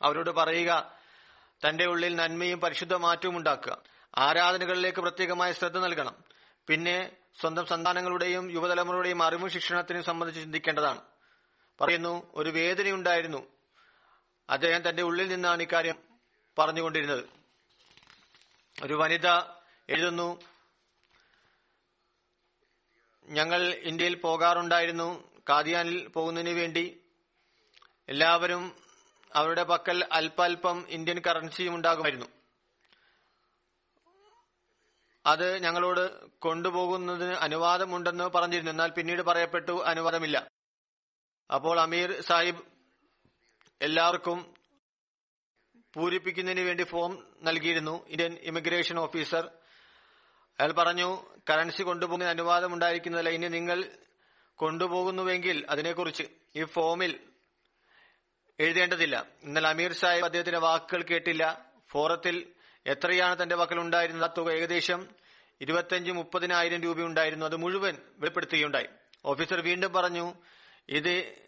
അവരോട് 0.01 0.29
പറയുക 0.29 0.91
തന്റെ 1.67 1.85
ഉള്ളിൽ 1.85 2.15
നന്മയും 2.15 2.59
പരിശുദ്ധ 2.59 2.93
മാറ്റവും 2.93 3.37
ഉണ്ടാക്കുക. 3.37 3.77
ആരാധനകളിലേക്ക് 4.17 4.99
പ്രത്യേകമായ 4.99 5.51
ശ്രദ്ധ 5.51 5.77
നൽകണം. 5.77 6.15
പിന്നെ 6.67 7.11
സ്വന്തം 7.41 7.65
സന്താനങ്ങളുടെയും 7.65 8.51
യുവതലമുറയുടെയും 8.51 9.23
അറിവ് 9.23 9.49
ശിക്ഷണത്തിനും 9.49 10.03
സംബന്ധിച്ച് 10.03 10.41
ചിന്തിക്കേണ്ടതാണ്. 10.41 11.01
പറയുന്നു 11.81 12.31
ഒരു 12.35 12.49
വേദനയുണ്ടായിരുന്നു. 12.49 13.47
അദ്ദേഹം 14.49 14.89
തന്റെ 14.89 15.03
ഉള്ളിൽ 15.03 15.27
നിന്നാണ് 15.27 15.61
ഇക്കാര്യം 15.61 15.95
പറഞ്ഞുകൊണ്ടിരുന്നത്. 16.59 17.44
ഒരു 18.83 18.93
വനിത 18.93 19.27
എഴുതുന്നു. 19.89 20.41
ഞങ്ങൾ 23.25 23.63
ഇന്ത്യയിൽ 23.63 24.15
പോകാറുണ്ടായിരുന്നു. 24.15 25.31
കാദിയാനിൽ 25.49 26.07
പോകുന്നതിന് 26.07 26.49
വേണ്ടി. 26.49 27.01
എല്ലാവരും 28.09 28.75
അവരുടെ 29.33 29.63
പക്കൽ 29.63 30.07
അല്പാൽപ്പം 30.11 30.85
ഇന്ത്യൻ 30.89 31.21
കറൻസിയും 31.27 31.75
ഉണ്ടാകുമായിരുന്നു. 31.75 32.25
അത് 35.25 35.57
ഞങ്ങളോട് 35.57 36.29
കൊണ്ടുപോകുന്നതിന് 36.29 37.33
അനുവാദമുണ്ടെന്ന് 37.33 38.23
പറഞ്ഞിരുന്നു. 38.23 38.71
എന്നാൽ 38.71 38.89
പിന്നീട് 38.89 39.21
പറയപ്പെട്ടു 39.21 39.83
അനുവാദമില്ല. 39.85 40.51
അപ്പോൾ 41.53 41.79
അമീർ 41.79 42.21
സാഹിബ് 42.21 42.63
എല്ലാവർക്കും 43.81 44.64
പൂരിപ്പിക്കുന്നതിന് 45.95 46.65
വേണ്ടി 46.67 46.83
ഫോം 46.83 47.23
നൽകിയിരുന്നു 47.43 48.07
ഇന്ത്യൻ 48.07 48.37
ഇമിഗ്രേഷൻ 48.41 48.99
ഓഫീസർ 48.99 49.45
അയാൾ 50.59 50.71
പറഞ്ഞു 50.71 51.25
കറൻസി 51.49 51.81
കൊണ്ടുപോകുന്ന 51.81 52.29
അനുവാദം 52.29 52.73
ഉണ്ടായിരിക്കുന്നതല്ല. 52.73 53.29
ഇനി 53.29 53.47
നിങ്ങൾ 53.47 53.85
കൊണ്ടുപോകുന്നുവെങ്കിൽ 54.55 55.65
അതിനെക്കുറിച്ച് 55.69 56.23
ഈ 56.55 56.63
ഫോമിൽ 56.63 57.19
എഴുതേണ്ടതില്ല. 58.59 59.25
എന്നാൽ 59.43 59.67
അമീർ 59.67 59.93
സാഹിബ് 59.93 60.25
അദ്ദേഹത്തിന്റെ 60.25 60.59
വാക്കുകൾ 60.59 61.03
കേട്ടില്ല. 61.03 61.65
ഫോറത്തിൽ 61.89 62.47
എത്രയാണ് 62.87 63.43
തന്റെ 63.43 63.55
പക്കൽ 63.55 63.79
ഉണ്ടായിരുന്ന 63.79 64.29
തുക 64.37 64.51
ഏകദേശം 64.51 65.07
ഇരുപത്തിയഞ്ച് 65.61 66.11
മുപ്പതിനായിരം 66.11 66.81
രൂപ 66.81 67.01
ഉണ്ടായിരുന്നു 67.01 67.45
അത് 67.45 67.55
മുഴുവൻ 67.55 67.97
വെളിപ്പെടുത്തുകയുണ്ടായി. 68.17 68.87
ഓഫീസർ 69.25 69.61
വീണ്ടും 69.61 69.93
പറഞ്ഞു 69.93 70.33
ഇത് 70.89 71.44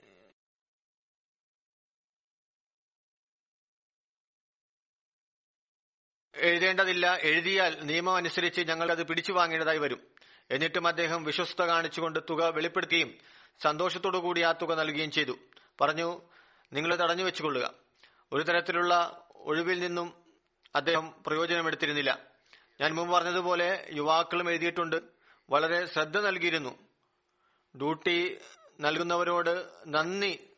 എഴുതേണ്ടതില്ല. 6.40 7.18
എഴുതിയാൽ 7.22 7.78
നിയമം 7.82 8.16
അനുസരിച്ച് 8.16 8.62
അത് 8.62 9.04
പിടിച്ചു 9.04 9.32
വാങ്ങേണ്ടതായി 9.32 9.78
വരും. 9.78 10.08
എന്നിട്ടും 10.52 10.88
അദ്ദേഹം 10.88 11.24
വിശ്വസ്ത 11.24 11.62
കാണിച്ചുകൊണ്ട് 11.62 12.20
തുക 12.30 12.44
വെളിപ്പെടുത്തുകയും 12.44 13.18
സന്തോഷത്തോടു 13.60 14.18
കൂടി 14.18 14.42
ആ 14.42 14.52
തുക 14.52 14.74
നൽകുകയും 14.74 15.12
ചെയ്തു. 15.12 15.40
പറഞ്ഞു 15.82 16.22
നിങ്ങൾ 16.74 16.96
തടഞ്ഞു 16.96 17.24
വെച്ചുകൊള്ളുക. 17.24 17.74
ഒരു 18.34 18.44
തരത്തിലുള്ള 18.44 19.26
ഒഴിവിൽ 19.36 19.80
നിന്നും 19.80 20.14
അദ്ദേഹം 20.76 21.14
പ്രയോജനമെടുത്തിരുന്നില്ല. 21.28 22.20
ഞാൻ 22.82 22.96
മുമ്പ് 22.96 23.16
പറഞ്ഞതുപോലെ 23.16 23.90
യുവാക്കളും 23.94 24.50
എഴുതിയിട്ടുണ്ട്. 24.50 25.02
വളരെ 25.50 25.86
ശ്രദ്ധ 25.86 26.20
നൽകിയിരുന്നു. 26.20 26.88
ഡ്യൂട്ടി 27.78 28.38
നൽകുന്നവരോട് 28.80 29.66
നന്ദി 29.88 30.50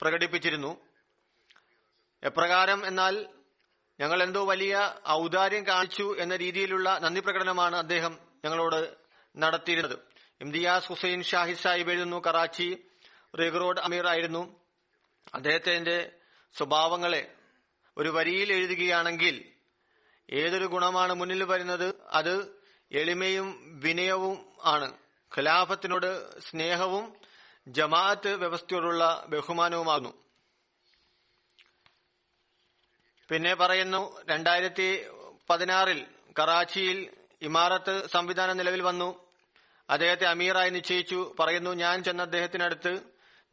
പ്രകടിപ്പിച്ചിരുന്നു. 0.00 0.80
എപ്രകാരം 2.22 2.86
എന്നാൽ 2.86 3.26
ഞങ്ങൾ 4.00 4.22
എന്തോ 4.22 4.44
വലിയ 4.44 4.94
ഔദാര്യം 5.08 5.66
കാണിച്ചു 5.66 6.16
എന്ന 6.18 6.36
രീതിയിലുള്ള 6.36 6.98
നന്ദി 6.98 7.20
പ്രകടനമാണ് 7.20 7.76
അദ്ദേഹം 7.76 8.18
ഞങ്ങളോട് 8.44 8.94
നടത്തിയിരുന്നത്. 9.36 9.98
ഇംതിയാസ് 10.40 10.86
ഹുസൈൻ 10.86 11.22
ഷാഹിദ് 11.22 11.58
സാഹിബ് 11.58 11.90
എഴുതുന്നു. 11.90 12.22
കറാച്ചി 12.26 12.84
റിഗ് 13.40 13.60
റോഡ് 13.60 13.80
അമീർ 13.80 14.06
ആയിരുന്നു. 14.06 14.60
അദ്ദേഹത്തിന്റെ 15.34 16.12
സ്വഭാവങ്ങളെ 16.58 17.34
ഒരു 17.96 18.08
വരിയിൽ 18.08 18.52
എഴുതുകയാണെങ്കിൽ 18.52 19.44
ഏതൊരു 20.30 20.64
ഗുണമാണ് 20.64 21.12
മുന്നിൽ 21.12 21.44
വരുന്നത്? 21.44 21.94
അത് 22.10 22.62
എളിമയും 22.92 23.80
വിനയവും 23.82 24.52
ആണ്. 24.64 24.92
ഖിലാഫത്തിനോട് 25.36 26.40
സ്നേഹവും 26.40 27.12
ജമാഅത്ത് 27.68 28.34
വ്യവസ്ഥയോടുള്ള 28.34 29.24
ബഹുമാനവുമാകുന്നു. 29.28 30.31
പിന്നെ 33.28 33.54
പറയുന്നു 33.54 34.20
രണ്ടായിരത്തി 34.30 35.04
പതിനാറിൽ 35.50 36.06
കറാച്ചിയിൽ 36.38 37.10
ഇമാറത്ത് 37.42 38.06
സംവിധാനം 38.06 38.56
നിലവിൽ 38.56 38.82
വന്നു. 38.82 39.24
അദ്ദേഹത്തെ 39.90 40.26
അമീറായി 40.26 40.70
നിശ്ചയിച്ചു. 40.70 41.34
പറയുന്നു 41.40 41.70
ഞാൻ 41.70 42.02
ചെന്ന 42.02 42.22
അദ്ദേഹത്തിനടുത്ത് 42.22 43.00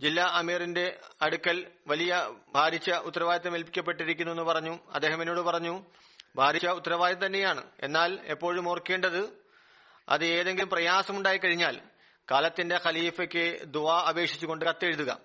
ജില്ലാ 0.01 0.25
അമീറിന്റെ 0.25 0.99
അടുക്കൽ 1.21 1.67
വലിയ 1.87 2.35
ഭാരിച്ച 2.49 2.91
ഉത്തരവാദിത്തം 2.91 3.55
ഏൽപ്പിക്കപ്പെട്ടിരിക്കുന്നു 3.55 4.31
എന്ന് 4.31 4.43
പറഞ്ഞു. 4.43 4.79
അദ്ദേഹം 4.93 5.21
എന്നോട് 5.21 5.39
പറഞ്ഞു 5.39 5.85
ഭാരിച്ച 6.35 6.67
ഉത്തരവാദിത്തം 6.67 7.25
തന്നെയാണ്. 7.25 7.63
എന്നാൽ 7.79 8.19
എപ്പോഴും 8.25 8.69
ഓർക്കേണ്ടത് 8.69 9.43
അത് 10.09 10.25
ഏതെങ്കിലും 10.25 10.69
പ്രയാസമുണ്ടായി 10.69 11.37
കഴിഞ്ഞാൽ 11.37 11.81
കാലത്തിന്റെ 12.31 12.79
ഖലീഫയ്ക്ക് 12.85 13.59
ദുവാ 13.63 14.05
അപേക്ഷിച്ചുകൊണ്ട് 14.09 14.65
കത്തെഴുതുക. 14.65 15.17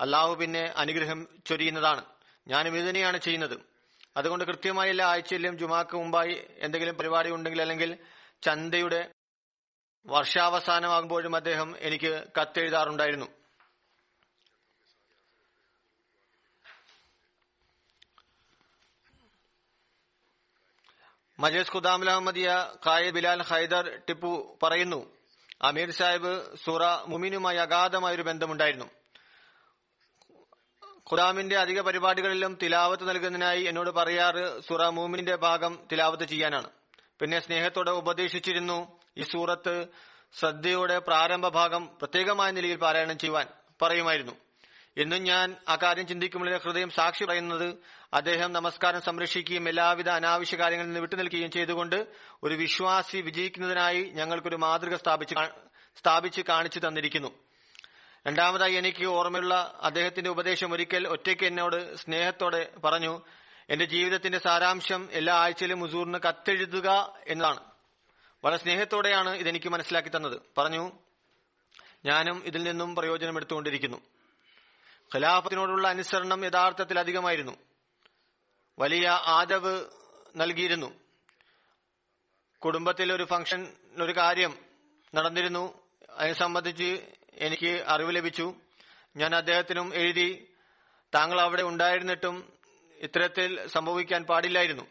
അള്ളാഹു 0.00 0.34
പിന്നെ 0.34 0.72
അനുഗ്രഹം 0.76 1.28
ചൊരിയുന്നതാണ്. 1.46 2.04
ഞാനും 2.48 2.76
ഇതുതന്നെയാണ് 2.76 3.18
ചെയ്യുന്നത്. 3.18 3.73
അതുകൊണ്ട് 4.16 4.44
കൃത്യമായി 4.44 4.90
എല്ലാ 4.90 5.06
ആഴ്ചയിലും 5.06 5.58
ജുമാക്ക് 5.58 5.96
മുമ്പായി 5.96 6.34
എന്തെങ്കിലും 6.58 6.96
പരിപാടി 6.98 7.30
ഉണ്ടെങ്കിൽ 7.30 7.60
അല്ലെങ്കിൽ 7.60 7.98
ചന്തയുടെ 8.42 9.00
വർഷാവസാനമാകുമ്പോഴും 10.06 11.36
അദ്ദേഹം 11.36 11.76
എനിക്ക് 11.78 12.24
കത്തെഴുതാറുണ്ടായിരുന്നു. 12.40 13.26
മജേസ് 21.40 21.76
ഖുദാമുൽ 21.76 22.10
അഹമ്മദിയ 22.10 22.50
കായ 22.86 23.10
ബിലാൽ 23.10 23.42
ഹൈദർ 23.42 23.86
ടിപ്പു 24.08 24.58
പറയുന്നു 24.62 25.00
അമീർ 25.62 25.90
സാഹിബ് 25.90 26.56
സൂറ 26.64 26.84
മുമിനുമായി 26.84 27.56
അഗാധമായ 27.56 28.14
ഒരു 28.14 28.22
ബന്ധമുണ്ടായിരുന്നു. 28.22 29.03
ഖുദാമിന്റെ 31.12 31.56
അധിക 31.56 31.80
പരിപാടികളിലും 31.80 32.58
തിലാവത്ത് 32.62 33.08
നൽകുന്നതിനായി 33.08 33.62
എന്നോട് 33.62 33.90
പറയാറ് 33.90 34.60
സുറ 34.60 34.86
മൂമിന്റെ 34.86 35.36
ഭാഗം 35.36 35.78
തിലാവത്ത് 35.92 36.24
ചെയ്യാനാണ്. 36.24 36.70
പിന്നെ 37.20 37.40
സ്നേഹത്തോടെ 37.40 37.90
ഉപദേശിച്ചിരുന്നു 37.90 39.00
ഈ 39.16 39.22
സൂറത്ത് 39.22 39.86
ശ്രദ്ധയുടെ 40.34 40.98
പ്രാരംഭ 40.98 41.48
ഭാഗം 41.48 41.86
പ്രത്യേകമായ 41.86 42.50
നിലയിൽ 42.50 42.76
പാരായണം 42.76 43.18
ചെയ്യുവാൻ 43.18 43.46
പറയുമായിരുന്നു. 43.82 44.32
എന്നും 44.96 45.22
ഞാൻ 45.24 45.56
ആ 45.68 45.76
കാര്യം 45.76 46.06
ചിന്തിക്കുമ്പോൾ 46.06 46.56
ഹൃദയം 46.56 46.90
സാക്ഷി 46.90 47.24
പറയുന്നത് 47.24 47.76
അദ്ദേഹം 48.14 48.52
നമസ്കാരം 48.52 49.00
സംരക്ഷിക്കുകയും 49.00 49.68
എല്ലാവിധ 49.68 50.08
അനാവശ്യ 50.08 50.56
കാര്യങ്ങളിൽ 50.56 50.88
നിന്ന് 50.88 51.00
വിട്ടുനിൽക്കുകയും 51.00 51.50
ചെയ്തുകൊണ്ട് 51.50 52.06
ഒരു 52.42 52.54
വിശ്വാസി 52.54 53.16
വിജയിക്കുന്നതിനായി 53.16 54.02
ഞങ്ങൾക്കൊരു 54.04 54.56
മാതൃക 54.56 54.96
സ്ഥാപിച്ച് 54.96 55.34
സ്ഥാപിച്ച് 55.98 56.40
കാണിച്ചു 56.40 56.78
തന്നിരിക്കുന്നു. 56.78 57.28
രണ്ടാമതായി 58.26 58.72
എനിക്ക് 58.72 59.06
ഓർമ്മയുള്ള 59.06 59.78
അദ്ദേഹത്തിന്റെ 59.82 60.30
ഉപദേശം 60.30 60.72
ഒരിക്കൽ 60.72 61.08
ഒറ്റയ്ക്ക് 61.08 61.44
എന്നോട് 61.44 61.96
സ്നേഹത്തോടെ 61.96 62.72
പറഞ്ഞു 62.84 63.22
എന്റെ 63.70 63.84
ജീവിതത്തിന്റെ 63.84 64.38
സാരാംശം 64.38 65.08
എല്ലാ 65.12 65.34
ആഴ്ചയിലും 65.34 65.80
മുസൂറിന് 65.80 66.18
കത്തെഴുതുക 66.18 67.18
എന്നതാണ്. 67.28 67.60
വളരെ 68.44 68.56
സ്നേഹത്തോടെയാണ് 68.56 69.30
ഇതെനിക്ക് 69.34 69.68
മനസ്സിലാക്കി 69.68 70.08
തന്നത്. 70.08 70.40
പറഞ്ഞു 70.58 70.92
ഞാനും 72.04 72.42
ഇതിൽ 72.44 72.62
നിന്നും 72.62 72.94
പ്രയോജനം 72.94 73.36
എടുത്തുകൊണ്ടിരിക്കുന്നു 73.36 73.96
ഖിലാഫത്തിനോടുള്ള 75.14 75.88
അനുസരണം 75.88 76.44
യഥാർത്ഥത്തിൽ 76.44 76.98
അധികമായിരുന്നു. 76.98 77.52
വലിയ 78.78 79.08
ആദവ് 79.08 79.84
നൽകിയിരുന്നു. 80.36 80.94
കുടുംബത്തിൽ 82.58 83.12
ഒരു 83.12 83.24
ഫംഗ്ഷൻ 83.24 83.72
ഒരു 84.02 84.12
കാര്യം 84.16 84.58
നടന്നിരുന്നു. 85.14 85.82
അതിനെ 86.10 86.34
സംബന്ധിച്ച് 86.34 87.06
എനിക്ക് 87.36 87.84
അറിവ് 87.86 88.14
ലഭിച്ചു. 88.14 88.54
ഞാൻ 89.16 89.34
അദ്ദേഹത്തിനും 89.34 89.94
എഴുതി. 89.94 90.54
താങ്കൾ 91.14 91.40
അവിടെ 91.40 91.62
ഉണ്ടായിരുന്നിട്ടും 91.62 92.52
ഇത്തരത്തിൽ 92.98 93.66
സംഭവിക്കാൻ 93.66 94.24
പാടില്ലായിരുന്നു. 94.24 94.86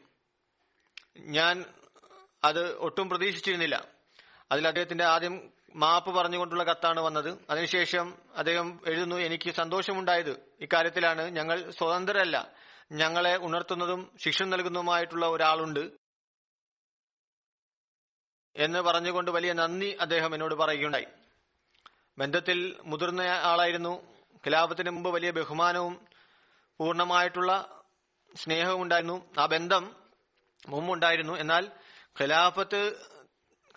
ഞാൻ 1.20 1.66
അത് 2.44 2.76
ഒട്ടും 2.76 3.10
പ്രതീക്ഷിച്ചിരുന്നില്ല. 3.10 3.88
അതിൽ 4.52 4.68
അദ്ദേഹത്തിന്റെ 4.68 5.04
ആദ്യം 5.04 5.54
മാപ്പ് 5.76 6.12
പറഞ്ഞുകൊണ്ടുള്ള 6.12 6.64
കത്താണ് 6.64 7.00
വന്നത്. 7.00 7.38
അതിനുശേഷം 7.50 8.18
അദ്ദേഹം 8.36 8.80
എഴുതുന്നു 8.88 9.16
എനിക്ക് 9.16 9.52
സന്തോഷമുണ്ടായത് 9.52 10.44
ഇക്കാര്യത്തിലാണ്. 10.62 11.30
ഞങ്ങൾ 11.30 11.72
സ്വതന്ത്രരല്ല. 11.72 12.52
ഞങ്ങളെ 12.92 13.38
ഉണർത്തുന്നതും 13.38 14.18
ശിക്ഷ 14.24 14.44
നൽകുന്നതുമായിട്ടുള്ള 14.44 15.28
ഒരാളുണ്ട് 15.28 15.92
എന്ന് 18.56 18.80
പറഞ്ഞുകൊണ്ട് 18.80 19.32
വലിയ 19.32 19.54
നന്ദി 19.54 19.98
അദ്ദേഹം 20.02 20.34
എന്നോട് 20.34 20.56
പറയുകയുണ്ടായി. 20.56 21.06
ബന്ധത്തിൽ 22.18 22.80
മുതിർന്ന 22.84 23.22
ആളായിരുന്നു. 23.22 24.14
ഖിലാഫത്തിന് 24.36 24.90
മുമ്പ് 24.90 25.10
വലിയ 25.10 25.32
ബഹുമാനവും 25.32 26.08
പൂർണമായിട്ടുള്ള 26.78 27.82
സ്നേഹവും 28.36 28.82
ഉണ്ടായിരുന്നു. 28.82 29.30
ആ 29.40 29.46
ബന്ധം 29.46 29.96
മുമ്പുണ്ടായിരുന്നു. 30.68 31.34
എന്നാൽ 31.34 31.72
ഖിലാഫത്ത് 32.22 32.94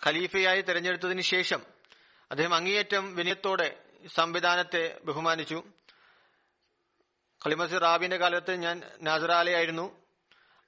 ഖലീഫയായി 0.05 0.61
തെരഞ്ഞെടുത്തതിന് 0.61 1.21
ശേഷം 1.21 1.61
അദ്ദേഹം 2.31 2.55
അങ്ങേയറ്റം 2.55 3.15
വിനയത്തോടെ 3.15 3.83
സംവിധാനത്തെ 4.15 4.99
ബഹുമാനിച്ചു. 5.05 5.63
ഖലിമസി 7.45 7.77
റാബിന്റെ 7.77 8.17
കാലത്ത് 8.17 8.55
ഞാൻ 8.55 8.81
നാസറാലയായിരുന്നു. 9.01 10.01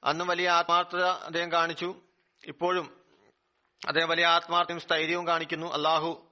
അന്നും 0.04 0.28
വലിയ 0.28 0.50
ആത്മാർത്ഥത 0.50 1.04
അദ്ദേഹം 1.04 1.52
കാണിച്ചു. 1.52 1.96
ഇപ്പോഴും 2.46 3.02
അദ്ദേഹം 3.88 4.10
വലിയ 4.10 4.26
ആത്മാർത്ഥയും 4.26 4.80
സ്ഥൈര്യവും 4.80 5.28
കാണിക്കുന്നു. 5.28 5.74
അള്ളാഹു 5.74 6.29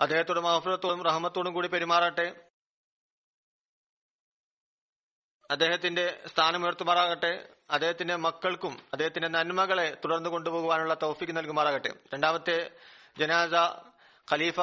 അദ്ദേഹത്തോട് 0.00 0.40
മഹഫുറത്തോടും 0.40 1.04
റഹമത്തോടും 1.04 1.54
കൂടി 1.54 1.68
പെരുമാറട്ടെ. 1.68 2.40
അദ്ദേഹത്തിന്റെ 5.50 6.22
സ്ഥാനം 6.26 6.64
ഉയർത്തുമാറാകട്ടെ. 6.64 7.48
അദ്ദേഹത്തിന്റെ 7.70 8.16
മക്കൾക്കും 8.16 8.72
അദ്ദേഹത്തിന്റെ 8.92 9.28
നന്മകളെ 9.28 9.96
തുടർന്ന് 10.04 10.30
കൊണ്ടുപോകുവാനുള്ള 10.30 10.94
തൗഫിക്ക് 10.94 11.36
നൽകുമാറാകട്ടെ. 11.36 11.90
രണ്ടാമത്തെ 12.14 12.70
ജനാസ 13.18 13.54
ഖലീഫ 14.32 14.60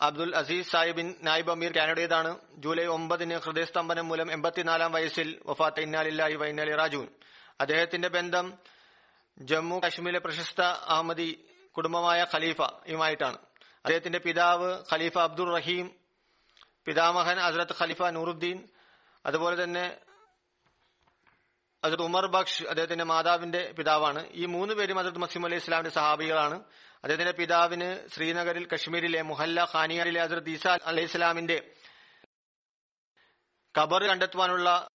അബ്ദുൽ 0.00 0.36
അസീസ് 0.36 0.70
സാഹിബിൻ 0.70 1.14
നായിബ് 1.22 1.50
അമീർ 1.50 1.72
കാനഡയുടേതാണ് 1.76 2.38
ജൂലൈ 2.54 2.86
ഒമ്പതിന് 2.86 3.34
ഹൃദയസ്തംഭനം 3.34 4.08
മൂലം 4.08 4.32
എൺപത്തിനാലാം 4.32 4.92
വയസ്സിൽ 4.92 5.42
വഫാത്ത് 5.46 5.80
ഇന്നാലില്ലാഹി 5.80 6.34
വൈനാലി 6.34 6.74
റാജുൻ. 6.74 7.08
അദ്ദേഹത്തിന്റെ 7.60 8.08
ബന്ധം 8.08 8.58
ജമ്മു 9.38 9.78
കാശ്മീരിലെ 9.78 10.18
പ്രശസ്ത 10.18 10.60
അഹമ്മദി 10.60 11.48
കുടുംബമായ 11.76 12.26
ഖലീഫ 12.34 12.60
ഖലീഫയുമായിട്ടാണ് 12.60 13.49
അദ്ദേഹത്തിന്റെ 13.84 14.18
പിതാവ് 14.18 14.84
ഖലീഫ 14.92 15.18
അബ്ദുൾ 15.18 15.56
റഹീം 15.56 15.90
പിതാമഹൻ 16.86 17.38
ഹസ്രത്ത് 17.38 17.72
ഖലീഫ 17.80 18.02
നൂറുദ്ദീൻ 18.02 18.68
അതുപോലെ 19.26 19.64
തന്നെ 19.64 19.98
അതിർത്ത് 21.84 22.04
ഉമർ 22.04 22.26
ബക്ഷ് 22.26 22.64
അദ്ദേഹത്തിന്റെ 22.64 23.04
മാതാവിന്റെ 23.04 23.72
പിതാവാണ്. 23.78 24.26
ഈ 24.32 24.46
മൂന്ന് 24.46 24.74
പേരും 24.74 24.98
അതിർത്ത് 24.98 25.18
മസീം 25.18 25.44
അലൈഹി 25.46 25.60
ഇസ്ലാമിന്റെ 25.60 25.90
സഹാബികളാണ്. 25.90 26.54
അദ്ദേഹത്തിന്റെ 26.94 27.32
പിതാവിന് 27.32 28.08
ശ്രീനഗറിൽ 28.08 28.68
കശ്മീരിലെ 28.74 29.22
മുഹല്ല 29.22 29.68
ഖാനിയാലിലെ 29.74 30.22
അതിർത്ത് 30.22 30.50
ഈസ 30.50 30.66
അലൈഹി 30.66 31.06
ഇസ്ലാമിന്റെ 31.06 31.74
ഖബർ 33.78 34.06
കണ്ടെത്താനുള്ള 34.06 34.88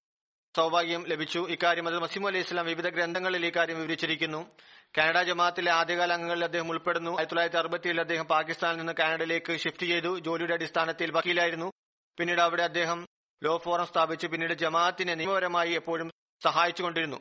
സൗഭാഗ്യം 0.58 1.06
ലഭിച്ചു. 1.08 1.48
ഇക്കാര്യം 1.50 1.88
അസർ 1.88 2.00
മസീം 2.00 2.28
അലൈഹി 2.28 2.44
ഇസ്ലാം 2.44 2.66
വിവിധ 2.66 2.88
ഗ്രന്ഥങ്ങളിൽ 2.88 3.46
ഇക്കാര്യം 3.46 3.78
വിവരിച്ചിരിക്കുന്നു. 3.78 4.56
കാനഡ 4.98 5.22
ജമാഅത്തിലെ 5.22 5.72
ആദ്യകാല 5.72 6.14
അംഗങ്ങളിൽ 6.14 6.44
അദ്ദേഹം 6.44 6.70
ഉൾപ്പെടുന്നു. 6.70 7.12
ആയിരത്തി 7.12 7.32
തൊള്ളായിരത്തി 7.32 7.58
അറുപത്തിയേഴിൽ 7.58 8.02
അദ്ദേഹം 8.02 8.26
പാകിസ്ഥാനിൽ 8.26 8.78
നിന്ന് 8.78 8.94
കാനഡയിലേക്ക് 9.00 9.58
ഷിഫ്റ്റ് 9.58 9.86
ചെയ്തു. 9.86 10.20
ജോലിയുടെ 10.20 10.54
അടിസ്ഥാനത്തിൽ 10.54 11.12
വക്കീലായിരുന്നു. 11.12 11.72
പിന്നീട് 12.18 12.42
അവിടെ 12.42 12.64
അദ്ദേഹം 12.64 13.08
ലോ 13.44 13.58
ഫോറം 13.58 13.86
സ്ഥാപിച്ച് 13.86 14.28
പിന്നീട് 14.28 14.54
ജമാഅത്തിനെ 14.54 15.14
നിയമപരമായി 15.14 15.72
എപ്പോഴും 15.72 16.12
സഹായിച്ചുകൊണ്ടിരുന്നു. 16.44 17.20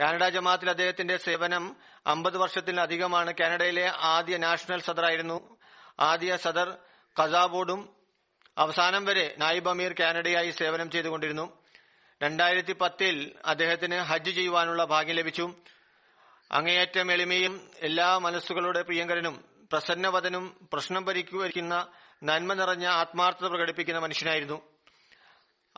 കാനഡ 0.00 0.28
ജമാഅത്തിൽ 0.28 0.70
അദ്ദേഹത്തിന്റെ 0.70 1.16
സേവനം 1.16 1.76
അമ്പത് 2.06 2.36
വർഷത്തിലധികമാണ്. 2.36 3.34
കാനഡയിലെ 3.40 3.92
ആദ്യ 4.14 4.36
നാഷണൽ 4.36 4.80
സദറായിരുന്നു 4.80 5.58
ആദ്യ 6.00 6.36
സദർ 6.36 6.78
കസാബോർഡും 7.16 7.94
അവസാനം 8.58 9.04
വരെ 9.04 9.34
നായിബ് 9.38 9.68
അമീർ 9.68 9.94
കാനഡയായി 10.00 10.50
സേവനം 10.50 10.90
ചെയ്തുകൊണ്ടിരുന്നു. 10.90 11.46
രണ്ടായിരത്തി 12.22 12.72
പത്തിൽ 12.72 13.16
അദ്ദേഹത്തിന് 13.44 13.96
ഹജ്ജ് 13.96 14.30
ചെയ്യുവാനുള്ള 14.30 14.84
ഭാഗ്യം 14.84 15.16
ലഭിച്ചു. 15.16 15.46
അങ്ങേയറ്റം 16.52 17.12
എളിമയും 17.12 17.70
എല്ലാ 17.78 18.18
മനസ്സുകളുടെ 18.18 18.82
പ്രിയങ്കരനും 18.82 19.44
പ്രസന്നവതനും 19.72 20.68
പ്രശ്നം 20.72 21.04
പരിക്കുവരിക്കുന്ന 21.04 21.88
നന്മ 22.22 22.54
നിറഞ്ഞ 22.54 22.86
ആത്മാർത്ഥത 22.86 23.46
പ്രകടിപ്പിക്കുന്ന 23.46 24.00
മനുഷ്യനായിരുന്നു. 24.00 24.62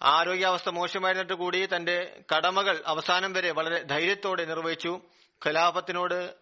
ആരോഗ്യാവസ്ഥ 0.02 0.68
മോശമായിരുന്നിട്ട് 0.68 1.32
കൂടി 1.32 1.68
തന്റെ 1.76 2.22
കടമകൾ 2.36 2.82
അവസാനം 2.86 3.32
വരെ 3.32 3.50
വളരെ 3.50 3.82
ധൈര്യത്തോടെ 3.82 4.44
നിർവഹിച്ചു. 4.44 5.00
ഖലാഫത്തിനോട് 5.46 6.34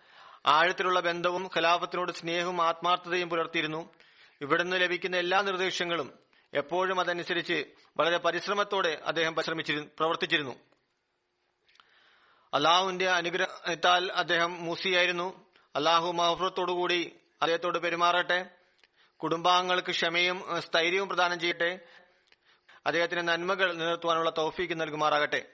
ആഴത്തിലുള്ള 0.46 1.00
ബന്ധവും 1.00 1.50
ഖലാഫത്തിനോട് 1.56 2.12
സ്നേഹവും 2.12 2.62
ആത്മാർത്ഥതയും 2.62 3.28
പുലർത്തിയിരുന്നു. 3.28 3.94
ഇവിടുന്ന് 4.40 4.80
ലഭിക്കുന്ന 4.80 5.16
എല്ലാ 5.16 5.40
നിർദ്ദേശങ്ങളും 5.40 6.18
എപ്പോഴും 6.54 7.00
അതനുസരിച്ച് 7.00 7.64
വളരെ 7.96 8.18
പരിശ്രമത്തോടെ 8.18 8.98
അദ്ദേഹം 9.06 9.34
പരിശ്രമിച്ചിരുന്നു 9.34 9.88
പ്രവർത്തിച്ചിരുന്നു. 9.98 10.73
അള്ളാഹുവിന്റെ 12.54 13.10
അനുഗ്രഹത്താൽ 13.10 14.12
അദ്ദേഹം 14.12 14.64
മൂസിയായിരുന്നു. 14.64 15.50
അള്ളാഹു 15.76 16.12
മഹഫറത്തോടുകൂടി 16.12 17.16
അദ്ദേഹത്തോട് 17.42 17.78
പെരുമാറട്ടെ. 17.78 18.50
കുടുംബാംഗങ്ങൾക്ക് 19.16 19.90
ക്ഷമയും 19.90 20.44
സ്ഥൈര്യവും 20.58 21.08
പ്രദാനം 21.08 21.40
ചെയ്യട്ടെ. 21.40 21.78
അദ്ദേഹത്തിന് 22.86 23.28
നന്മകൾ 23.28 23.72
നിലനിർത്തുവാനുള്ള 23.72 24.30
തൗഫീക്ക് 24.30 24.80
നൽകുമാറാകട്ടെ. 24.80 25.53